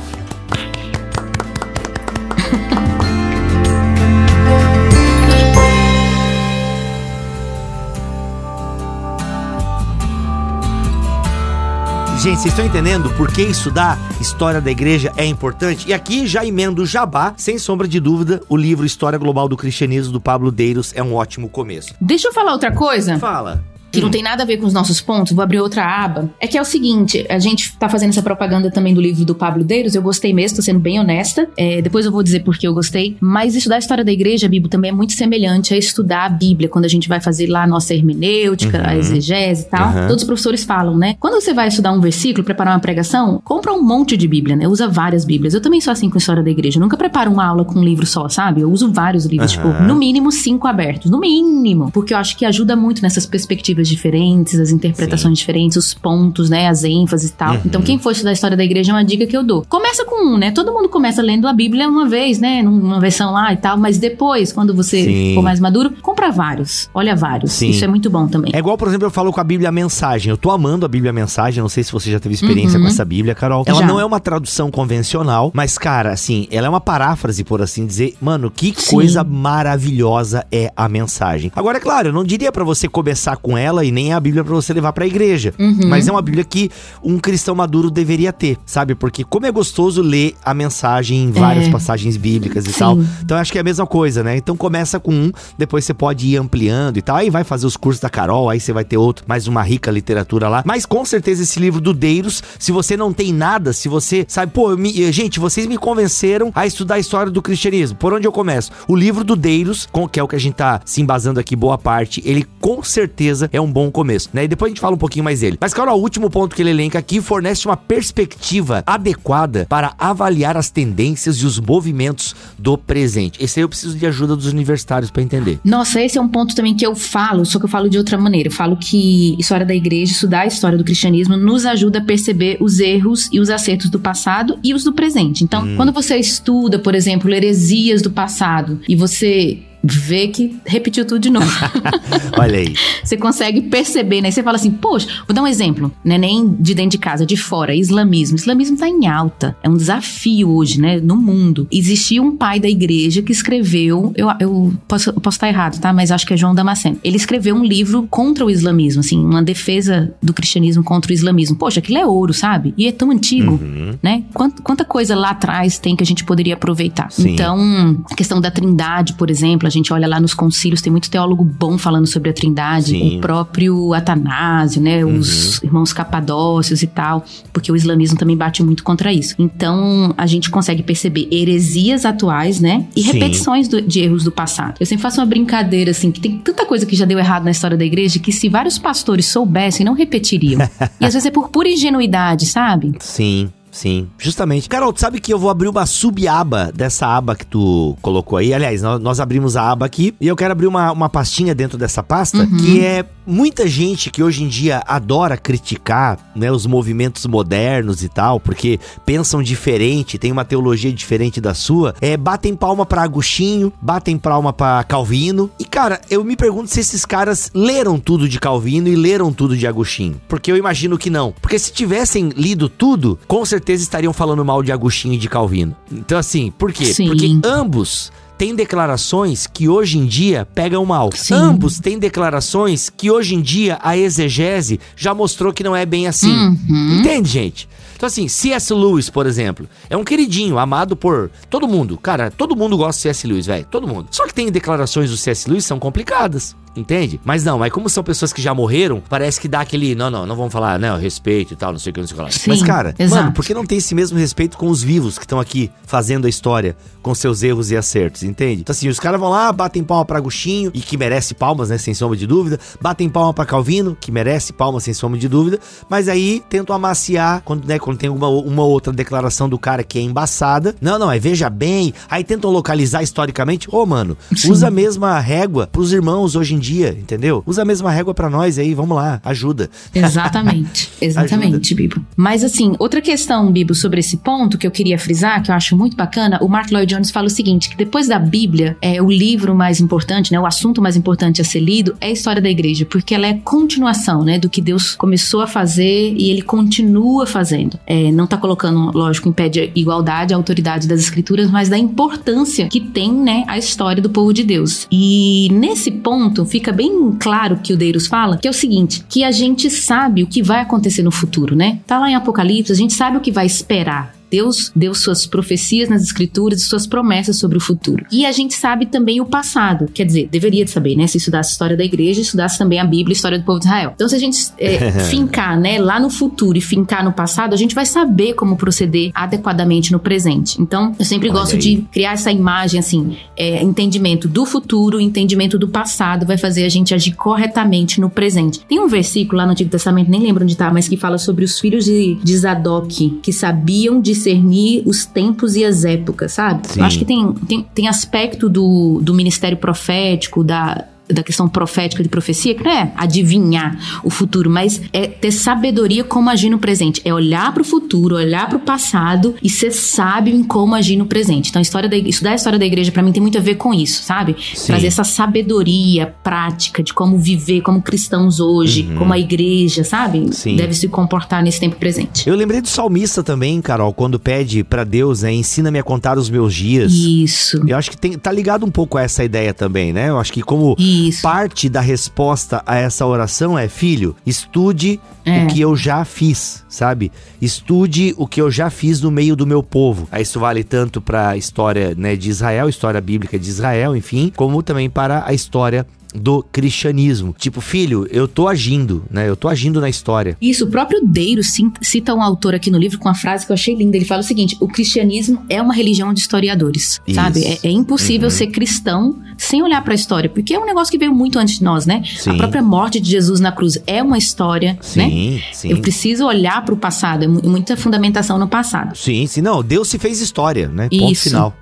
Gente, 12.20 12.40
vocês 12.40 12.52
estão 12.52 12.66
entendendo 12.66 13.08
por 13.16 13.32
que 13.32 13.40
estudar 13.40 13.98
história 14.20 14.60
da 14.60 14.70
igreja 14.70 15.10
é 15.16 15.24
importante? 15.24 15.88
E 15.88 15.94
aqui 15.94 16.26
já 16.26 16.44
emendo 16.44 16.82
o 16.82 16.86
jabá, 16.86 17.32
sem 17.34 17.58
sombra 17.58 17.88
de 17.88 17.98
dúvida, 17.98 18.42
o 18.46 18.58
livro 18.58 18.84
História 18.84 19.18
Global 19.18 19.48
do 19.48 19.56
Cristianismo 19.56 20.12
do 20.12 20.20
Pablo 20.20 20.52
Deiros 20.52 20.92
é 20.94 21.02
um 21.02 21.14
ótimo 21.14 21.48
começo. 21.48 21.94
Deixa 21.98 22.28
eu 22.28 22.32
falar 22.34 22.52
outra 22.52 22.74
coisa. 22.74 23.18
Fala 23.18 23.64
que 23.90 23.98
hum. 23.98 24.02
não 24.02 24.10
tem 24.10 24.22
nada 24.22 24.42
a 24.42 24.46
ver 24.46 24.56
com 24.56 24.66
os 24.66 24.72
nossos 24.72 25.00
pontos, 25.00 25.32
vou 25.32 25.42
abrir 25.42 25.60
outra 25.60 25.84
aba. 25.84 26.30
É 26.40 26.46
que 26.46 26.56
é 26.56 26.60
o 26.60 26.64
seguinte: 26.64 27.24
a 27.28 27.38
gente 27.38 27.76
tá 27.76 27.88
fazendo 27.88 28.10
essa 28.10 28.22
propaganda 28.22 28.70
também 28.70 28.94
do 28.94 29.00
livro 29.00 29.24
do 29.24 29.34
Pablo 29.34 29.64
Deiros, 29.64 29.94
eu 29.94 30.02
gostei 30.02 30.32
mesmo, 30.32 30.56
tô 30.56 30.62
sendo 30.62 30.78
bem 30.78 30.98
honesta. 30.98 31.48
É, 31.56 31.82
depois 31.82 32.06
eu 32.06 32.12
vou 32.12 32.22
dizer 32.22 32.40
por 32.40 32.56
que 32.56 32.66
eu 32.66 32.74
gostei. 32.74 33.16
Mas 33.20 33.54
estudar 33.54 33.76
a 33.76 33.78
história 33.78 34.04
da 34.04 34.12
igreja, 34.12 34.48
Bíblia, 34.48 34.70
também 34.70 34.90
é 34.90 34.94
muito 34.94 35.12
semelhante 35.12 35.74
a 35.74 35.76
estudar 35.76 36.26
a 36.26 36.28
Bíblia, 36.28 36.68
quando 36.68 36.84
a 36.84 36.88
gente 36.88 37.08
vai 37.08 37.20
fazer 37.20 37.46
lá 37.46 37.64
a 37.64 37.66
nossa 37.66 37.94
hermenêutica, 37.94 38.78
uhum. 38.78 38.86
a 38.86 38.96
exegese 38.96 39.62
e 39.62 39.66
tal. 39.66 39.88
Uhum. 39.88 40.06
Todos 40.08 40.22
os 40.22 40.24
professores 40.24 40.64
falam, 40.64 40.96
né? 40.96 41.16
Quando 41.18 41.40
você 41.40 41.52
vai 41.52 41.68
estudar 41.68 41.92
um 41.92 42.00
versículo, 42.00 42.44
preparar 42.44 42.74
uma 42.74 42.80
pregação, 42.80 43.40
compra 43.44 43.72
um 43.72 43.82
monte 43.82 44.16
de 44.16 44.26
Bíblia, 44.28 44.56
né? 44.56 44.68
Usa 44.68 44.88
várias 44.88 45.24
Bíblias. 45.24 45.54
Eu 45.54 45.60
também 45.60 45.80
sou 45.80 45.92
assim 45.92 46.08
com 46.08 46.16
a 46.16 46.18
história 46.18 46.42
da 46.42 46.50
igreja. 46.50 46.78
Eu 46.78 46.82
nunca 46.82 46.96
preparo 46.96 47.30
uma 47.30 47.44
aula 47.44 47.64
com 47.64 47.78
um 47.78 47.84
livro 47.84 48.06
só, 48.06 48.28
sabe? 48.28 48.60
Eu 48.60 48.70
uso 48.70 48.92
vários 48.92 49.26
livros, 49.26 49.56
uhum. 49.56 49.72
tipo, 49.72 49.82
no 49.82 49.94
mínimo 49.94 50.30
cinco 50.30 50.66
abertos. 50.66 51.10
No 51.10 51.18
mínimo. 51.18 51.90
Porque 51.90 52.14
eu 52.14 52.18
acho 52.18 52.36
que 52.36 52.44
ajuda 52.44 52.76
muito 52.76 53.02
nessas 53.02 53.26
perspectivas 53.26 53.79
diferentes 53.88 54.58
as 54.58 54.70
interpretações 54.70 55.38
Sim. 55.38 55.42
diferentes, 55.42 55.76
os 55.76 55.94
pontos, 55.94 56.50
né, 56.50 56.68
as 56.68 56.84
ênfases 56.84 57.30
e 57.30 57.32
tal. 57.32 57.54
Uhum. 57.54 57.60
Então, 57.66 57.82
quem 57.82 57.98
for 57.98 58.12
estudar 58.12 58.30
a 58.30 58.32
história 58.32 58.56
da 58.56 58.64
igreja 58.64 58.92
é 58.92 58.94
uma 58.94 59.04
dica 59.04 59.26
que 59.26 59.36
eu 59.36 59.42
dou. 59.42 59.64
Começa 59.68 60.04
com 60.04 60.34
um, 60.34 60.36
né? 60.36 60.50
Todo 60.50 60.72
mundo 60.72 60.88
começa 60.88 61.22
lendo 61.22 61.46
a 61.46 61.52
Bíblia 61.52 61.88
uma 61.88 62.08
vez, 62.08 62.38
né, 62.38 62.62
numa 62.62 63.00
versão 63.00 63.32
lá 63.32 63.52
e 63.52 63.56
tal, 63.56 63.76
mas 63.76 63.98
depois, 63.98 64.52
quando 64.52 64.74
você 64.74 65.04
Sim. 65.04 65.34
for 65.34 65.42
mais 65.42 65.60
maduro, 65.60 65.92
compra 66.02 66.30
vários. 66.30 66.88
Olha 66.94 67.14
vários. 67.14 67.52
Sim. 67.52 67.70
Isso 67.70 67.84
é 67.84 67.88
muito 67.88 68.10
bom 68.10 68.26
também. 68.26 68.52
É 68.54 68.58
igual, 68.58 68.76
por 68.76 68.88
exemplo, 68.88 69.06
eu 69.06 69.10
falo 69.10 69.32
com 69.32 69.40
a 69.40 69.44
Bíblia 69.44 69.70
Mensagem. 69.70 70.30
Eu 70.30 70.36
tô 70.36 70.50
amando 70.50 70.84
a 70.84 70.88
Bíblia 70.88 71.12
Mensagem, 71.12 71.62
não 71.62 71.68
sei 71.68 71.84
se 71.84 71.92
você 71.92 72.10
já 72.10 72.20
teve 72.20 72.34
experiência 72.34 72.78
uhum. 72.78 72.84
com 72.84 72.90
essa 72.90 73.04
Bíblia, 73.04 73.34
Carol. 73.34 73.64
Ela 73.66 73.80
já. 73.80 73.86
não 73.86 74.00
é 74.00 74.04
uma 74.04 74.20
tradução 74.20 74.70
convencional, 74.70 75.50
mas 75.54 75.78
cara, 75.78 76.12
assim, 76.12 76.46
ela 76.50 76.66
é 76.66 76.70
uma 76.70 76.80
paráfrase, 76.80 77.44
por 77.44 77.62
assim 77.62 77.86
dizer. 77.86 78.14
Mano, 78.20 78.50
que 78.50 78.74
Sim. 78.76 78.90
coisa 78.90 79.24
maravilhosa 79.24 80.44
é 80.50 80.72
a 80.76 80.88
mensagem. 80.88 81.52
Agora, 81.54 81.78
é 81.78 81.80
claro, 81.80 82.08
eu 82.08 82.12
não 82.12 82.24
diria 82.24 82.50
para 82.50 82.64
você 82.64 82.88
começar 82.88 83.36
com 83.36 83.56
ela 83.56 83.69
e 83.84 83.90
nem 83.90 84.12
a 84.12 84.20
Bíblia 84.20 84.44
para 84.44 84.54
você 84.54 84.72
levar 84.72 84.92
para 84.92 85.06
igreja 85.06 85.20
igreja. 85.20 85.54
Uhum. 85.58 85.88
Mas 85.88 86.08
é 86.08 86.12
uma 86.12 86.22
Bíblia 86.22 86.44
que 86.44 86.70
um 87.02 87.18
cristão 87.18 87.54
maduro 87.54 87.90
deveria 87.90 88.32
ter, 88.32 88.58
sabe? 88.66 88.94
Porque 88.94 89.24
como 89.24 89.46
é 89.46 89.52
gostoso 89.52 90.02
ler 90.02 90.34
a 90.44 90.52
mensagem 90.52 91.24
em 91.24 91.30
várias 91.30 91.66
é. 91.66 91.70
passagens 91.70 92.16
bíblicas 92.16 92.66
e 92.66 92.72
Sim. 92.72 92.78
tal. 92.78 92.98
Então 93.22 93.36
acho 93.36 93.52
que 93.52 93.58
é 93.58 93.60
a 93.60 93.64
mesma 93.64 93.86
coisa, 93.86 94.22
né? 94.22 94.36
Então 94.36 94.56
começa 94.56 94.98
com 94.98 95.12
um, 95.12 95.32
depois 95.56 95.84
você 95.84 95.94
pode 95.94 96.26
ir 96.26 96.36
ampliando 96.36 96.96
e 96.96 97.02
tal. 97.02 97.16
Aí 97.16 97.30
vai 97.30 97.44
fazer 97.44 97.66
os 97.66 97.76
cursos 97.76 98.00
da 98.00 98.08
Carol, 98.08 98.48
aí 98.48 98.60
você 98.60 98.72
vai 98.72 98.84
ter 98.84 98.96
outro, 98.96 99.24
mais 99.26 99.46
uma 99.46 99.62
rica 99.62 99.90
literatura 99.90 100.48
lá. 100.48 100.62
Mas 100.64 100.86
com 100.86 101.04
certeza 101.04 101.42
esse 101.42 101.60
livro 101.60 101.80
do 101.80 101.92
Deiros, 101.92 102.42
se 102.58 102.72
você 102.72 102.96
não 102.96 103.12
tem 103.12 103.32
nada, 103.32 103.72
se 103.72 103.88
você 103.88 104.24
sabe, 104.28 104.52
pô, 104.52 104.76
me, 104.76 105.12
gente, 105.12 105.38
vocês 105.38 105.66
me 105.66 105.76
convenceram 105.76 106.50
a 106.54 106.66
estudar 106.66 106.96
a 106.96 106.98
história 106.98 107.30
do 107.30 107.42
cristianismo. 107.42 107.98
Por 107.98 108.12
onde 108.12 108.26
eu 108.26 108.32
começo? 108.32 108.70
O 108.88 108.96
livro 108.96 109.24
do 109.24 109.36
Deiros, 109.36 109.88
com, 109.90 110.08
que 110.08 110.18
é 110.18 110.22
o 110.22 110.28
que 110.28 110.36
a 110.36 110.40
gente 110.40 110.54
tá 110.54 110.80
se 110.84 111.00
embasando 111.00 111.40
aqui 111.40 111.54
boa 111.54 111.78
parte, 111.78 112.22
ele 112.24 112.46
com 112.60 112.82
certeza 112.82 113.48
é 113.52 113.59
um 113.60 113.70
bom 113.70 113.90
começo, 113.90 114.30
né? 114.32 114.44
E 114.44 114.48
depois 114.48 114.70
a 114.70 114.72
gente 114.72 114.80
fala 114.80 114.94
um 114.94 114.98
pouquinho 114.98 115.10
pouquinho 115.10 115.24
mais 115.24 115.40
dele. 115.40 115.58
Mas, 115.60 115.74
Carol, 115.74 115.98
o 115.98 116.02
último 116.02 116.30
ponto 116.30 116.54
que 116.54 116.62
ele 116.62 116.70
elenca 116.70 116.98
aqui 116.98 117.20
fornece 117.20 117.66
uma 117.66 117.76
perspectiva 117.76 118.82
adequada 118.86 119.66
para 119.68 119.94
avaliar 119.98 120.56
as 120.56 120.70
tendências 120.70 121.36
e 121.38 121.46
os 121.46 121.58
movimentos 121.58 122.34
do 122.58 122.78
presente. 122.78 123.42
Esse 123.42 123.58
aí 123.58 123.64
eu 123.64 123.68
preciso 123.68 123.96
de 123.96 124.06
ajuda 124.06 124.36
dos 124.36 124.46
universitários 124.46 125.10
para 125.10 125.22
entender. 125.22 125.58
Nossa, 125.64 126.00
esse 126.00 126.16
é 126.16 126.20
um 126.20 126.28
ponto 126.28 126.54
também 126.54 126.74
que 126.74 126.86
eu 126.86 126.94
falo, 126.94 127.44
só 127.44 127.58
que 127.58 127.64
eu 127.64 127.68
falo 127.68 127.90
de 127.90 127.98
outra 127.98 128.16
maneira. 128.16 128.48
Eu 128.48 128.52
falo 128.52 128.76
que 128.76 129.36
história 129.38 129.66
da 129.66 129.74
igreja, 129.74 130.12
estudar 130.12 130.40
a 130.40 130.46
história 130.46 130.78
do 130.78 130.84
cristianismo, 130.84 131.36
nos 131.36 131.66
ajuda 131.66 131.98
a 131.98 132.02
perceber 132.02 132.56
os 132.60 132.80
erros 132.80 133.28
e 133.32 133.40
os 133.40 133.50
acertos 133.50 133.90
do 133.90 133.98
passado 133.98 134.58
e 134.62 134.72
os 134.72 134.84
do 134.84 134.92
presente. 134.92 135.44
Então, 135.44 135.64
hum. 135.64 135.76
quando 135.76 135.92
você 135.92 136.16
estuda, 136.16 136.78
por 136.78 136.94
exemplo, 136.94 137.32
heresias 137.32 138.00
do 138.00 138.10
passado 138.10 138.80
e 138.88 138.94
você 138.94 139.58
vê 139.82 140.28
que 140.28 140.58
repetiu 140.64 141.04
tudo 141.04 141.20
de 141.20 141.30
novo. 141.30 141.50
Olha 142.38 142.58
aí. 142.58 142.74
Você 143.04 143.16
consegue 143.16 143.62
perceber, 143.62 144.20
né? 144.20 144.30
Você 144.30 144.42
fala 144.42 144.56
assim, 144.56 144.70
poxa, 144.70 145.08
vou 145.26 145.34
dar 145.34 145.42
um 145.42 145.46
exemplo, 145.46 145.92
né? 146.04 146.18
Nem 146.18 146.54
de 146.58 146.74
dentro 146.74 146.92
de 146.92 146.98
casa, 146.98 147.24
de 147.24 147.36
fora, 147.36 147.74
islamismo. 147.74 148.36
islamismo 148.36 148.76
tá 148.76 148.88
em 148.88 149.06
alta. 149.06 149.56
É 149.62 149.68
um 149.68 149.76
desafio 149.76 150.50
hoje, 150.50 150.80
né? 150.80 151.00
No 151.00 151.16
mundo. 151.16 151.66
Existia 151.70 152.22
um 152.22 152.36
pai 152.36 152.60
da 152.60 152.68
igreja 152.68 153.22
que 153.22 153.32
escreveu, 153.32 154.12
eu, 154.16 154.28
eu, 154.38 154.72
posso, 154.86 155.10
eu 155.10 155.20
posso 155.20 155.36
estar 155.36 155.48
errado, 155.48 155.80
tá? 155.80 155.92
Mas 155.92 156.10
acho 156.10 156.26
que 156.26 156.34
é 156.34 156.36
João 156.36 156.54
Damasceno. 156.54 156.98
Ele 157.02 157.16
escreveu 157.16 157.54
um 157.54 157.64
livro 157.64 158.06
contra 158.10 158.44
o 158.44 158.50
islamismo, 158.50 159.00
assim, 159.00 159.18
uma 159.18 159.42
defesa 159.42 160.14
do 160.22 160.32
cristianismo 160.32 160.84
contra 160.84 161.10
o 161.10 161.14
islamismo. 161.14 161.56
Poxa, 161.56 161.80
aquilo 161.80 161.98
é 161.98 162.06
ouro, 162.06 162.32
sabe? 162.32 162.74
E 162.76 162.86
é 162.86 162.92
tão 162.92 163.10
antigo, 163.10 163.52
uhum. 163.52 163.94
né? 164.02 164.24
Quanta, 164.34 164.62
quanta 164.62 164.84
coisa 164.84 165.14
lá 165.14 165.30
atrás 165.30 165.78
tem 165.78 165.96
que 165.96 166.02
a 166.02 166.06
gente 166.06 166.24
poderia 166.24 166.54
aproveitar. 166.54 167.10
Sim. 167.10 167.32
Então, 167.32 168.04
a 168.10 168.14
questão 168.14 168.40
da 168.40 168.50
trindade, 168.50 169.14
por 169.14 169.30
exemplo, 169.30 169.66
a 169.70 169.72
gente 169.72 169.92
olha 169.92 170.08
lá 170.08 170.18
nos 170.20 170.34
concílios, 170.34 170.82
tem 170.82 170.90
muito 170.90 171.08
teólogo 171.08 171.44
bom 171.44 171.78
falando 171.78 172.06
sobre 172.06 172.30
a 172.30 172.32
Trindade, 172.32 172.90
Sim. 172.90 173.18
o 173.18 173.20
próprio 173.20 173.94
Atanásio, 173.94 174.82
né, 174.82 175.04
uhum. 175.04 175.18
os 175.18 175.62
irmãos 175.62 175.92
capadócios 175.92 176.82
e 176.82 176.86
tal, 176.86 177.24
porque 177.52 177.70
o 177.70 177.76
islamismo 177.76 178.18
também 178.18 178.36
bate 178.36 178.62
muito 178.62 178.82
contra 178.82 179.12
isso. 179.12 179.34
Então, 179.38 180.12
a 180.16 180.26
gente 180.26 180.50
consegue 180.50 180.82
perceber 180.82 181.28
heresias 181.30 182.04
atuais, 182.04 182.60
né, 182.60 182.86
e 182.96 183.02
Sim. 183.02 183.12
repetições 183.12 183.68
do, 183.68 183.80
de 183.80 184.00
erros 184.00 184.24
do 184.24 184.32
passado. 184.32 184.74
Eu 184.80 184.86
sempre 184.86 185.02
faço 185.02 185.20
uma 185.20 185.26
brincadeira 185.26 185.92
assim, 185.92 186.10
que 186.10 186.20
tem 186.20 186.38
tanta 186.38 186.66
coisa 186.66 186.84
que 186.84 186.96
já 186.96 187.04
deu 187.04 187.18
errado 187.18 187.44
na 187.44 187.50
história 187.50 187.76
da 187.76 187.84
igreja 187.84 188.18
que 188.18 188.32
se 188.32 188.48
vários 188.48 188.78
pastores 188.78 189.26
soubessem, 189.26 189.86
não 189.86 189.94
repetiriam. 189.94 190.60
e 191.00 191.04
às 191.04 191.14
vezes 191.14 191.26
é 191.26 191.30
por 191.30 191.48
pura 191.48 191.68
ingenuidade, 191.68 192.46
sabe? 192.46 192.92
Sim. 192.98 193.50
Sim, 193.80 194.08
justamente. 194.18 194.68
Carol, 194.68 194.92
tu 194.92 195.00
sabe 195.00 195.18
que 195.18 195.32
eu 195.32 195.38
vou 195.38 195.48
abrir 195.48 195.66
uma 195.66 195.86
sub-aba 195.86 196.70
dessa 196.70 197.06
aba 197.06 197.34
que 197.34 197.46
tu 197.46 197.96
colocou 198.02 198.36
aí? 198.36 198.52
Aliás, 198.52 198.82
nós, 198.82 199.00
nós, 199.00 199.20
abrimos 199.20 199.56
a 199.56 199.70
aba 199.70 199.86
aqui 199.86 200.14
e 200.20 200.28
eu 200.28 200.36
quero 200.36 200.52
abrir 200.52 200.66
uma, 200.66 200.92
uma 200.92 201.08
pastinha 201.08 201.54
dentro 201.54 201.78
dessa 201.78 202.02
pasta 202.02 202.40
uhum. 202.40 202.56
que 202.58 202.84
é 202.84 203.06
muita 203.30 203.66
gente 203.68 204.10
que 204.10 204.22
hoje 204.22 204.42
em 204.42 204.48
dia 204.48 204.82
adora 204.86 205.36
criticar 205.36 206.18
né, 206.34 206.50
os 206.50 206.66
movimentos 206.66 207.24
modernos 207.26 208.02
e 208.02 208.08
tal, 208.08 208.40
porque 208.40 208.78
pensam 209.06 209.42
diferente, 209.42 210.18
tem 210.18 210.32
uma 210.32 210.44
teologia 210.44 210.92
diferente 210.92 211.40
da 211.40 211.54
sua, 211.54 211.94
é, 212.00 212.16
batem 212.16 212.56
palma 212.56 212.84
para 212.84 213.02
Agostinho, 213.02 213.72
batem 213.80 214.18
palma 214.18 214.52
para 214.52 214.82
Calvino. 214.84 215.50
E 215.58 215.64
cara, 215.64 216.00
eu 216.10 216.24
me 216.24 216.36
pergunto 216.36 216.70
se 216.70 216.80
esses 216.80 217.04
caras 217.04 217.50
leram 217.54 217.98
tudo 217.98 218.28
de 218.28 218.40
Calvino 218.40 218.88
e 218.88 218.96
leram 218.96 219.32
tudo 219.32 219.56
de 219.56 219.66
Agostinho. 219.66 220.20
Porque 220.28 220.50
eu 220.50 220.56
imagino 220.56 220.98
que 220.98 221.08
não. 221.08 221.32
Porque 221.40 221.58
se 221.58 221.72
tivessem 221.72 222.30
lido 222.30 222.68
tudo, 222.68 223.18
com 223.28 223.44
certeza 223.44 223.82
estariam 223.82 224.12
falando 224.12 224.44
mal 224.44 224.62
de 224.62 224.72
Agostinho 224.72 225.14
e 225.14 225.18
de 225.18 225.28
Calvino. 225.28 225.76
Então 225.90 226.18
assim, 226.18 226.50
por 226.50 226.72
quê? 226.72 226.86
Sim. 226.92 227.06
Porque 227.06 227.38
ambos 227.44 228.10
têm 228.40 228.54
declarações 228.54 229.46
que 229.46 229.68
hoje 229.68 229.98
em 229.98 230.06
dia 230.06 230.48
pegam 230.54 230.82
mal. 230.86 231.10
Sim. 231.14 231.34
Ambos 231.34 231.78
têm 231.78 231.98
declarações 231.98 232.88
que 232.88 233.10
hoje 233.10 233.34
em 233.34 233.42
dia 233.42 233.78
a 233.82 233.98
exegese 233.98 234.80
já 234.96 235.12
mostrou 235.12 235.52
que 235.52 235.62
não 235.62 235.76
é 235.76 235.84
bem 235.84 236.06
assim. 236.06 236.32
Uhum. 236.34 236.96
Entende, 236.98 237.28
gente? 237.28 237.68
Então, 237.94 238.06
assim, 238.06 238.28
C.S. 238.28 238.72
Lewis, 238.72 239.10
por 239.10 239.26
exemplo, 239.26 239.68
é 239.90 239.94
um 239.94 240.02
queridinho, 240.02 240.58
amado 240.58 240.96
por 240.96 241.30
todo 241.50 241.68
mundo. 241.68 241.98
Cara, 241.98 242.30
todo 242.30 242.56
mundo 242.56 242.78
gosta 242.78 242.96
de 242.96 243.02
C.S. 243.02 243.26
Lewis, 243.26 243.44
velho. 243.44 243.66
Todo 243.70 243.86
mundo. 243.86 244.08
Só 244.10 244.26
que 244.26 244.32
tem 244.32 244.50
declarações 244.50 245.10
do 245.10 245.18
C.S. 245.18 245.46
Lewis 245.46 245.64
que 245.64 245.68
são 245.68 245.78
complicadas. 245.78 246.56
Entende? 246.76 247.20
Mas 247.24 247.44
não, 247.44 247.58
mas 247.58 247.72
como 247.72 247.88
são 247.88 248.02
pessoas 248.02 248.32
que 248.32 248.40
já 248.40 248.54
morreram, 248.54 249.02
parece 249.08 249.40
que 249.40 249.48
dá 249.48 249.60
aquele, 249.60 249.94
não, 249.94 250.10
não, 250.10 250.26
não 250.26 250.36
vamos 250.36 250.52
falar, 250.52 250.78
né, 250.78 250.94
respeito 250.96 251.54
e 251.54 251.56
tal, 251.56 251.72
não 251.72 251.78
sei 251.78 251.90
o 251.90 251.94
que, 251.94 252.00
não 252.00 252.06
sei 252.06 252.14
o 252.14 252.18
que 252.18 252.24
lá. 252.24 252.30
Sim, 252.30 252.50
mas 252.50 252.62
cara, 252.62 252.94
exato. 252.98 253.22
mano, 253.22 253.34
por 253.34 253.44
que 253.44 253.54
não 253.54 253.64
tem 253.64 253.78
esse 253.78 253.94
mesmo 253.94 254.18
respeito 254.18 254.56
com 254.56 254.68
os 254.68 254.82
vivos 254.82 255.18
que 255.18 255.24
estão 255.24 255.40
aqui 255.40 255.70
fazendo 255.86 256.26
a 256.26 256.28
história 256.28 256.76
com 257.02 257.14
seus 257.14 257.42
erros 257.42 257.70
e 257.70 257.76
acertos, 257.76 258.22
entende? 258.22 258.62
Então 258.62 258.72
assim, 258.72 258.88
os 258.88 259.00
caras 259.00 259.18
vão 259.18 259.30
lá, 259.30 259.52
batem 259.52 259.82
palma 259.82 260.04
pra 260.04 260.18
Agostinho 260.18 260.70
e 260.74 260.80
que 260.80 260.96
merece 260.96 261.34
palmas, 261.34 261.70
né, 261.70 261.78
sem 261.78 261.94
sombra 261.94 262.16
de 262.16 262.26
dúvida, 262.26 262.58
batem 262.80 263.08
palma 263.08 263.32
pra 263.32 263.44
Calvino, 263.44 263.96
que 264.00 264.12
merece 264.12 264.52
palmas 264.52 264.84
sem 264.84 264.94
sombra 264.94 265.18
de 265.18 265.28
dúvida, 265.28 265.58
mas 265.88 266.08
aí 266.08 266.42
tentam 266.48 266.74
amaciar 266.74 267.42
quando, 267.44 267.66
né, 267.66 267.78
quando 267.78 267.98
tem 267.98 268.10
uma, 268.10 268.28
uma 268.28 268.62
outra 268.62 268.92
declaração 268.92 269.48
do 269.48 269.58
cara 269.58 269.82
que 269.82 269.98
é 269.98 270.02
embaçada. 270.02 270.74
Não, 270.80 270.98
não, 270.98 271.10
é 271.10 271.18
veja 271.18 271.50
bem, 271.50 271.92
aí 272.08 272.22
tentam 272.22 272.50
localizar 272.50 273.02
historicamente. 273.02 273.68
Ô, 273.70 273.84
mano, 273.84 274.16
Sim. 274.34 274.52
usa 274.52 274.68
a 274.68 274.70
mesma 274.70 275.18
régua 275.18 275.68
pros 275.70 275.92
irmãos 275.92 276.36
hoje 276.36 276.54
em 276.54 276.59
dia, 276.60 276.90
entendeu? 276.90 277.42
Usa 277.44 277.62
a 277.62 277.64
mesma 277.64 277.90
régua 277.90 278.14
pra 278.14 278.30
nós 278.30 278.58
aí, 278.58 278.74
vamos 278.74 278.96
lá, 278.96 279.20
ajuda. 279.24 279.68
Exatamente, 279.92 280.88
exatamente, 281.02 281.74
Bibo. 281.74 282.04
Mas 282.16 282.44
assim, 282.44 282.74
outra 282.78 283.00
questão, 283.00 283.50
Bibo, 283.50 283.74
sobre 283.74 283.98
esse 284.00 284.18
ponto 284.18 284.56
que 284.56 284.66
eu 284.66 284.70
queria 284.70 284.98
frisar, 284.98 285.42
que 285.42 285.50
eu 285.50 285.54
acho 285.54 285.76
muito 285.76 285.96
bacana, 285.96 286.38
o 286.42 286.48
Mark 286.48 286.70
Lloyd 286.70 286.94
Jones 286.94 287.10
fala 287.10 287.26
o 287.26 287.30
seguinte, 287.30 287.70
que 287.70 287.76
depois 287.76 288.06
da 288.06 288.18
Bíblia, 288.18 288.76
é 288.82 289.00
o 289.00 289.10
livro 289.10 289.54
mais 289.54 289.80
importante, 289.80 290.32
né, 290.32 290.38
o 290.38 290.46
assunto 290.46 290.82
mais 290.82 290.96
importante 290.96 291.40
a 291.40 291.44
ser 291.44 291.60
lido 291.60 291.96
é 292.00 292.08
a 292.08 292.10
história 292.10 292.42
da 292.42 292.50
igreja, 292.50 292.84
porque 292.84 293.14
ela 293.14 293.26
é 293.26 293.34
continuação, 293.34 294.22
né, 294.22 294.38
do 294.38 294.48
que 294.48 294.60
Deus 294.60 294.94
começou 294.94 295.40
a 295.40 295.46
fazer 295.46 296.14
e 296.16 296.30
ele 296.30 296.42
continua 296.42 297.26
fazendo. 297.26 297.78
É, 297.86 298.10
não 298.12 298.26
tá 298.26 298.36
colocando, 298.36 298.90
lógico, 298.96 299.28
em 299.28 299.32
pé 299.32 299.48
de 299.48 299.70
igualdade 299.74 300.34
a 300.34 300.36
autoridade 300.36 300.86
das 300.86 301.00
escrituras, 301.00 301.50
mas 301.50 301.68
da 301.68 301.78
importância 301.78 302.68
que 302.68 302.80
tem, 302.80 303.12
né, 303.12 303.44
a 303.46 303.58
história 303.58 304.02
do 304.02 304.10
povo 304.10 304.32
de 304.32 304.42
Deus. 304.42 304.86
E 304.90 305.48
nesse 305.52 305.90
ponto 305.90 306.44
fica 306.50 306.72
bem 306.72 307.16
claro 307.18 307.58
que 307.62 307.72
o 307.72 307.76
Deiros 307.76 308.06
fala, 308.06 308.36
que 308.36 308.48
é 308.48 308.50
o 308.50 308.54
seguinte, 308.54 309.04
que 309.08 309.24
a 309.24 309.30
gente 309.30 309.70
sabe 309.70 310.22
o 310.22 310.26
que 310.26 310.42
vai 310.42 310.60
acontecer 310.60 311.02
no 311.02 311.10
futuro, 311.10 311.54
né? 311.54 311.78
Tá 311.86 311.98
lá 311.98 312.10
em 312.10 312.14
Apocalipse, 312.14 312.72
a 312.72 312.76
gente 312.76 312.92
sabe 312.92 313.16
o 313.16 313.20
que 313.20 313.30
vai 313.30 313.46
esperar. 313.46 314.19
Deus 314.30 314.70
deu 314.74 314.94
suas 314.94 315.26
profecias 315.26 315.88
nas 315.88 316.02
escrituras 316.02 316.60
e 316.60 316.64
suas 316.64 316.86
promessas 316.86 317.38
sobre 317.38 317.58
o 317.58 317.60
futuro. 317.60 318.04
E 318.10 318.24
a 318.24 318.32
gente 318.32 318.54
sabe 318.54 318.86
também 318.86 319.20
o 319.20 319.26
passado. 319.26 319.88
Quer 319.92 320.04
dizer, 320.04 320.28
deveria 320.30 320.64
de 320.64 320.70
saber, 320.70 320.96
né? 320.96 321.06
Se 321.06 321.18
estudasse 321.18 321.50
a 321.50 321.52
história 321.52 321.76
da 321.76 321.84
igreja, 321.84 322.20
estudasse 322.20 322.58
também 322.58 322.78
a 322.78 322.84
Bíblia 322.84 323.12
a 323.12 323.16
história 323.16 323.38
do 323.38 323.44
povo 323.44 323.58
de 323.58 323.66
Israel. 323.66 323.92
Então, 323.94 324.08
se 324.08 324.14
a 324.14 324.18
gente 324.18 324.38
é, 324.58 324.90
fincar, 325.10 325.58
né, 325.58 325.78
lá 325.78 325.98
no 325.98 326.10
futuro 326.10 326.56
e 326.56 326.60
fincar 326.60 327.04
no 327.04 327.12
passado, 327.12 327.54
a 327.54 327.56
gente 327.56 327.74
vai 327.74 327.86
saber 327.86 328.34
como 328.34 328.56
proceder 328.56 329.10
adequadamente 329.14 329.92
no 329.92 329.98
presente. 329.98 330.60
Então, 330.60 330.94
eu 330.98 331.04
sempre 331.04 331.28
Olha 331.28 331.40
gosto 331.40 331.54
aí. 331.54 331.58
de 331.58 331.76
criar 331.92 332.12
essa 332.12 332.30
imagem, 332.30 332.78
assim, 332.78 333.16
é, 333.36 333.62
entendimento 333.62 334.28
do 334.28 334.44
futuro, 334.46 335.00
entendimento 335.00 335.58
do 335.58 335.68
passado, 335.68 336.26
vai 336.26 336.38
fazer 336.38 336.64
a 336.64 336.68
gente 336.68 336.94
agir 336.94 337.12
corretamente 337.12 338.00
no 338.00 338.08
presente. 338.08 338.60
Tem 338.60 338.78
um 338.78 338.88
versículo 338.88 339.38
lá 339.38 339.46
no 339.46 339.52
Antigo 339.52 339.70
Testamento, 339.70 340.10
nem 340.10 340.20
lembro 340.20 340.44
onde 340.44 340.56
tá, 340.56 340.70
mas 340.72 340.88
que 340.88 340.96
fala 340.96 341.18
sobre 341.18 341.44
os 341.44 341.58
filhos 341.58 341.84
de, 341.84 342.14
de 342.22 342.36
Zadok, 342.36 343.20
que 343.22 343.32
sabiam 343.32 344.00
discernir 344.20 344.82
os 344.86 345.06
tempos 345.06 345.56
e 345.56 345.64
as 345.64 345.84
épocas, 345.84 346.32
sabe? 346.32 346.68
Sim. 346.68 346.80
Eu 346.80 346.86
acho 346.86 346.98
que 346.98 347.04
tem, 347.04 347.32
tem, 347.32 347.66
tem 347.74 347.88
aspecto 347.88 348.48
do, 348.48 349.00
do 349.02 349.14
ministério 349.14 349.56
profético, 349.56 350.44
da, 350.44 350.84
da 351.12 351.22
questão 351.22 351.48
profética 351.48 352.02
de 352.02 352.08
profecia, 352.08 352.54
que 352.54 352.62
não 352.62 352.70
é 352.70 352.92
adivinhar 352.96 353.78
o 354.04 354.10
futuro, 354.10 354.50
mas 354.50 354.80
é 354.92 355.06
ter 355.06 355.32
sabedoria 355.32 356.04
como 356.04 356.30
agir 356.30 356.50
no 356.50 356.58
presente. 356.58 357.00
É 357.04 357.12
olhar 357.12 357.52
para 357.52 357.62
o 357.62 357.64
futuro, 357.64 358.16
olhar 358.16 358.48
para 358.48 358.56
o 358.56 358.60
passado 358.60 359.34
e 359.42 359.48
ser 359.48 359.72
sábio 359.72 360.34
em 360.34 360.42
como 360.42 360.74
agir 360.74 360.96
no 360.96 361.06
presente. 361.06 361.50
Então, 361.50 361.60
a 361.60 361.62
história 361.62 361.88
da, 361.88 361.96
estudar 361.96 362.32
a 362.32 362.34
história 362.34 362.58
da 362.58 362.66
igreja 362.66 362.92
para 362.92 363.02
mim 363.02 363.12
tem 363.12 363.22
muito 363.22 363.38
a 363.38 363.40
ver 363.40 363.56
com 363.56 363.72
isso, 363.72 364.02
sabe? 364.02 364.36
Sim. 364.54 364.66
Trazer 364.66 364.86
essa 364.86 365.04
sabedoria 365.04 366.14
prática 366.22 366.82
de 366.82 366.92
como 366.92 367.18
viver 367.18 367.60
como 367.62 367.82
cristãos 367.82 368.40
hoje, 368.40 368.88
como 368.96 369.12
a 369.12 369.18
igreja, 369.18 369.84
sabe? 369.84 370.18
Uhum. 370.18 370.32
Sim. 370.32 370.56
Deve 370.56 370.74
se 370.74 370.88
comportar 370.88 371.42
nesse 371.42 371.60
tempo 371.60 371.76
presente. 371.76 372.28
Eu 372.28 372.34
lembrei 372.34 372.60
do 372.60 372.68
salmista 372.68 373.22
também, 373.22 373.60
Carol, 373.60 373.92
quando 373.92 374.18
pede 374.18 374.64
pra 374.64 374.84
Deus, 374.84 375.22
né, 375.22 375.32
ensina-me 375.32 375.78
a 375.78 375.82
contar 375.82 376.18
os 376.18 376.30
meus 376.30 376.54
dias. 376.54 376.92
Isso. 376.92 377.62
Eu 377.66 377.76
acho 377.76 377.90
que 377.90 377.96
tem, 377.96 378.12
tá 378.18 378.32
ligado 378.32 378.64
um 378.64 378.70
pouco 378.70 378.98
a 378.98 379.02
essa 379.02 379.24
ideia 379.24 379.52
também, 379.52 379.92
né? 379.92 380.08
Eu 380.08 380.18
acho 380.18 380.32
que 380.32 380.42
como 380.42 380.74
Isso. 380.78 380.99
Parte 381.22 381.68
da 381.68 381.80
resposta 381.80 382.62
a 382.66 382.76
essa 382.76 383.06
oração 383.06 383.58
é, 383.58 383.68
filho, 383.68 384.14
estude 384.26 385.00
É. 385.24 385.44
o 385.44 385.46
que 385.48 385.60
eu 385.60 385.76
já 385.76 386.04
fiz, 386.04 386.64
sabe? 386.68 387.12
Estude 387.40 388.14
o 388.16 388.26
que 388.26 388.40
eu 388.40 388.50
já 388.50 388.70
fiz 388.70 389.00
no 389.00 389.10
meio 389.10 389.36
do 389.36 389.46
meu 389.46 389.62
povo. 389.62 390.08
Isso 390.18 390.40
vale 390.40 390.64
tanto 390.64 391.00
para 391.00 391.30
a 391.30 391.36
história 391.36 391.94
né, 391.96 392.16
de 392.16 392.30
Israel, 392.30 392.68
história 392.68 393.00
bíblica 393.00 393.38
de 393.38 393.48
Israel, 393.48 393.94
enfim, 393.94 394.32
como 394.34 394.62
também 394.62 394.88
para 394.88 395.24
a 395.26 395.32
história 395.32 395.86
do 396.14 396.42
cristianismo. 396.52 397.34
Tipo, 397.38 397.60
filho, 397.60 398.06
eu 398.10 398.26
tô 398.26 398.48
agindo, 398.48 399.04
né? 399.10 399.28
Eu 399.28 399.36
tô 399.36 399.48
agindo 399.48 399.80
na 399.80 399.88
história. 399.88 400.36
Isso, 400.40 400.64
o 400.64 400.70
próprio 400.70 401.00
Deiro 401.04 401.40
cita 401.82 402.14
um 402.14 402.22
autor 402.22 402.54
aqui 402.54 402.70
no 402.70 402.78
livro 402.78 402.98
com 402.98 403.08
uma 403.08 403.14
frase 403.14 403.44
que 403.46 403.52
eu 403.52 403.54
achei 403.54 403.74
linda. 403.74 403.96
Ele 403.96 404.04
fala 404.04 404.20
o 404.20 404.24
seguinte: 404.24 404.56
o 404.60 404.68
cristianismo 404.68 405.42
é 405.48 405.60
uma 405.60 405.74
religião 405.74 406.12
de 406.12 406.20
historiadores, 406.20 407.00
Isso. 407.06 407.14
sabe? 407.14 407.44
É, 407.44 407.58
é 407.64 407.70
impossível 407.70 408.28
Uhum. 408.28 408.34
ser 408.34 408.46
cristão 408.48 409.18
sem 409.38 409.62
olhar 409.62 409.82
pra 409.82 409.94
história, 409.94 410.28
porque 410.28 410.52
é 410.54 410.58
um 410.58 410.66
negócio 410.66 410.90
que 410.90 410.98
veio 410.98 411.14
muito 411.14 411.38
antes 411.38 411.58
de 411.58 411.64
nós, 411.64 411.86
né? 411.86 412.02
Sim. 412.04 412.30
A 412.30 412.34
própria 412.36 412.62
morte 412.62 413.00
de 413.00 413.08
Jesus 413.10 413.40
na 413.40 413.50
cruz 413.52 413.78
é 413.86 414.02
uma 414.02 414.18
história, 414.18 414.74
né? 414.96 415.08
Sim, 415.08 415.40
sim. 415.52 415.68
Eu 415.70 415.80
preciso 415.80 416.26
olhar 416.26 416.62
pro 416.64 416.76
passado, 416.76 417.24
é 417.24 417.26
mu- 417.26 417.40
muita 417.44 417.76
fundamentação 417.76 418.38
no 418.38 418.46
passado. 418.48 418.96
Sim, 418.96 419.26
sim, 419.26 419.40
não, 419.40 419.62
Deus 419.62 419.88
se 419.88 419.98
fez 419.98 420.20
história, 420.20 420.68
né? 420.68 420.88
Ponto 420.90 421.12
Isso. 421.12 421.24
final. 421.30 421.54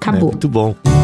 Acabou. 0.00 0.28
É, 0.28 0.32
muito 0.32 0.48
bom. 0.48 0.95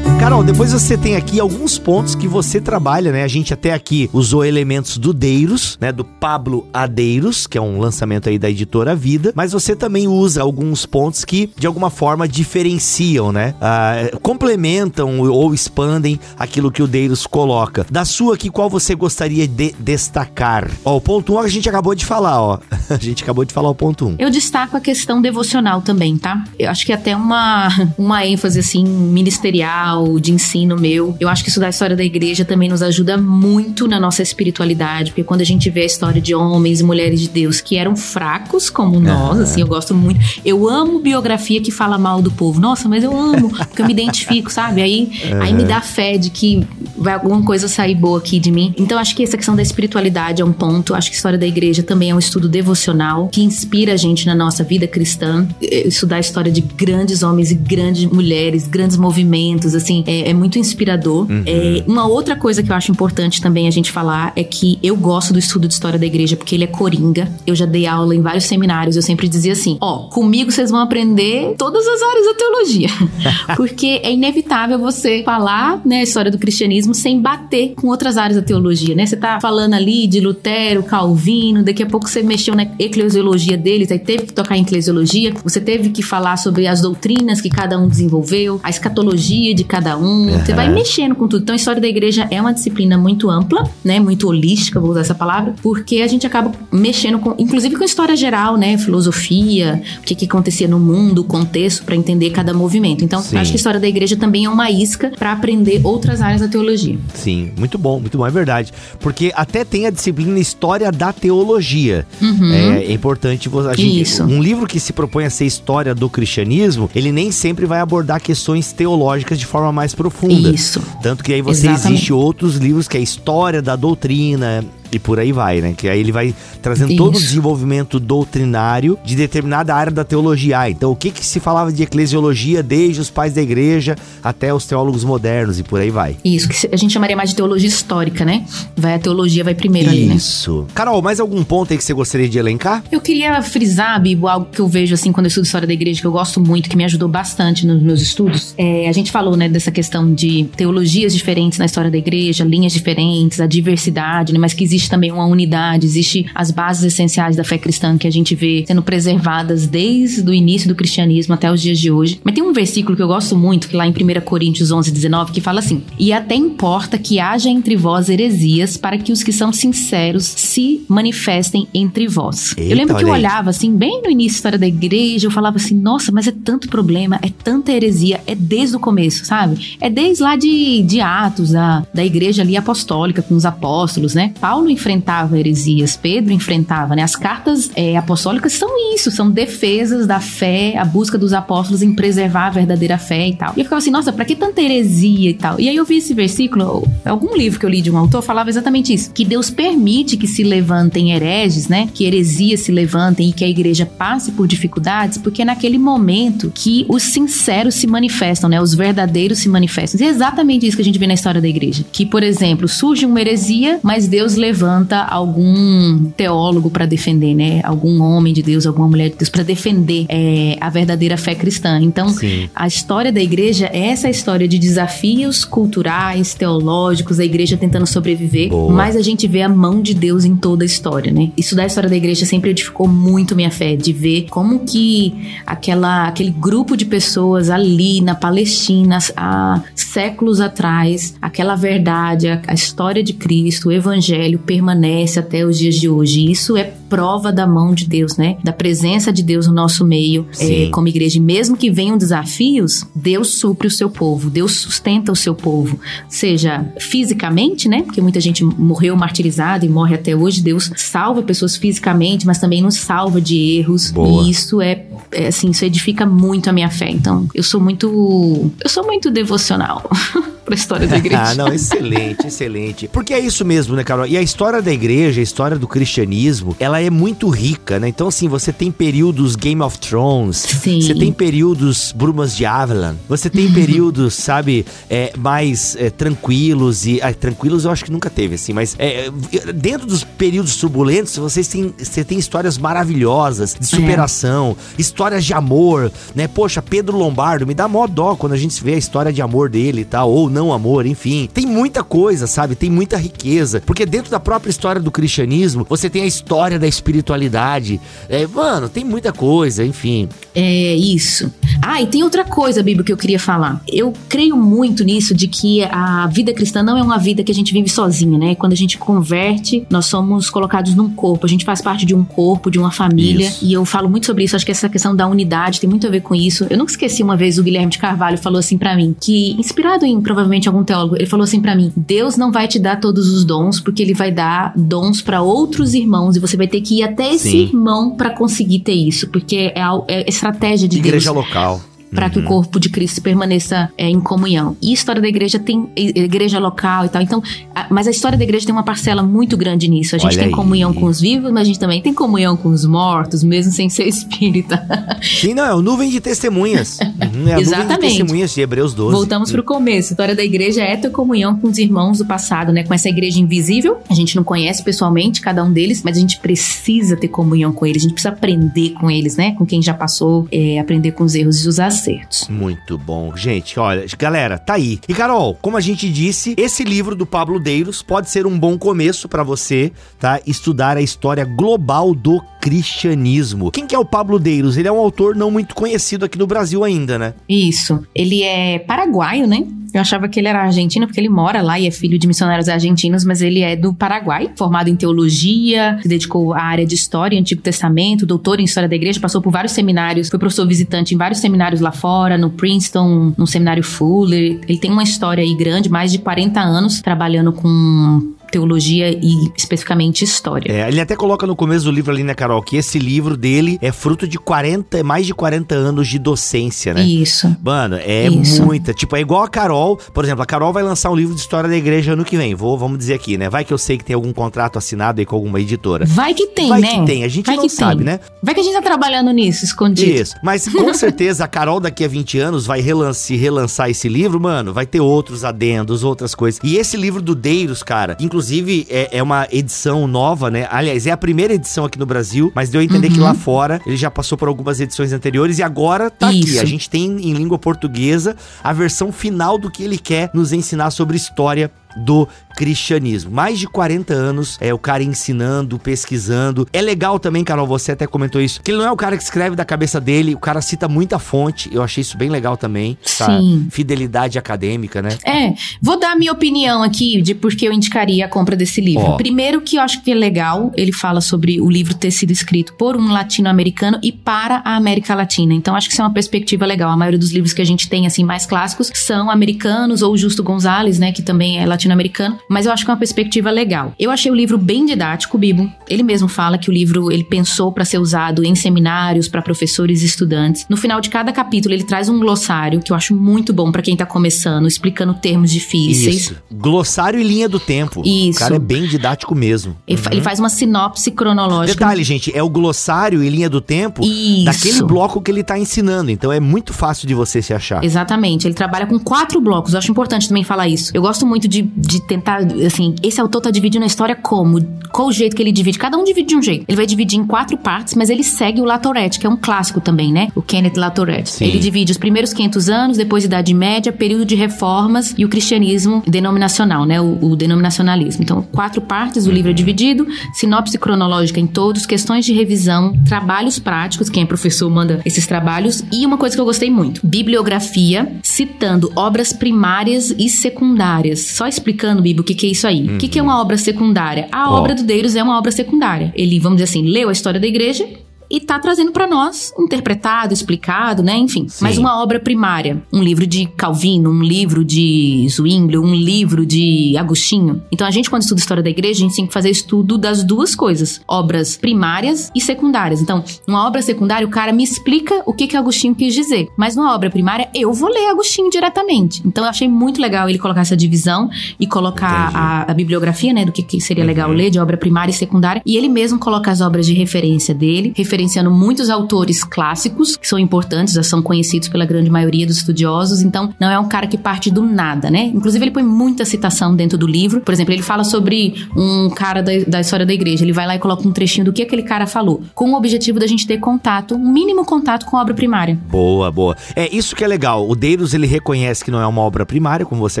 Carol, 0.22 0.44
depois 0.44 0.72
você 0.72 0.96
tem 0.96 1.16
aqui 1.16 1.40
alguns 1.40 1.80
pontos 1.80 2.14
que 2.14 2.28
você 2.28 2.60
trabalha, 2.60 3.10
né? 3.10 3.24
A 3.24 3.28
gente 3.28 3.52
até 3.52 3.72
aqui 3.72 4.08
usou 4.12 4.44
elementos 4.44 4.96
do 4.96 5.12
Deiros, 5.12 5.76
né? 5.80 5.90
Do 5.90 6.04
Pablo 6.04 6.64
Adeiros, 6.72 7.48
que 7.48 7.58
é 7.58 7.60
um 7.60 7.80
lançamento 7.80 8.28
aí 8.28 8.38
da 8.38 8.48
editora 8.48 8.94
Vida, 8.94 9.32
mas 9.34 9.50
você 9.50 9.74
também 9.74 10.06
usa 10.06 10.40
alguns 10.40 10.86
pontos 10.86 11.24
que, 11.24 11.50
de 11.58 11.66
alguma 11.66 11.90
forma, 11.90 12.28
diferenciam, 12.28 13.32
né? 13.32 13.56
Ah, 13.60 14.16
complementam 14.22 15.18
ou 15.18 15.52
expandem 15.52 16.20
aquilo 16.38 16.70
que 16.70 16.84
o 16.84 16.86
Deiros 16.86 17.26
coloca. 17.26 17.84
Da 17.90 18.04
sua 18.04 18.36
aqui, 18.36 18.48
qual 18.48 18.70
você 18.70 18.94
gostaria 18.94 19.48
de 19.48 19.74
destacar? 19.76 20.70
Ó, 20.84 20.98
o 20.98 21.00
ponto 21.00 21.32
1 21.32 21.34
um, 21.34 21.38
a 21.40 21.48
gente 21.48 21.68
acabou 21.68 21.96
de 21.96 22.06
falar, 22.06 22.40
ó. 22.40 22.60
A 22.88 22.96
gente 22.96 23.24
acabou 23.24 23.44
de 23.44 23.52
falar 23.52 23.70
o 23.70 23.74
ponto 23.74 24.06
1. 24.06 24.08
Um. 24.08 24.16
Eu 24.20 24.30
destaco 24.30 24.76
a 24.76 24.80
questão 24.80 25.20
devocional 25.20 25.80
também, 25.80 26.16
tá? 26.16 26.44
Eu 26.58 26.70
acho 26.70 26.86
que 26.86 26.92
até 26.92 27.16
uma, 27.16 27.68
uma 27.98 28.24
ênfase, 28.24 28.60
assim, 28.60 28.84
ministerial, 28.84 30.11
de 30.20 30.32
ensino 30.32 30.76
meu. 30.76 31.16
Eu 31.20 31.28
acho 31.28 31.42
que 31.42 31.48
estudar 31.48 31.66
a 31.66 31.70
história 31.70 31.96
da 31.96 32.04
igreja 32.04 32.44
também 32.44 32.68
nos 32.68 32.82
ajuda 32.82 33.16
muito 33.16 33.86
na 33.86 33.98
nossa 33.98 34.22
espiritualidade, 34.22 35.10
porque 35.10 35.24
quando 35.24 35.40
a 35.40 35.44
gente 35.44 35.68
vê 35.70 35.82
a 35.82 35.86
história 35.86 36.20
de 36.20 36.34
homens 36.34 36.80
e 36.80 36.84
mulheres 36.84 37.20
de 37.20 37.28
Deus 37.28 37.60
que 37.60 37.76
eram 37.76 37.96
fracos 37.96 38.70
como 38.70 39.00
nós, 39.00 39.40
assim, 39.40 39.60
eu 39.60 39.66
gosto 39.66 39.94
muito. 39.94 40.20
Eu 40.44 40.68
amo 40.68 40.98
biografia 40.98 41.60
que 41.60 41.70
fala 41.70 41.98
mal 41.98 42.22
do 42.22 42.30
povo. 42.30 42.60
Nossa, 42.60 42.88
mas 42.88 43.04
eu 43.04 43.16
amo, 43.16 43.50
porque 43.50 43.82
eu 43.82 43.86
me 43.86 43.92
identifico, 43.92 44.50
sabe? 44.52 44.82
Aí, 44.82 45.10
aí 45.40 45.52
me 45.52 45.64
dá 45.64 45.80
fé 45.80 46.16
de 46.16 46.30
que 46.30 46.66
vai 46.96 47.14
alguma 47.14 47.42
coisa 47.42 47.68
sair 47.68 47.94
boa 47.94 48.18
aqui 48.18 48.38
de 48.38 48.50
mim. 48.50 48.74
Então, 48.78 48.98
acho 48.98 49.14
que 49.14 49.22
essa 49.22 49.36
questão 49.36 49.56
da 49.56 49.62
espiritualidade 49.62 50.42
é 50.42 50.44
um 50.44 50.52
ponto. 50.52 50.94
Acho 50.94 51.10
que 51.10 51.14
a 51.14 51.18
história 51.18 51.38
da 51.38 51.46
igreja 51.46 51.82
também 51.82 52.10
é 52.10 52.14
um 52.14 52.18
estudo 52.18 52.48
devocional 52.48 53.28
que 53.28 53.42
inspira 53.42 53.92
a 53.94 53.96
gente 53.96 54.26
na 54.26 54.34
nossa 54.34 54.62
vida 54.62 54.86
cristã. 54.86 55.46
Estudar 55.60 56.16
a 56.16 56.20
história 56.20 56.52
de 56.52 56.60
grandes 56.60 57.22
homens 57.22 57.50
e 57.50 57.54
grandes 57.54 58.04
mulheres, 58.04 58.66
grandes 58.66 58.96
movimentos, 58.96 59.74
assim, 59.74 60.01
é, 60.06 60.30
é 60.30 60.34
muito 60.34 60.58
inspirador. 60.58 61.26
É, 61.46 61.82
uma 61.86 62.06
outra 62.06 62.36
coisa 62.36 62.62
que 62.62 62.70
eu 62.70 62.76
acho 62.76 62.90
importante 62.90 63.40
também 63.40 63.66
a 63.66 63.70
gente 63.70 63.90
falar 63.90 64.32
é 64.36 64.44
que 64.44 64.78
eu 64.82 64.96
gosto 64.96 65.32
do 65.32 65.38
estudo 65.38 65.68
de 65.68 65.74
história 65.74 65.98
da 65.98 66.06
igreja 66.06 66.36
porque 66.36 66.54
ele 66.54 66.64
é 66.64 66.66
coringa. 66.66 67.28
Eu 67.46 67.54
já 67.54 67.66
dei 67.66 67.86
aula 67.86 68.14
em 68.14 68.20
vários 68.20 68.44
seminários, 68.44 68.96
eu 68.96 69.02
sempre 69.02 69.28
dizia 69.28 69.52
assim: 69.52 69.76
ó, 69.80 70.08
comigo 70.08 70.50
vocês 70.50 70.70
vão 70.70 70.80
aprender 70.80 71.54
todas 71.56 71.86
as 71.86 72.02
áreas 72.02 72.26
da 72.26 72.34
teologia. 72.34 72.88
porque 73.56 74.00
é 74.02 74.12
inevitável 74.12 74.78
você 74.78 75.22
falar, 75.24 75.80
né, 75.84 76.00
a 76.00 76.02
história 76.02 76.30
do 76.30 76.38
cristianismo 76.38 76.94
sem 76.94 77.20
bater 77.20 77.74
com 77.74 77.88
outras 77.88 78.16
áreas 78.16 78.36
da 78.36 78.42
teologia, 78.42 78.94
né? 78.94 79.06
Você 79.06 79.16
tá 79.16 79.38
falando 79.40 79.74
ali 79.74 80.06
de 80.06 80.20
Lutero, 80.20 80.82
Calvino, 80.82 81.62
daqui 81.62 81.82
a 81.82 81.86
pouco 81.86 82.08
você 82.08 82.22
mexeu 82.22 82.54
na 82.54 82.66
eclesiologia 82.78 83.56
deles, 83.56 83.90
aí 83.90 83.98
teve 83.98 84.26
que 84.26 84.32
tocar 84.32 84.56
em 84.56 84.62
eclesiologia, 84.62 85.32
você 85.42 85.60
teve 85.60 85.90
que 85.90 86.02
falar 86.02 86.36
sobre 86.36 86.66
as 86.66 86.80
doutrinas 86.80 87.40
que 87.40 87.48
cada 87.48 87.78
um 87.78 87.88
desenvolveu, 87.88 88.60
a 88.62 88.70
escatologia 88.70 89.54
de 89.54 89.64
cada 89.64 89.81
cada 89.82 89.98
um. 89.98 90.28
Uhum. 90.28 90.38
Você 90.38 90.54
vai 90.54 90.68
mexendo 90.68 91.14
com 91.14 91.26
tudo. 91.26 91.42
Então, 91.42 91.52
a 91.52 91.56
história 91.56 91.80
da 91.80 91.88
igreja 91.88 92.28
é 92.30 92.40
uma 92.40 92.54
disciplina 92.54 92.96
muito 92.96 93.28
ampla, 93.28 93.68
né? 93.84 93.98
Muito 93.98 94.28
holística, 94.28 94.78
vou 94.78 94.90
usar 94.90 95.00
essa 95.00 95.14
palavra, 95.14 95.54
porque 95.60 95.96
a 95.96 96.06
gente 96.06 96.26
acaba 96.26 96.52
mexendo 96.70 97.18
com, 97.18 97.34
inclusive 97.38 97.76
com 97.76 97.84
história 97.84 98.14
geral, 98.14 98.56
né? 98.56 98.78
Filosofia, 98.78 99.82
o 99.98 100.02
que, 100.02 100.14
que 100.14 100.24
acontecia 100.26 100.68
no 100.68 100.78
mundo, 100.78 101.20
o 101.20 101.24
contexto, 101.24 101.84
para 101.84 101.96
entender 101.96 102.30
cada 102.30 102.54
movimento. 102.54 103.04
Então, 103.04 103.20
Sim. 103.20 103.36
acho 103.36 103.50
que 103.50 103.56
a 103.56 103.58
história 103.58 103.80
da 103.80 103.88
igreja 103.88 104.16
também 104.16 104.44
é 104.44 104.48
uma 104.48 104.70
isca 104.70 105.10
para 105.18 105.32
aprender 105.32 105.80
outras 105.82 106.20
áreas 106.20 106.40
da 106.40 106.48
teologia. 106.48 106.96
Sim, 107.14 107.50
muito 107.58 107.76
bom, 107.76 107.98
muito 107.98 108.16
bom, 108.16 108.26
é 108.26 108.30
verdade. 108.30 108.72
Porque 109.00 109.32
até 109.34 109.64
tem 109.64 109.86
a 109.86 109.90
disciplina 109.90 110.38
História 110.38 110.90
da 110.92 111.12
Teologia. 111.12 112.06
Uhum. 112.20 112.52
É, 112.52 112.84
é, 112.84 112.92
importante 112.92 113.48
a 113.52 113.74
gente. 113.74 114.02
Isso. 114.02 114.22
Um 114.22 114.42
livro 114.42 114.66
que 114.66 114.78
se 114.78 114.92
propõe 114.92 115.24
a 115.24 115.30
ser 115.30 115.46
história 115.46 115.94
do 115.94 116.08
cristianismo, 116.08 116.88
ele 116.94 117.10
nem 117.10 117.30
sempre 117.30 117.66
vai 117.66 117.80
abordar 117.80 118.20
questões 118.20 118.72
teológicas 118.72 119.38
de 119.38 119.46
forma 119.46 119.71
mais 119.72 119.94
profunda. 119.94 120.50
Isso. 120.50 120.80
Tanto 121.02 121.24
que 121.24 121.32
aí 121.32 121.42
você 121.42 121.66
Exatamente. 121.66 121.94
existe 121.94 122.12
outros 122.12 122.56
livros 122.56 122.86
que 122.86 122.96
é 122.96 123.00
história 123.00 123.60
da 123.60 123.74
doutrina, 123.74 124.64
e 124.92 124.98
por 124.98 125.18
aí 125.18 125.32
vai, 125.32 125.60
né? 125.60 125.74
Que 125.76 125.88
aí 125.88 125.98
ele 125.98 126.12
vai 126.12 126.34
trazendo 126.60 126.90
Isso. 126.90 126.98
todo 126.98 127.16
o 127.16 127.18
desenvolvimento 127.18 127.98
doutrinário 127.98 128.98
de 129.04 129.16
determinada 129.16 129.74
área 129.74 129.90
da 129.90 130.04
teologia. 130.04 130.60
Ah, 130.60 130.70
então, 130.70 130.92
o 130.92 130.96
que 130.96 131.10
que 131.10 131.24
se 131.24 131.40
falava 131.40 131.72
de 131.72 131.82
eclesiologia 131.82 132.62
desde 132.62 133.00
os 133.00 133.10
pais 133.10 133.32
da 133.32 133.42
igreja 133.42 133.96
até 134.22 134.52
os 134.52 134.66
teólogos 134.66 135.02
modernos 135.02 135.58
e 135.58 135.62
por 135.62 135.80
aí 135.80 135.90
vai. 135.90 136.16
Isso, 136.24 136.48
que 136.48 136.68
a 136.70 136.76
gente 136.76 136.92
chamaria 136.92 137.16
mais 137.16 137.30
de 137.30 137.36
teologia 137.36 137.68
histórica, 137.68 138.24
né? 138.24 138.44
Vai 138.76 138.94
a 138.94 138.98
teologia 138.98 139.42
vai 139.42 139.54
primeiro 139.54 139.88
Isso. 139.88 139.96
ali, 139.96 140.06
né? 140.06 140.14
Isso. 140.14 140.66
Carol, 140.74 141.00
mais 141.00 141.18
algum 141.18 141.42
ponto 141.42 141.72
aí 141.72 141.78
que 141.78 141.84
você 141.84 141.94
gostaria 141.94 142.28
de 142.28 142.38
elencar? 142.38 142.84
Eu 142.92 143.00
queria 143.00 143.40
frisar, 143.42 144.00
Bibo, 144.00 144.28
algo 144.28 144.46
que 144.52 144.60
eu 144.60 144.68
vejo 144.68 144.94
assim 144.94 145.10
quando 145.10 145.26
eu 145.26 145.28
estudo 145.28 145.44
história 145.44 145.66
da 145.66 145.74
igreja, 145.74 146.00
que 146.00 146.06
eu 146.06 146.12
gosto 146.12 146.40
muito, 146.40 146.68
que 146.68 146.76
me 146.76 146.84
ajudou 146.84 147.08
bastante 147.08 147.66
nos 147.66 147.82
meus 147.82 148.02
estudos. 148.02 148.54
É, 148.58 148.88
a 148.88 148.92
gente 148.92 149.10
falou, 149.10 149.36
né, 149.36 149.48
dessa 149.48 149.70
questão 149.70 150.12
de 150.12 150.44
teologias 150.56 151.14
diferentes 151.14 151.58
na 151.58 151.64
história 151.64 151.90
da 151.90 151.98
igreja, 151.98 152.44
linhas 152.44 152.72
diferentes, 152.72 153.40
a 153.40 153.46
diversidade, 153.46 154.32
né? 154.32 154.38
Mas 154.38 154.52
que 154.52 154.62
existe 154.62 154.81
existe 154.82 154.90
também 154.90 155.12
uma 155.12 155.26
unidade, 155.26 155.86
existe 155.86 156.26
as 156.34 156.50
bases 156.50 156.84
essenciais 156.84 157.36
da 157.36 157.44
fé 157.44 157.58
cristã 157.58 157.96
que 157.96 158.06
a 158.06 158.10
gente 158.10 158.34
vê 158.34 158.64
sendo 158.66 158.82
preservadas 158.82 159.66
desde 159.66 160.28
o 160.28 160.34
início 160.34 160.68
do 160.68 160.74
cristianismo 160.74 161.34
até 161.34 161.50
os 161.50 161.60
dias 161.60 161.78
de 161.78 161.90
hoje. 161.90 162.20
Mas 162.24 162.34
tem 162.34 162.42
um 162.42 162.52
versículo 162.52 162.96
que 162.96 163.02
eu 163.02 163.08
gosto 163.08 163.36
muito, 163.36 163.68
que 163.68 163.76
lá 163.76 163.86
em 163.86 163.90
1 163.90 164.20
Coríntios 164.24 164.70
11, 164.70 164.90
19, 164.90 165.32
que 165.32 165.40
fala 165.40 165.60
assim: 165.60 165.82
E 165.98 166.12
até 166.12 166.34
importa 166.34 166.98
que 166.98 167.20
haja 167.20 167.48
entre 167.48 167.76
vós 167.76 168.08
heresias, 168.08 168.76
para 168.76 168.98
que 168.98 169.12
os 169.12 169.22
que 169.22 169.32
são 169.32 169.52
sinceros 169.52 170.24
se 170.24 170.84
manifestem 170.88 171.68
entre 171.72 172.08
vós. 172.08 172.54
Eita, 172.56 172.72
eu 172.72 172.76
lembro 172.76 172.96
que 172.96 173.04
eu 173.04 173.10
olhava 173.10 173.50
assim, 173.50 173.74
bem 173.74 174.02
no 174.02 174.10
início 174.10 174.32
da 174.32 174.38
história 174.38 174.58
da 174.58 174.66
igreja, 174.66 175.26
eu 175.26 175.30
falava 175.30 175.56
assim: 175.56 175.74
nossa, 175.74 176.10
mas 176.10 176.26
é 176.26 176.32
tanto 176.32 176.68
problema, 176.68 177.18
é 177.22 177.28
tanta 177.28 177.72
heresia, 177.72 178.20
é 178.26 178.34
desde 178.34 178.76
o 178.76 178.80
começo, 178.80 179.24
sabe? 179.24 179.76
É 179.80 179.88
desde 179.88 180.22
lá 180.22 180.36
de, 180.36 180.82
de 180.82 181.00
Atos, 181.00 181.50
da, 181.50 181.86
da 181.92 182.04
igreja 182.04 182.42
ali 182.42 182.56
apostólica, 182.56 183.22
com 183.22 183.34
os 183.34 183.44
apóstolos, 183.44 184.14
né? 184.14 184.32
Paulo 184.40 184.71
enfrentava 184.72 185.38
heresias, 185.38 185.96
Pedro 185.96 186.32
enfrentava, 186.32 186.96
né? 186.96 187.02
As 187.02 187.16
cartas 187.16 187.70
é, 187.74 187.96
apostólicas 187.96 188.52
são 188.54 188.68
isso, 188.94 189.10
são 189.10 189.30
defesas 189.30 190.06
da 190.06 190.20
fé, 190.20 190.76
a 190.76 190.84
busca 190.84 191.18
dos 191.18 191.32
apóstolos 191.32 191.82
em 191.82 191.94
preservar 191.94 192.46
a 192.46 192.50
verdadeira 192.50 192.98
fé 192.98 193.28
e 193.28 193.34
tal. 193.34 193.52
E 193.56 193.60
eu 193.60 193.64
ficava 193.64 193.78
assim, 193.78 193.90
nossa, 193.90 194.12
pra 194.12 194.24
que 194.24 194.34
tanta 194.34 194.60
heresia 194.60 195.30
e 195.30 195.34
tal? 195.34 195.60
E 195.60 195.68
aí 195.68 195.76
eu 195.76 195.84
vi 195.84 195.98
esse 195.98 196.14
versículo, 196.14 196.86
algum 197.04 197.36
livro 197.36 197.60
que 197.60 197.66
eu 197.66 197.70
li 197.70 197.80
de 197.80 197.90
um 197.90 197.96
autor 197.96 198.22
falava 198.22 198.50
exatamente 198.50 198.92
isso, 198.92 199.12
que 199.12 199.24
Deus 199.24 199.50
permite 199.50 200.16
que 200.16 200.26
se 200.26 200.42
levantem 200.42 201.12
hereges, 201.12 201.68
né? 201.68 201.88
Que 201.92 202.04
heresias 202.04 202.60
se 202.60 202.72
levantem 202.72 203.28
e 203.28 203.32
que 203.32 203.44
a 203.44 203.48
igreja 203.48 203.86
passe 203.86 204.32
por 204.32 204.46
dificuldades, 204.46 205.18
porque 205.18 205.42
é 205.42 205.44
naquele 205.44 205.78
momento 205.78 206.52
que 206.54 206.86
os 206.88 207.02
sinceros 207.02 207.74
se 207.74 207.86
manifestam, 207.86 208.48
né? 208.48 208.60
Os 208.60 208.74
verdadeiros 208.74 209.38
se 209.38 209.48
manifestam. 209.48 210.00
E 210.00 210.04
é 210.04 210.08
exatamente 210.08 210.66
isso 210.66 210.76
que 210.76 210.82
a 210.82 210.84
gente 210.84 210.98
vê 210.98 211.06
na 211.06 211.14
história 211.14 211.40
da 211.40 211.48
igreja. 211.48 211.84
Que, 211.92 212.06
por 212.06 212.22
exemplo, 212.22 212.68
surge 212.68 213.04
uma 213.04 213.20
heresia, 213.20 213.80
mas 213.82 214.08
Deus 214.08 214.34
levanta 214.34 214.51
levanta 214.52 214.98
algum 214.98 216.04
teólogo 216.10 216.68
para 216.70 216.84
defender, 216.84 217.34
né? 217.34 217.62
Algum 217.64 218.02
homem 218.02 218.34
de 218.34 218.42
Deus, 218.42 218.66
alguma 218.66 218.86
mulher 218.86 219.08
de 219.08 219.16
Deus 219.16 219.30
para 219.30 219.42
defender 219.42 220.04
é, 220.10 220.58
a 220.60 220.68
verdadeira 220.68 221.16
fé 221.16 221.34
cristã. 221.34 221.80
Então, 221.80 222.10
Sim. 222.10 222.50
a 222.54 222.66
história 222.66 223.10
da 223.10 223.20
igreja 223.20 223.70
é 223.72 223.86
essa 223.88 224.10
história 224.10 224.46
de 224.46 224.58
desafios 224.58 225.44
culturais, 225.44 226.34
teológicos, 226.34 227.18
a 227.18 227.24
igreja 227.24 227.56
tentando 227.56 227.86
sobreviver, 227.86 228.50
Boa. 228.50 228.72
mas 228.72 228.94
a 228.94 229.02
gente 229.02 229.26
vê 229.26 229.40
a 229.40 229.48
mão 229.48 229.80
de 229.80 229.94
Deus 229.94 230.24
em 230.24 230.36
toda 230.36 230.64
a 230.64 230.66
história, 230.66 231.10
né? 231.10 231.30
Isso 231.36 231.56
da 231.56 231.64
história 231.64 231.88
da 231.88 231.96
igreja 231.96 232.26
sempre 232.26 232.50
edificou 232.50 232.86
muito 232.86 233.34
minha 233.34 233.50
fé, 233.50 233.74
de 233.74 233.92
ver 233.92 234.26
como 234.28 234.60
que 234.60 235.32
aquela, 235.46 236.08
aquele 236.08 236.30
grupo 236.30 236.76
de 236.76 236.84
pessoas 236.84 237.48
ali 237.48 238.02
na 238.02 238.14
Palestina, 238.14 238.98
há 239.16 239.62
séculos 239.92 240.40
atrás, 240.40 241.14
aquela 241.20 241.54
verdade, 241.54 242.28
a, 242.46 242.54
história 242.54 243.02
de 243.02 243.12
Cristo, 243.12 243.68
o 243.68 243.72
evangelho, 243.72 244.38
permanece 244.38 245.18
até 245.18 245.44
os 245.44 245.58
dias 245.58 245.74
de 245.74 245.88
hoje. 245.88 246.30
Isso 246.30 246.56
é 246.56 246.72
prova 246.92 247.32
da 247.32 247.46
mão 247.46 247.74
de 247.74 247.88
Deus, 247.88 248.18
né? 248.18 248.36
Da 248.44 248.52
presença 248.52 249.10
de 249.10 249.22
Deus 249.22 249.46
no 249.46 249.54
nosso 249.54 249.82
meio 249.82 250.26
é, 250.38 250.68
como 250.68 250.88
igreja. 250.88 251.16
E 251.16 251.20
mesmo 251.22 251.56
que 251.56 251.70
venham 251.70 251.96
desafios, 251.96 252.84
Deus 252.94 253.28
supre 253.28 253.66
o 253.66 253.70
seu 253.70 253.88
povo, 253.88 254.28
Deus 254.28 254.52
sustenta 254.52 255.10
o 255.10 255.16
seu 255.16 255.34
povo. 255.34 255.80
Seja 256.06 256.70
fisicamente, 256.78 257.66
né? 257.66 257.80
Porque 257.80 258.02
muita 258.02 258.20
gente 258.20 258.44
morreu 258.44 258.94
martirizada 258.94 259.64
e 259.64 259.70
morre 259.70 259.94
até 259.94 260.14
hoje. 260.14 260.42
Deus 260.42 260.70
salva 260.76 261.22
pessoas 261.22 261.56
fisicamente, 261.56 262.26
mas 262.26 262.38
também 262.38 262.60
nos 262.60 262.76
salva 262.76 263.22
de 263.22 263.56
erros. 263.56 263.90
Boa. 263.90 264.24
E 264.24 264.30
isso 264.30 264.60
é, 264.60 264.84
é 265.12 265.28
assim, 265.28 265.48
isso 265.48 265.64
edifica 265.64 266.04
muito 266.04 266.50
a 266.50 266.52
minha 266.52 266.68
fé. 266.68 266.90
Então, 266.90 267.26
eu 267.34 267.42
sou 267.42 267.58
muito. 267.58 268.50
Eu 268.62 268.68
sou 268.68 268.84
muito 268.84 269.10
devocional. 269.10 269.88
pra 270.44 270.54
história 270.54 270.86
da 270.86 270.96
igreja. 270.96 271.22
ah, 271.22 271.34
não, 271.34 271.48
excelente, 271.48 272.26
excelente. 272.26 272.88
Porque 272.88 273.14
é 273.14 273.18
isso 273.18 273.44
mesmo, 273.44 273.74
né, 273.76 273.84
Carol? 273.84 274.06
E 274.06 274.16
a 274.16 274.22
história 274.22 274.60
da 274.60 274.72
igreja, 274.72 275.20
a 275.20 275.22
história 275.22 275.58
do 275.58 275.66
cristianismo, 275.66 276.56
ela 276.58 276.80
é 276.80 276.90
muito 276.90 277.28
rica, 277.28 277.78
né? 277.78 277.88
Então, 277.88 278.08
assim, 278.08 278.28
você 278.28 278.52
tem 278.52 278.70
períodos 278.70 279.36
Game 279.36 279.62
of 279.62 279.78
Thrones, 279.78 280.38
Sim. 280.38 280.80
você 280.80 280.94
tem 280.94 281.12
períodos 281.12 281.92
Brumas 281.92 282.36
de 282.36 282.44
Avalon, 282.44 282.94
você 283.08 283.30
tem 283.30 283.46
uhum. 283.46 283.54
períodos, 283.54 284.14
sabe, 284.14 284.66
é, 284.90 285.12
mais 285.16 285.76
é, 285.76 285.90
tranquilos 285.90 286.86
e. 286.86 287.00
Ah, 287.02 287.12
tranquilos 287.12 287.64
eu 287.64 287.70
acho 287.70 287.84
que 287.84 287.92
nunca 287.92 288.10
teve, 288.10 288.34
assim, 288.34 288.52
mas 288.52 288.76
é, 288.78 289.10
dentro 289.54 289.86
dos 289.86 290.04
períodos 290.04 290.56
turbulentos, 290.56 291.16
vocês 291.16 291.48
têm, 291.48 291.72
você 291.78 292.04
tem 292.04 292.18
histórias 292.18 292.58
maravilhosas 292.58 293.54
de 293.58 293.66
superação, 293.66 294.56
é. 294.58 294.80
histórias 294.80 295.24
de 295.24 295.34
amor, 295.34 295.92
né? 296.14 296.26
Poxa, 296.28 296.62
Pedro 296.62 296.96
Lombardo, 296.96 297.46
me 297.46 297.54
dá 297.54 297.68
mó 297.68 297.86
dó 297.86 298.16
quando 298.16 298.32
a 298.32 298.36
gente 298.36 298.62
vê 298.62 298.74
a 298.74 298.78
história 298.78 299.12
de 299.12 299.22
amor 299.22 299.48
dele 299.48 299.82
e 299.82 299.84
tal, 299.84 300.10
ou 300.10 300.28
não 300.32 300.52
amor, 300.52 300.86
enfim. 300.86 301.28
Tem 301.32 301.46
muita 301.46 301.84
coisa, 301.84 302.26
sabe? 302.26 302.54
Tem 302.54 302.70
muita 302.70 302.96
riqueza. 302.96 303.62
Porque 303.64 303.86
dentro 303.86 304.10
da 304.10 304.18
própria 304.18 304.50
história 304.50 304.80
do 304.80 304.90
cristianismo, 304.90 305.66
você 305.68 305.88
tem 305.88 306.02
a 306.02 306.06
história 306.06 306.58
da 306.58 306.66
espiritualidade. 306.66 307.80
É, 308.08 308.26
mano, 308.26 308.68
tem 308.68 308.84
muita 308.84 309.12
coisa, 309.12 309.64
enfim. 309.64 310.08
É 310.34 310.74
isso. 310.74 311.32
Ah, 311.62 311.80
e 311.80 311.86
tem 311.86 312.02
outra 312.02 312.24
coisa, 312.24 312.62
Bíblia, 312.62 312.84
que 312.84 312.92
eu 312.92 312.96
queria 312.96 313.20
falar. 313.20 313.62
Eu 313.68 313.92
creio 314.08 314.36
muito 314.36 314.82
nisso 314.82 315.14
de 315.14 315.28
que 315.28 315.62
a 315.64 316.08
vida 316.08 316.32
cristã 316.32 316.62
não 316.62 316.76
é 316.76 316.82
uma 316.82 316.98
vida 316.98 317.22
que 317.22 317.30
a 317.30 317.34
gente 317.34 317.52
vive 317.52 317.68
sozinha, 317.68 318.18
né? 318.18 318.34
Quando 318.34 318.52
a 318.52 318.56
gente 318.56 318.76
converte, 318.76 319.64
nós 319.70 319.86
somos 319.86 320.28
colocados 320.28 320.74
num 320.74 320.90
corpo. 320.90 321.24
A 321.24 321.28
gente 321.28 321.44
faz 321.44 321.62
parte 321.62 321.86
de 321.86 321.94
um 321.94 322.02
corpo, 322.04 322.50
de 322.50 322.58
uma 322.58 322.72
família. 322.72 323.28
Isso. 323.28 323.44
E 323.44 323.52
eu 323.52 323.64
falo 323.64 323.88
muito 323.88 324.06
sobre 324.06 324.24
isso. 324.24 324.34
Acho 324.34 324.44
que 324.44 324.50
essa 324.50 324.68
questão 324.68 324.94
da 324.94 325.06
unidade 325.06 325.60
tem 325.60 325.70
muito 325.70 325.86
a 325.86 325.90
ver 325.90 326.00
com 326.00 326.14
isso. 326.14 326.46
Eu 326.50 326.58
nunca 326.58 326.72
esqueci 326.72 327.02
uma 327.02 327.16
vez 327.16 327.38
o 327.38 327.42
Guilherme 327.42 327.70
de 327.70 327.78
Carvalho 327.78 328.18
falou 328.18 328.40
assim 328.40 328.58
para 328.58 328.74
mim 328.74 328.94
que, 329.00 329.32
inspirado 329.38 329.86
em 329.86 330.00
provavelmente 330.00 330.48
algum 330.48 330.64
teólogo, 330.64 330.96
ele 330.96 331.06
falou 331.06 331.24
assim 331.24 331.40
para 331.40 331.54
mim: 331.54 331.72
Deus 331.76 332.16
não 332.16 332.32
vai 332.32 332.48
te 332.48 332.58
dar 332.58 332.80
todos 332.80 333.08
os 333.08 333.24
dons, 333.24 333.60
porque 333.60 333.82
ele 333.82 333.94
vai 333.94 334.10
dar 334.10 334.52
dons 334.56 335.00
para 335.00 335.22
outros 335.22 335.74
irmãos 335.74 336.16
e 336.16 336.20
você 336.20 336.36
vai 336.36 336.48
ter 336.48 336.60
que 336.60 336.80
ir 336.80 336.82
até 336.82 337.14
esse 337.14 337.30
Sim. 337.30 337.42
irmão 337.44 337.92
para 337.96 338.10
conseguir 338.10 338.60
ter 338.60 338.74
isso, 338.74 339.08
porque 339.08 339.52
é, 339.54 339.62
é 339.88 340.08
estratégia 340.08 340.68
de 340.68 340.78
Igreja 340.78 341.12
Deus. 341.12 341.26
Igreja 341.26 341.34
local 341.34 341.51
para 341.94 342.06
uhum. 342.06 342.12
que 342.12 342.18
o 342.18 342.22
uhum. 342.22 342.28
corpo 342.28 342.58
de 342.58 342.68
Cristo 342.68 343.02
permaneça 343.02 343.70
é, 343.76 343.88
em 343.88 344.00
comunhão. 344.00 344.56
E 344.60 344.70
a 344.70 344.74
história 344.74 345.00
da 345.00 345.08
igreja 345.08 345.38
tem 345.38 345.68
igreja 345.76 346.38
local 346.38 346.86
e 346.86 346.88
tal. 346.88 347.02
Então, 347.02 347.22
a, 347.54 347.66
mas 347.70 347.86
a 347.86 347.90
história 347.90 348.16
da 348.16 348.24
igreja 348.24 348.46
tem 348.46 348.54
uma 348.54 348.62
parcela 348.62 349.02
muito 349.02 349.36
grande 349.36 349.68
nisso. 349.68 349.94
A 349.94 349.98
gente 349.98 350.12
Olha 350.12 350.18
tem 350.18 350.26
aí. 350.26 350.32
comunhão 350.32 350.72
com 350.72 350.86
os 350.86 351.00
vivos, 351.00 351.30
mas 351.30 351.42
a 351.42 351.44
gente 351.44 351.58
também 351.58 351.80
tem 351.82 351.92
comunhão 351.92 352.36
com 352.36 352.48
os 352.48 352.64
mortos, 352.64 353.22
mesmo 353.22 353.52
sem 353.52 353.68
ser 353.68 353.86
espírita. 353.86 354.66
Sim, 355.02 355.34
não, 355.34 355.44
é 355.44 355.54
o 355.54 355.62
nuvem 355.62 355.90
de 355.90 356.00
testemunhas. 356.00 356.78
Uhum, 357.02 357.28
é 357.28 357.40
Exatamente. 357.40 357.72
nuvem 357.72 357.78
de 357.78 357.96
testemunhas 357.96 358.34
de 358.34 358.40
Hebreus 358.40 358.74
12. 358.74 358.92
Voltamos 358.94 359.28
uhum. 359.28 359.34
pro 359.34 359.42
começo. 359.42 359.88
A 359.88 359.92
história 359.92 360.14
da 360.14 360.22
igreja 360.22 360.62
é 360.62 360.76
ter 360.76 360.90
comunhão 360.90 361.36
com 361.36 361.48
os 361.48 361.58
irmãos 361.58 361.98
do 361.98 362.06
passado, 362.06 362.52
né? 362.52 362.62
Com 362.62 362.72
essa 362.72 362.88
igreja 362.88 363.18
invisível. 363.18 363.78
A 363.88 363.94
gente 363.94 364.14
não 364.14 364.22
conhece 364.22 364.62
pessoalmente 364.62 365.20
cada 365.20 365.42
um 365.42 365.52
deles, 365.52 365.82
mas 365.82 365.96
a 365.96 366.00
gente 366.00 366.18
precisa 366.20 366.96
ter 366.96 367.08
comunhão 367.08 367.52
com 367.52 367.66
eles. 367.66 367.82
A 367.82 367.84
gente 367.84 367.94
precisa 367.94 368.14
aprender 368.14 368.70
com 368.70 368.90
eles, 368.90 369.16
né? 369.16 369.32
Com 369.32 369.44
quem 369.44 369.60
já 369.60 369.74
passou, 369.74 370.28
é, 370.30 370.58
aprender 370.60 370.92
com 370.92 371.02
os 371.02 371.14
erros 371.14 371.44
e 371.44 371.48
os 371.48 371.58
acertos. 371.58 371.81
Muito 372.30 372.78
bom. 372.78 373.16
Gente, 373.16 373.58
olha, 373.58 373.84
galera, 373.98 374.38
tá 374.38 374.54
aí. 374.54 374.78
E 374.88 374.94
Carol, 374.94 375.34
como 375.34 375.56
a 375.56 375.60
gente 375.60 375.90
disse, 375.90 376.34
esse 376.36 376.64
livro 376.64 376.94
do 376.94 377.06
Pablo 377.06 377.40
Deiros 377.40 377.82
pode 377.82 378.10
ser 378.10 378.26
um 378.26 378.38
bom 378.38 378.58
começo 378.58 379.08
para 379.08 379.22
você, 379.22 379.72
tá? 379.98 380.20
Estudar 380.26 380.76
a 380.76 380.82
história 380.82 381.24
global 381.24 381.94
do 381.94 382.20
cristianismo. 382.42 383.52
Quem 383.52 383.68
que 383.68 383.74
é 383.74 383.78
o 383.78 383.84
Pablo 383.84 384.18
Deiros? 384.18 384.56
Ele 384.56 384.66
é 384.66 384.72
um 384.72 384.78
autor 384.78 385.14
não 385.14 385.30
muito 385.30 385.54
conhecido 385.54 386.04
aqui 386.04 386.18
no 386.18 386.26
Brasil 386.26 386.64
ainda, 386.64 386.98
né? 386.98 387.14
Isso. 387.28 387.86
Ele 387.94 388.24
é 388.24 388.58
paraguaio, 388.58 389.28
né? 389.28 389.46
Eu 389.72 389.80
achava 389.80 390.08
que 390.08 390.18
ele 390.18 390.26
era 390.26 390.42
argentino 390.42 390.86
porque 390.86 391.00
ele 391.00 391.08
mora 391.08 391.40
lá 391.40 391.58
e 391.58 391.68
é 391.68 391.70
filho 391.70 391.98
de 391.98 392.06
missionários 392.06 392.48
argentinos, 392.48 393.04
mas 393.04 393.22
ele 393.22 393.40
é 393.40 393.54
do 393.56 393.72
Paraguai, 393.72 394.28
formado 394.36 394.68
em 394.68 394.76
teologia, 394.76 395.78
se 395.80 395.88
dedicou 395.88 396.34
à 396.34 396.42
área 396.42 396.66
de 396.66 396.74
história 396.74 397.18
Antigo 397.18 397.40
Testamento, 397.40 398.04
doutor 398.04 398.40
em 398.40 398.44
história 398.44 398.68
da 398.68 398.76
igreja, 398.76 399.00
passou 399.00 399.22
por 399.22 399.30
vários 399.30 399.52
seminários, 399.52 400.10
foi 400.10 400.18
professor 400.18 400.46
visitante 400.46 400.94
em 400.94 400.98
vários 400.98 401.20
seminários 401.20 401.60
lá 401.60 401.72
fora, 401.72 402.18
no 402.18 402.28
Princeton, 402.28 403.14
no 403.16 403.26
seminário 403.26 403.62
Fuller. 403.62 404.40
Ele 404.46 404.58
tem 404.58 404.70
uma 404.70 404.82
história 404.82 405.22
aí 405.22 405.34
grande, 405.34 405.70
mais 405.70 405.92
de 405.92 405.98
40 406.00 406.40
anos 406.40 406.82
trabalhando 406.82 407.32
com 407.32 408.12
teologia 408.32 408.90
e 408.90 409.30
especificamente 409.36 410.02
história. 410.02 410.50
É, 410.50 410.66
ele 410.66 410.80
até 410.80 410.96
coloca 410.96 411.26
no 411.26 411.36
começo 411.36 411.66
do 411.66 411.70
livro 411.70 411.92
ali, 411.92 412.02
né, 412.02 412.14
Carol, 412.14 412.42
que 412.42 412.56
esse 412.56 412.78
livro 412.78 413.16
dele 413.16 413.58
é 413.60 413.70
fruto 413.70 414.08
de 414.08 414.18
40, 414.18 414.82
mais 414.82 415.06
de 415.06 415.14
40 415.14 415.54
anos 415.54 415.86
de 415.86 415.98
docência, 415.98 416.72
né? 416.72 416.82
Isso. 416.82 417.36
Mano, 417.44 417.76
é 417.76 418.08
Isso. 418.08 418.42
muita. 418.42 418.72
Tipo, 418.72 418.96
é 418.96 419.00
igual 419.00 419.22
a 419.22 419.28
Carol. 419.28 419.76
Por 419.76 420.02
exemplo, 420.02 420.22
a 420.22 420.26
Carol 420.26 420.52
vai 420.52 420.62
lançar 420.62 420.90
um 420.90 420.96
livro 420.96 421.14
de 421.14 421.20
história 421.20 421.48
da 421.48 421.56
igreja 421.56 421.92
ano 421.92 422.04
que 422.04 422.16
vem. 422.16 422.34
Vou, 422.34 422.56
vamos 422.56 422.78
dizer 422.78 422.94
aqui, 422.94 423.18
né? 423.18 423.28
Vai 423.28 423.44
que 423.44 423.52
eu 423.52 423.58
sei 423.58 423.76
que 423.76 423.84
tem 423.84 423.94
algum 423.94 424.12
contrato 424.12 424.58
assinado 424.58 425.00
aí 425.00 425.06
com 425.06 425.14
alguma 425.14 425.38
editora. 425.40 425.84
Vai 425.84 426.14
que 426.14 426.28
tem, 426.28 426.48
Vai 426.48 426.60
né? 426.60 426.68
que 426.80 426.86
tem, 426.86 427.04
a 427.04 427.08
gente 427.08 427.26
Vai 427.26 427.36
não 427.36 427.48
sabe, 427.48 427.84
tem. 427.84 427.84
né? 427.84 428.00
Vai 428.22 428.34
que 428.34 428.40
a 428.40 428.42
gente 428.42 428.54
tá 428.54 428.62
trabalhando 428.62 429.10
nisso, 429.10 429.44
escondido. 429.44 429.90
Isso. 429.90 430.14
Mas 430.22 430.48
com 430.48 430.72
certeza 430.74 431.24
a 431.24 431.28
Carol 431.28 431.60
daqui 431.60 431.84
a 431.84 431.88
20 431.88 432.18
anos 432.18 432.46
vai 432.46 432.60
relan 432.60 432.92
se 432.94 433.14
relançar 433.16 433.68
esse 433.68 433.88
livro, 433.88 434.18
mano. 434.18 434.52
Vai 434.52 434.64
ter 434.64 434.80
outros 434.80 435.24
adendos, 435.24 435.84
outras 435.84 436.14
coisas. 436.14 436.40
E 436.42 436.56
esse 436.56 436.76
livro 436.76 437.02
do 437.02 437.14
Deiros, 437.14 437.62
cara, 437.62 437.96
inclusive 438.00 438.21
é, 438.68 438.98
é 438.98 439.02
uma 439.02 439.26
edição 439.30 439.86
nova, 439.86 440.30
né? 440.30 440.46
Aliás, 440.50 440.86
é 440.86 440.90
a 440.90 440.96
primeira 440.96 441.34
edição 441.34 441.64
aqui 441.64 441.78
no 441.78 441.86
Brasil, 441.86 442.30
mas 442.34 442.50
deu 442.50 442.60
a 442.60 442.64
entender 442.64 442.88
que 442.90 442.98
Uhum. 442.98 443.04
lá 443.04 443.14
fora 443.14 443.60
ele 443.66 443.76
já 443.76 443.90
passou 443.90 444.16
por 444.16 444.28
algumas 444.28 444.60
edições 444.60 444.92
anteriores 444.92 445.38
e 445.38 445.42
agora 445.42 445.90
tá 445.90 446.08
aqui. 446.08 446.20
Isso. 446.20 446.40
A 446.40 446.44
gente 446.44 446.68
tem 446.70 446.84
em 446.84 447.12
língua 447.14 447.38
portuguesa 447.38 448.16
a 448.42 448.52
versão 448.52 448.92
final 448.92 449.38
do 449.38 449.50
que 449.50 449.62
ele 449.62 449.78
quer 449.78 450.10
nos 450.14 450.32
ensinar 450.32 450.70
sobre 450.70 450.96
história 450.96 451.50
do 451.84 452.06
cristianismo. 452.42 453.12
Mais 453.12 453.38
de 453.38 453.46
40 453.46 453.94
anos 453.94 454.36
é 454.40 454.52
o 454.52 454.58
cara 454.58 454.82
ensinando, 454.82 455.60
pesquisando. 455.60 456.44
É 456.52 456.60
legal 456.60 456.98
também, 456.98 457.22
Carol, 457.22 457.46
você 457.46 457.70
até 457.70 457.86
comentou 457.86 458.20
isso, 458.20 458.42
que 458.42 458.50
ele 458.50 458.58
não 458.58 458.66
é 458.66 458.72
o 458.72 458.76
cara 458.76 458.96
que 458.96 459.02
escreve 459.04 459.36
da 459.36 459.44
cabeça 459.44 459.80
dele, 459.80 460.12
o 460.12 460.18
cara 460.18 460.40
cita 460.40 460.66
muita 460.66 460.98
fonte. 460.98 461.48
Eu 461.52 461.62
achei 461.62 461.82
isso 461.82 461.96
bem 461.96 462.10
legal 462.10 462.36
também. 462.36 462.76
essa 462.84 463.06
Sim. 463.06 463.46
Fidelidade 463.48 464.18
acadêmica, 464.18 464.82
né? 464.82 464.88
É, 465.06 465.34
vou 465.62 465.78
dar 465.78 465.92
a 465.92 465.94
minha 465.96 466.10
opinião 466.10 466.64
aqui 466.64 467.00
de 467.00 467.14
por 467.14 467.32
que 467.32 467.44
eu 467.44 467.52
indicaria 467.52 468.06
a 468.06 468.08
compra 468.08 468.34
desse 468.34 468.60
livro. 468.60 468.86
Ó. 468.86 468.96
Primeiro 468.96 469.40
que 469.40 469.54
eu 469.54 469.62
acho 469.62 469.80
que 469.80 469.92
é 469.92 469.94
legal, 469.94 470.50
ele 470.56 470.72
fala 470.72 471.00
sobre 471.00 471.40
o 471.40 471.48
livro 471.48 471.76
ter 471.76 471.92
sido 471.92 472.10
escrito 472.10 472.54
por 472.54 472.76
um 472.76 472.90
latino-americano 472.90 473.78
e 473.84 473.92
para 473.92 474.42
a 474.44 474.56
América 474.56 474.96
Latina. 474.96 475.32
Então 475.32 475.54
acho 475.54 475.68
que 475.68 475.74
isso 475.74 475.82
é 475.82 475.84
uma 475.84 475.94
perspectiva 475.94 476.44
legal. 476.44 476.72
A 476.72 476.76
maioria 476.76 476.98
dos 476.98 477.12
livros 477.12 477.32
que 477.32 477.40
a 477.40 477.46
gente 477.46 477.68
tem 477.68 477.86
assim 477.86 478.02
mais 478.02 478.26
clássicos 478.26 478.72
são 478.74 479.08
americanos 479.08 479.80
ou 479.80 479.96
Justo 479.96 480.24
Gonzalez, 480.24 480.80
né, 480.80 480.90
que 480.90 481.02
também 481.02 481.38
é 481.38 481.46
latino-americano, 481.46 482.18
mas 482.32 482.46
eu 482.46 482.52
acho 482.52 482.64
que 482.64 482.70
é 482.70 482.74
uma 482.74 482.78
perspectiva 482.78 483.30
legal. 483.30 483.74
Eu 483.78 483.90
achei 483.90 484.10
o 484.10 484.14
livro 484.14 484.38
bem 484.38 484.64
didático, 484.66 485.16
Bibo. 485.18 485.50
Ele 485.68 485.82
mesmo 485.82 486.08
fala 486.08 486.38
que 486.38 486.50
o 486.50 486.52
livro 486.52 486.90
ele 486.90 487.04
pensou 487.04 487.52
para 487.52 487.64
ser 487.64 487.78
usado 487.78 488.24
em 488.24 488.34
seminários 488.34 489.08
para 489.08 489.22
professores 489.22 489.82
e 489.82 489.86
estudantes. 489.86 490.46
No 490.48 490.56
final 490.56 490.80
de 490.80 490.88
cada 490.90 491.12
capítulo 491.12 491.54
ele 491.54 491.64
traz 491.64 491.88
um 491.88 491.98
glossário 491.98 492.60
que 492.60 492.72
eu 492.72 492.76
acho 492.76 492.94
muito 492.94 493.32
bom 493.32 493.52
para 493.52 493.62
quem 493.62 493.76
tá 493.76 493.86
começando, 493.86 494.46
explicando 494.46 494.94
termos 494.94 495.30
difíceis. 495.30 495.96
Isso. 495.96 496.16
Glossário 496.32 496.98
e 496.98 497.04
linha 497.04 497.28
do 497.28 497.38
tempo. 497.38 497.82
Isso. 497.84 498.18
O 498.18 498.20
cara 498.22 498.36
é 498.36 498.38
bem 498.38 498.66
didático 498.66 499.14
mesmo. 499.14 499.56
Ele, 499.66 499.78
fa- 499.78 499.90
ele 499.92 500.00
faz 500.00 500.18
uma 500.18 500.28
sinopse 500.28 500.90
cronológica. 500.90 501.58
Detalhe, 501.58 501.82
gente, 501.84 502.10
é 502.16 502.22
o 502.22 502.28
glossário 502.28 503.02
e 503.02 503.08
linha 503.08 503.28
do 503.28 503.40
tempo 503.40 503.82
Isso. 503.84 504.24
daquele 504.24 504.62
bloco 504.62 505.00
que 505.00 505.10
ele 505.10 505.22
tá 505.22 505.38
ensinando. 505.38 505.90
Então 505.90 506.12
é 506.12 506.20
muito 506.20 506.52
fácil 506.52 506.86
de 506.88 506.94
você 506.94 507.20
se 507.20 507.32
achar. 507.34 507.62
Exatamente, 507.64 508.26
ele 508.26 508.34
trabalha 508.34 508.66
com 508.66 508.78
quatro 508.78 509.20
blocos. 509.20 509.52
Eu 509.52 509.58
acho 509.58 509.70
importante 509.70 510.08
também 510.08 510.24
falar 510.24 510.48
isso. 510.48 510.70
Eu 510.74 510.82
gosto 510.82 511.06
muito 511.06 511.26
de, 511.28 511.42
de 511.42 511.80
tentar, 511.86 512.11
assim, 512.46 512.74
esse 512.82 513.00
autor 513.00 513.20
tá 513.20 513.30
dividindo 513.30 513.64
a 513.64 513.66
história 513.66 513.94
como? 513.94 514.40
Qual 514.72 514.88
o 514.88 514.92
jeito 514.92 515.14
que 515.14 515.22
ele 515.22 515.32
divide? 515.32 515.58
Cada 515.58 515.76
um 515.76 515.84
divide 515.84 516.08
de 516.08 516.16
um 516.16 516.22
jeito. 516.22 516.44
Ele 516.48 516.56
vai 516.56 516.66
dividir 516.66 516.98
em 516.98 517.04
quatro 517.04 517.36
partes, 517.36 517.74
mas 517.74 517.90
ele 517.90 518.02
segue 518.02 518.40
o 518.40 518.44
Latourette, 518.44 518.98
que 518.98 519.06
é 519.06 519.10
um 519.10 519.16
clássico 519.16 519.60
também, 519.60 519.92
né? 519.92 520.08
O 520.14 520.22
Kenneth 520.22 520.56
Latourette. 520.56 521.10
Sim. 521.10 521.26
Ele 521.26 521.38
divide 521.38 521.72
os 521.72 521.78
primeiros 521.78 522.12
500 522.12 522.48
anos, 522.48 522.76
depois 522.78 523.04
Idade 523.04 523.34
Média, 523.34 523.70
período 523.70 524.06
de 524.06 524.14
reformas 524.14 524.94
e 524.96 525.04
o 525.04 525.08
cristianismo 525.08 525.82
denominacional, 525.86 526.64
né? 526.64 526.80
O, 526.80 526.98
o 527.02 527.16
denominacionalismo. 527.16 528.02
Então, 528.02 528.22
quatro 528.22 528.62
partes, 528.62 529.06
o 529.06 529.10
livro 529.10 529.30
é 529.30 529.34
dividido, 529.34 529.86
sinopse 530.14 530.58
cronológica 530.58 531.20
em 531.20 531.26
todos, 531.26 531.66
questões 531.66 532.04
de 532.04 532.12
revisão, 532.12 532.72
trabalhos 532.88 533.38
práticos, 533.38 533.90
quem 533.90 534.04
é 534.04 534.06
professor 534.06 534.48
manda 534.50 534.80
esses 534.84 535.06
trabalhos, 535.06 535.62
e 535.72 535.84
uma 535.84 535.98
coisa 535.98 536.14
que 536.16 536.20
eu 536.20 536.24
gostei 536.24 536.50
muito: 536.50 536.80
bibliografia, 536.86 537.92
citando 538.02 538.72
obras 538.74 539.12
primárias 539.12 539.94
e 539.98 540.08
secundárias. 540.08 541.00
Só 541.00 541.26
explicando, 541.26 541.82
Bibo, 541.82 542.01
o 542.02 542.04
que, 542.04 542.14
que 542.14 542.26
é 542.26 542.30
isso 542.30 542.46
aí. 542.46 542.66
O 542.68 542.78
que, 542.78 542.88
que 542.88 542.98
é 542.98 543.02
uma 543.02 543.20
obra 543.20 543.36
secundária? 543.36 544.08
A 544.12 544.30
Ó. 544.30 544.38
obra 544.38 544.54
do 544.54 544.62
Deiros 544.62 544.94
é 544.94 545.02
uma 545.02 545.16
obra 545.16 545.30
secundária. 545.30 545.92
Ele, 545.96 546.18
vamos 546.18 546.36
dizer 546.36 546.50
assim, 546.50 546.68
leu 546.68 546.88
a 546.88 546.92
história 546.92 547.18
da 547.18 547.26
igreja. 547.26 547.66
E 548.12 548.20
tá 548.20 548.38
trazendo 548.38 548.72
pra 548.72 548.86
nós, 548.86 549.32
interpretado, 549.38 550.12
explicado, 550.12 550.82
né? 550.82 550.98
Enfim. 550.98 551.26
Sim. 551.28 551.42
Mas 551.42 551.56
uma 551.56 551.82
obra 551.82 551.98
primária. 551.98 552.62
Um 552.70 552.82
livro 552.82 553.06
de 553.06 553.24
Calvino, 553.24 553.88
um 553.90 554.02
livro 554.02 554.44
de 554.44 555.06
Zwingli, 555.08 555.56
um 555.56 555.74
livro 555.74 556.26
de 556.26 556.76
Agostinho. 556.76 557.42
Então 557.50 557.66
a 557.66 557.70
gente, 557.70 557.88
quando 557.88 558.02
estuda 558.02 558.20
história 558.20 558.42
da 558.42 558.50
igreja, 558.50 558.80
a 558.80 558.86
gente 558.86 558.96
tem 558.96 559.06
que 559.06 559.12
fazer 559.14 559.30
estudo 559.30 559.78
das 559.78 560.04
duas 560.04 560.34
coisas: 560.34 560.82
obras 560.86 561.38
primárias 561.38 562.10
e 562.14 562.20
secundárias. 562.20 562.82
Então, 562.82 563.02
numa 563.26 563.46
obra 563.46 563.62
secundária, 563.62 564.06
o 564.06 564.10
cara 564.10 564.30
me 564.30 564.44
explica 564.44 565.02
o 565.06 565.14
que, 565.14 565.26
que 565.26 565.36
Agostinho 565.36 565.74
quis 565.74 565.94
dizer. 565.94 566.28
Mas 566.36 566.54
numa 566.54 566.74
obra 566.74 566.90
primária, 566.90 567.30
eu 567.34 567.52
vou 567.54 567.70
ler 567.70 567.88
Agostinho 567.88 568.28
diretamente. 568.30 569.00
Então 569.06 569.24
eu 569.24 569.30
achei 569.30 569.48
muito 569.48 569.80
legal 569.80 570.06
ele 570.10 570.18
colocar 570.18 570.42
essa 570.42 570.56
divisão 570.56 571.08
e 571.40 571.46
colocar 571.46 572.10
a, 572.14 572.50
a 572.50 572.54
bibliografia, 572.54 573.14
né, 573.14 573.24
do 573.24 573.32
que, 573.32 573.42
que 573.42 573.58
seria 573.58 573.84
legal 573.84 574.10
ler 574.12 574.28
de 574.28 574.38
obra 574.38 574.58
primária 574.58 574.90
e 574.90 574.94
secundária. 574.94 575.40
E 575.46 575.56
ele 575.56 575.68
mesmo 575.68 575.98
coloca 575.98 576.30
as 576.30 576.42
obras 576.42 576.66
de 576.66 576.74
referência 576.74 577.34
dele, 577.34 577.72
referenciando 578.02 578.30
muitos 578.30 578.68
autores 578.68 579.22
clássicos, 579.22 579.96
que 579.96 580.08
são 580.08 580.18
importantes, 580.18 580.74
já 580.74 580.82
são 580.82 581.00
conhecidos 581.00 581.48
pela 581.48 581.64
grande 581.64 581.88
maioria 581.88 582.26
dos 582.26 582.38
estudiosos. 582.38 583.00
Então, 583.00 583.32
não 583.38 583.48
é 583.48 583.58
um 583.58 583.68
cara 583.68 583.86
que 583.86 583.96
parte 583.96 584.30
do 584.30 584.42
nada, 584.42 584.90
né? 584.90 585.04
Inclusive, 585.14 585.44
ele 585.44 585.52
põe 585.52 585.62
muita 585.62 586.04
citação 586.04 586.54
dentro 586.54 586.76
do 586.76 586.86
livro. 586.86 587.20
Por 587.20 587.32
exemplo, 587.32 587.54
ele 587.54 587.62
fala 587.62 587.84
sobre 587.84 588.46
um 588.56 588.90
cara 588.90 589.22
da, 589.22 589.32
da 589.46 589.60
história 589.60 589.86
da 589.86 589.92
igreja. 589.92 590.24
Ele 590.24 590.32
vai 590.32 590.46
lá 590.46 590.56
e 590.56 590.58
coloca 590.58 590.86
um 590.86 590.92
trechinho 590.92 591.26
do 591.26 591.32
que 591.32 591.42
aquele 591.42 591.62
cara 591.62 591.86
falou, 591.86 592.22
com 592.34 592.50
o 592.50 592.56
objetivo 592.56 592.98
da 592.98 593.06
gente 593.06 593.26
ter 593.26 593.38
contato, 593.38 593.94
um 593.94 594.12
mínimo 594.12 594.44
contato 594.44 594.84
com 594.86 594.96
a 594.96 595.02
obra 595.02 595.14
primária. 595.14 595.58
Boa, 595.70 596.10
boa. 596.10 596.36
É 596.56 596.74
isso 596.74 596.96
que 596.96 597.04
é 597.04 597.06
legal. 597.06 597.48
O 597.48 597.54
Deiros 597.54 597.94
ele 597.94 598.06
reconhece 598.06 598.64
que 598.64 598.70
não 598.70 598.80
é 598.80 598.86
uma 598.86 599.00
obra 599.00 599.24
primária, 599.24 599.64
como 599.64 599.80
você 599.80 600.00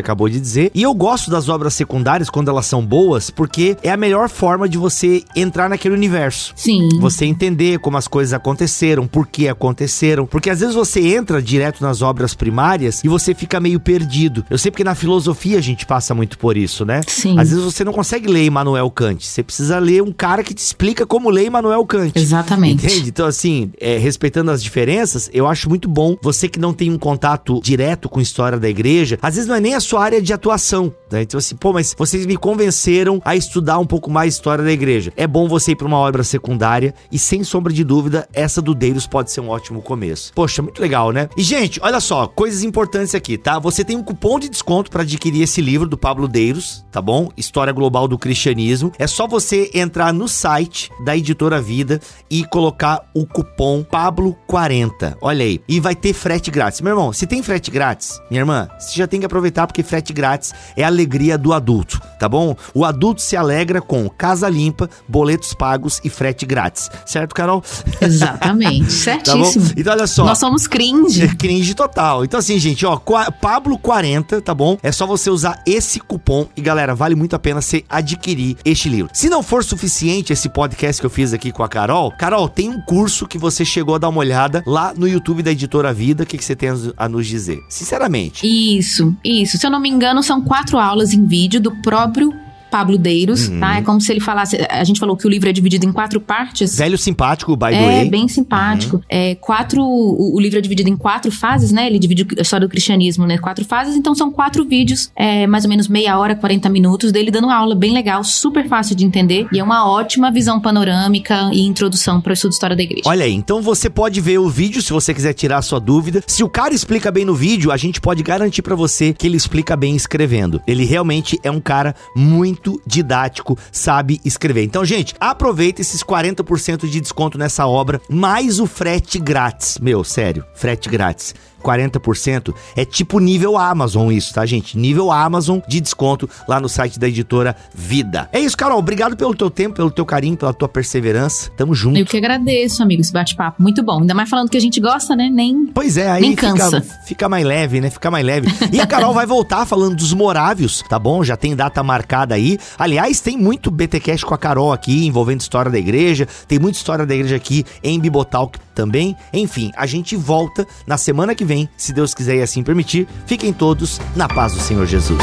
acabou 0.00 0.28
de 0.28 0.40
dizer. 0.40 0.70
E 0.74 0.82
eu 0.82 0.92
gosto 0.94 1.30
das 1.30 1.48
obras 1.48 1.74
secundárias 1.74 2.28
quando 2.28 2.48
elas 2.48 2.66
são 2.66 2.84
boas, 2.84 3.30
porque 3.30 3.76
é 3.82 3.90
a 3.90 3.96
melhor 3.96 4.28
forma 4.28 4.68
de 4.68 4.76
você 4.76 5.22
entrar 5.36 5.68
naquele 5.68 5.94
universo. 5.94 6.52
Sim. 6.56 6.88
Você 7.00 7.26
entender 7.26 7.78
como 7.78 7.91
as 7.96 8.08
coisas 8.08 8.32
aconteceram, 8.32 9.06
por 9.06 9.26
que 9.26 9.48
aconteceram. 9.48 10.26
Porque 10.26 10.50
às 10.50 10.60
vezes 10.60 10.74
você 10.74 11.00
entra 11.14 11.42
direto 11.42 11.82
nas 11.82 12.02
obras 12.02 12.34
primárias 12.34 13.02
e 13.04 13.08
você 13.08 13.34
fica 13.34 13.60
meio 13.60 13.80
perdido. 13.80 14.44
Eu 14.50 14.58
sei 14.58 14.70
porque 14.70 14.84
na 14.84 14.94
filosofia 14.94 15.58
a 15.58 15.62
gente 15.62 15.86
passa 15.86 16.14
muito 16.14 16.38
por 16.38 16.56
isso, 16.56 16.84
né? 16.84 17.00
Sim. 17.06 17.38
Às 17.38 17.50
vezes 17.50 17.64
você 17.64 17.84
não 17.84 17.92
consegue 17.92 18.28
ler 18.28 18.44
Immanuel 18.44 18.90
Kant. 18.90 19.26
Você 19.26 19.42
precisa 19.42 19.78
ler 19.78 20.02
um 20.02 20.12
cara 20.12 20.42
que 20.42 20.54
te 20.54 20.58
explica 20.58 21.06
como 21.06 21.30
ler 21.30 21.46
Immanuel 21.46 21.84
Kant. 21.86 22.12
Exatamente. 22.14 22.86
Entende? 22.86 23.08
Então, 23.08 23.26
assim, 23.26 23.72
é, 23.80 23.98
respeitando 23.98 24.50
as 24.50 24.62
diferenças, 24.62 25.30
eu 25.32 25.46
acho 25.46 25.68
muito 25.68 25.88
bom 25.88 26.16
você 26.22 26.48
que 26.48 26.58
não 26.58 26.72
tem 26.72 26.90
um 26.90 26.98
contato 26.98 27.60
direto 27.62 28.08
com 28.08 28.18
a 28.18 28.22
história 28.22 28.58
da 28.58 28.68
igreja, 28.68 29.18
às 29.22 29.34
vezes 29.34 29.48
não 29.48 29.56
é 29.56 29.60
nem 29.60 29.74
a 29.74 29.80
sua 29.80 30.02
área 30.02 30.20
de 30.20 30.32
atuação. 30.32 30.92
Né? 31.10 31.22
Então, 31.22 31.38
assim, 31.38 31.56
pô, 31.56 31.72
mas 31.72 31.94
vocês 31.96 32.26
me 32.26 32.36
convenceram 32.36 33.20
a 33.24 33.36
estudar 33.36 33.78
um 33.78 33.86
pouco 33.86 34.10
mais 34.10 34.34
história 34.34 34.64
da 34.64 34.72
igreja. 34.72 35.12
É 35.16 35.26
bom 35.26 35.48
você 35.48 35.72
ir 35.72 35.76
pra 35.76 35.86
uma 35.86 35.98
obra 35.98 36.24
secundária 36.24 36.94
e, 37.10 37.18
sem 37.18 37.44
sombra 37.44 37.71
de 37.72 37.84
dúvida, 37.84 38.28
essa 38.32 38.60
do 38.60 38.74
Deiros 38.74 39.06
pode 39.06 39.30
ser 39.30 39.40
um 39.40 39.48
ótimo 39.48 39.82
começo. 39.82 40.32
Poxa, 40.34 40.62
muito 40.62 40.80
legal, 40.80 41.12
né? 41.12 41.28
E, 41.36 41.42
gente, 41.42 41.80
olha 41.82 42.00
só, 42.00 42.26
coisas 42.26 42.62
importantes 42.62 43.14
aqui, 43.14 43.36
tá? 43.36 43.58
Você 43.58 43.84
tem 43.84 43.96
um 43.96 44.02
cupom 44.02 44.38
de 44.38 44.48
desconto 44.48 44.90
pra 44.90 45.02
adquirir 45.02 45.42
esse 45.42 45.60
livro 45.60 45.88
do 45.88 45.98
Pablo 45.98 46.28
Deiros, 46.28 46.84
tá 46.90 47.00
bom? 47.00 47.30
História 47.36 47.72
Global 47.72 48.06
do 48.06 48.18
Cristianismo. 48.18 48.92
É 48.98 49.06
só 49.06 49.26
você 49.26 49.70
entrar 49.74 50.12
no 50.12 50.28
site 50.28 50.90
da 51.04 51.16
Editora 51.16 51.60
Vida 51.60 52.00
e 52.30 52.44
colocar 52.44 53.08
o 53.14 53.26
cupom 53.26 53.84
Pablo40. 53.84 55.16
Olha 55.20 55.44
aí. 55.44 55.60
E 55.68 55.80
vai 55.80 55.94
ter 55.94 56.12
frete 56.12 56.50
grátis. 56.50 56.80
Meu 56.80 56.92
irmão, 56.92 57.12
se 57.12 57.26
tem 57.26 57.42
frete 57.42 57.70
grátis, 57.70 58.20
minha 58.30 58.42
irmã, 58.42 58.68
você 58.78 58.96
já 58.98 59.06
tem 59.06 59.20
que 59.20 59.26
aproveitar 59.26 59.66
porque 59.66 59.82
frete 59.82 60.12
grátis 60.12 60.52
é 60.76 60.84
a 60.84 60.86
alegria 60.86 61.38
do 61.38 61.52
adulto, 61.52 62.00
tá 62.18 62.28
bom? 62.28 62.56
O 62.74 62.84
adulto 62.84 63.22
se 63.22 63.36
alegra 63.36 63.80
com 63.80 64.08
casa 64.08 64.48
limpa, 64.48 64.88
boletos 65.08 65.54
pagos 65.54 66.00
e 66.04 66.10
frete 66.10 66.44
grátis. 66.46 66.90
Certo, 67.06 67.34
Carol? 67.34 67.61
Exatamente, 68.00 68.84
Tá 68.84 68.90
certíssimo. 68.90 69.70
Então 69.76 69.92
olha 69.92 70.06
só. 70.06 70.24
Nós 70.24 70.38
somos 70.38 70.66
cringe. 70.66 71.28
Cringe 71.36 71.74
total. 71.74 72.24
Então 72.24 72.38
assim, 72.38 72.58
gente, 72.58 72.84
ó, 72.86 72.96
Pablo 73.40 73.78
40, 73.78 74.40
tá 74.40 74.54
bom? 74.54 74.76
É 74.82 74.90
só 74.92 75.06
você 75.06 75.30
usar 75.30 75.62
esse 75.66 76.00
cupom 76.00 76.46
e 76.56 76.60
galera, 76.60 76.94
vale 76.94 77.14
muito 77.14 77.34
a 77.34 77.38
pena 77.38 77.60
você 77.60 77.84
adquirir 77.88 78.56
este 78.64 78.88
livro. 78.88 79.10
Se 79.14 79.28
não 79.28 79.42
for 79.42 79.64
suficiente 79.64 80.32
esse 80.32 80.48
podcast 80.48 81.00
que 81.00 81.06
eu 81.06 81.10
fiz 81.10 81.32
aqui 81.32 81.52
com 81.52 81.62
a 81.62 81.68
Carol, 81.68 82.12
Carol, 82.18 82.48
tem 82.48 82.68
um 82.68 82.80
curso 82.80 83.26
que 83.26 83.38
você 83.38 83.64
chegou 83.64 83.94
a 83.94 83.98
dar 83.98 84.08
uma 84.08 84.18
olhada 84.20 84.62
lá 84.66 84.92
no 84.96 85.08
YouTube 85.08 85.42
da 85.42 85.50
Editora 85.52 85.92
Vida, 85.92 86.24
o 86.24 86.26
que, 86.26 86.36
que 86.38 86.44
você 86.44 86.56
tem 86.56 86.68
a- 86.70 86.76
a 86.96 87.08
nos 87.08 87.26
dizer? 87.26 87.58
Sinceramente. 87.68 88.46
Isso, 88.46 89.14
isso. 89.24 89.58
Se 89.58 89.66
eu 89.66 89.70
não 89.70 89.80
me 89.80 89.88
engano, 89.88 90.22
são 90.22 90.40
quatro 90.42 90.78
aulas 90.78 91.12
em 91.12 91.24
vídeo 91.26 91.60
do 91.60 91.70
próprio 91.82 92.32
Pablo 92.72 92.96
Deiros, 92.96 93.48
Uhum. 93.48 93.60
tá? 93.60 93.76
É 93.76 93.82
como 93.82 94.00
se 94.00 94.10
ele 94.10 94.18
falasse. 94.20 94.56
A 94.70 94.82
gente 94.82 94.98
falou 94.98 95.14
que 95.14 95.26
o 95.26 95.30
livro 95.30 95.46
é 95.48 95.52
dividido 95.52 95.84
em 95.84 95.92
quatro 95.92 96.18
partes. 96.20 96.76
Velho 96.78 96.96
simpático, 96.96 97.54
by 97.54 97.66
the 97.66 97.74
É, 97.74 97.86
way. 98.00 98.10
bem 98.10 98.26
simpático. 98.28 99.02
É, 99.10 99.34
quatro, 99.34 99.82
o, 99.82 100.34
o 100.36 100.40
livro 100.40 100.58
é 100.58 100.62
dividido 100.62 100.88
em 100.88 100.96
quatro 100.96 101.30
fases, 101.30 101.70
né? 101.70 101.86
Ele 101.86 101.98
divide 101.98 102.26
a 102.38 102.40
história 102.42 102.66
do 102.66 102.70
cristianismo, 102.70 103.26
né? 103.26 103.36
Quatro 103.36 103.64
fases, 103.66 103.94
então 103.94 104.14
são 104.14 104.30
quatro 104.32 104.64
vídeos, 104.64 105.10
é, 105.14 105.46
mais 105.46 105.64
ou 105.64 105.68
menos 105.70 105.86
meia 105.86 106.18
hora, 106.18 106.34
40 106.34 106.68
minutos 106.70 107.12
dele 107.12 107.30
dando 107.30 107.50
aula, 107.50 107.74
bem 107.74 107.92
legal, 107.92 108.24
super 108.24 108.66
fácil 108.66 108.96
de 108.96 109.04
entender 109.04 109.46
e 109.52 109.58
é 109.58 109.62
uma 109.62 109.86
ótima 109.86 110.30
visão 110.30 110.58
panorâmica 110.60 111.50
e 111.52 111.60
introdução 111.66 112.20
para 112.20 112.30
o 112.30 112.32
estudo 112.32 112.50
de 112.50 112.54
história 112.54 112.76
da 112.76 112.82
igreja. 112.82 113.02
Olha 113.06 113.24
aí, 113.24 113.32
então 113.34 113.60
você 113.60 113.90
pode 113.90 114.20
ver 114.20 114.38
o 114.38 114.48
vídeo 114.48 114.80
se 114.80 114.92
você 114.92 115.12
quiser 115.12 115.32
tirar 115.34 115.58
a 115.58 115.62
sua 115.62 115.78
dúvida. 115.78 116.22
Se 116.26 116.42
o 116.42 116.48
cara 116.48 116.72
explica 116.74 117.10
bem 117.10 117.24
no 117.24 117.34
vídeo, 117.34 117.70
a 117.70 117.76
gente 117.76 118.00
pode 118.00 118.22
garantir 118.22 118.62
pra 118.62 118.74
você 118.74 119.12
que 119.12 119.26
ele 119.26 119.36
explica 119.36 119.76
bem 119.76 119.94
escrevendo. 119.96 120.60
Ele 120.66 120.84
realmente 120.84 121.38
é 121.42 121.50
um 121.50 121.60
cara 121.60 121.94
muito 122.16 122.61
didático, 122.86 123.58
sabe 123.70 124.20
escrever. 124.24 124.64
Então, 124.64 124.84
gente, 124.84 125.14
aproveita 125.18 125.80
esses 125.80 126.02
40% 126.02 126.88
de 126.88 127.00
desconto 127.00 127.38
nessa 127.38 127.66
obra, 127.66 128.00
mais 128.08 128.60
o 128.60 128.66
frete 128.66 129.18
grátis. 129.18 129.78
Meu, 129.78 130.04
sério, 130.04 130.44
frete 130.54 130.88
grátis. 130.88 131.34
40% 131.62 132.54
é 132.76 132.84
tipo 132.84 133.18
nível 133.18 133.56
Amazon 133.56 134.10
isso, 134.10 134.34
tá, 134.34 134.44
gente? 134.44 134.76
Nível 134.76 135.10
Amazon 135.10 135.60
de 135.66 135.80
desconto 135.80 136.28
lá 136.48 136.60
no 136.60 136.68
site 136.68 136.98
da 136.98 137.08
editora 137.08 137.54
Vida. 137.74 138.28
É 138.32 138.40
isso, 138.40 138.56
Carol. 138.56 138.78
Obrigado 138.78 139.16
pelo 139.16 139.34
teu 139.34 139.50
tempo, 139.50 139.76
pelo 139.76 139.90
teu 139.90 140.04
carinho, 140.04 140.36
pela 140.36 140.52
tua 140.52 140.68
perseverança. 140.68 141.50
Tamo 141.56 141.74
junto. 141.74 141.98
Eu 141.98 142.06
que 142.06 142.16
agradeço, 142.16 142.82
amigo, 142.82 143.00
esse 143.00 143.12
bate-papo. 143.12 143.62
Muito 143.62 143.82
bom. 143.82 144.00
Ainda 144.00 144.14
mais 144.14 144.28
falando 144.28 144.48
que 144.50 144.56
a 144.56 144.60
gente 144.60 144.80
gosta, 144.80 145.14
né? 145.14 145.30
Nem. 145.32 145.66
Pois 145.66 145.96
é, 145.96 146.10
aí 146.10 146.22
Nem 146.22 146.30
fica, 146.32 146.52
cansa. 146.52 146.80
fica 147.06 147.28
mais 147.28 147.44
leve, 147.44 147.80
né? 147.80 147.90
Fica 147.90 148.10
mais 148.10 148.24
leve. 148.24 148.48
E 148.72 148.80
a 148.80 148.86
Carol 148.86 149.14
vai 149.14 149.26
voltar 149.26 149.64
falando 149.66 149.96
dos 149.96 150.12
Morávios, 150.12 150.82
tá 150.88 150.98
bom? 150.98 151.22
Já 151.22 151.36
tem 151.36 151.54
data 151.54 151.82
marcada 151.82 152.34
aí. 152.34 152.58
Aliás, 152.78 153.20
tem 153.20 153.36
muito 153.36 153.70
BTcast 153.70 154.24
com 154.26 154.34
a 154.34 154.38
Carol 154.38 154.72
aqui, 154.72 155.06
envolvendo 155.06 155.40
história 155.40 155.70
da 155.70 155.78
igreja. 155.78 156.26
Tem 156.48 156.58
muita 156.58 156.78
história 156.78 157.06
da 157.06 157.14
igreja 157.14 157.36
aqui 157.36 157.64
em 157.82 157.98
Bibotalk 158.00 158.58
também. 158.74 159.16
Enfim, 159.32 159.70
a 159.76 159.86
gente 159.86 160.16
volta 160.16 160.66
na 160.86 160.96
semana 160.96 161.34
que 161.34 161.44
vem, 161.52 161.68
se 161.76 161.92
Deus 161.92 162.14
quiser 162.14 162.36
e 162.36 162.42
assim 162.42 162.62
permitir. 162.62 163.06
Fiquem 163.26 163.52
todos 163.52 164.00
na 164.16 164.26
paz 164.26 164.54
do 164.54 164.60
Senhor 164.60 164.86
Jesus. 164.86 165.22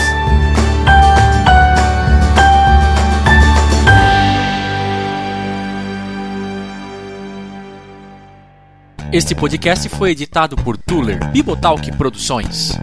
Este 9.12 9.34
podcast 9.34 9.90
foi 9.90 10.12
editado 10.12 10.56
por 10.56 10.78
Tuller 10.78 11.32
Bibotalk 11.32 11.92
Produções. 11.98 12.78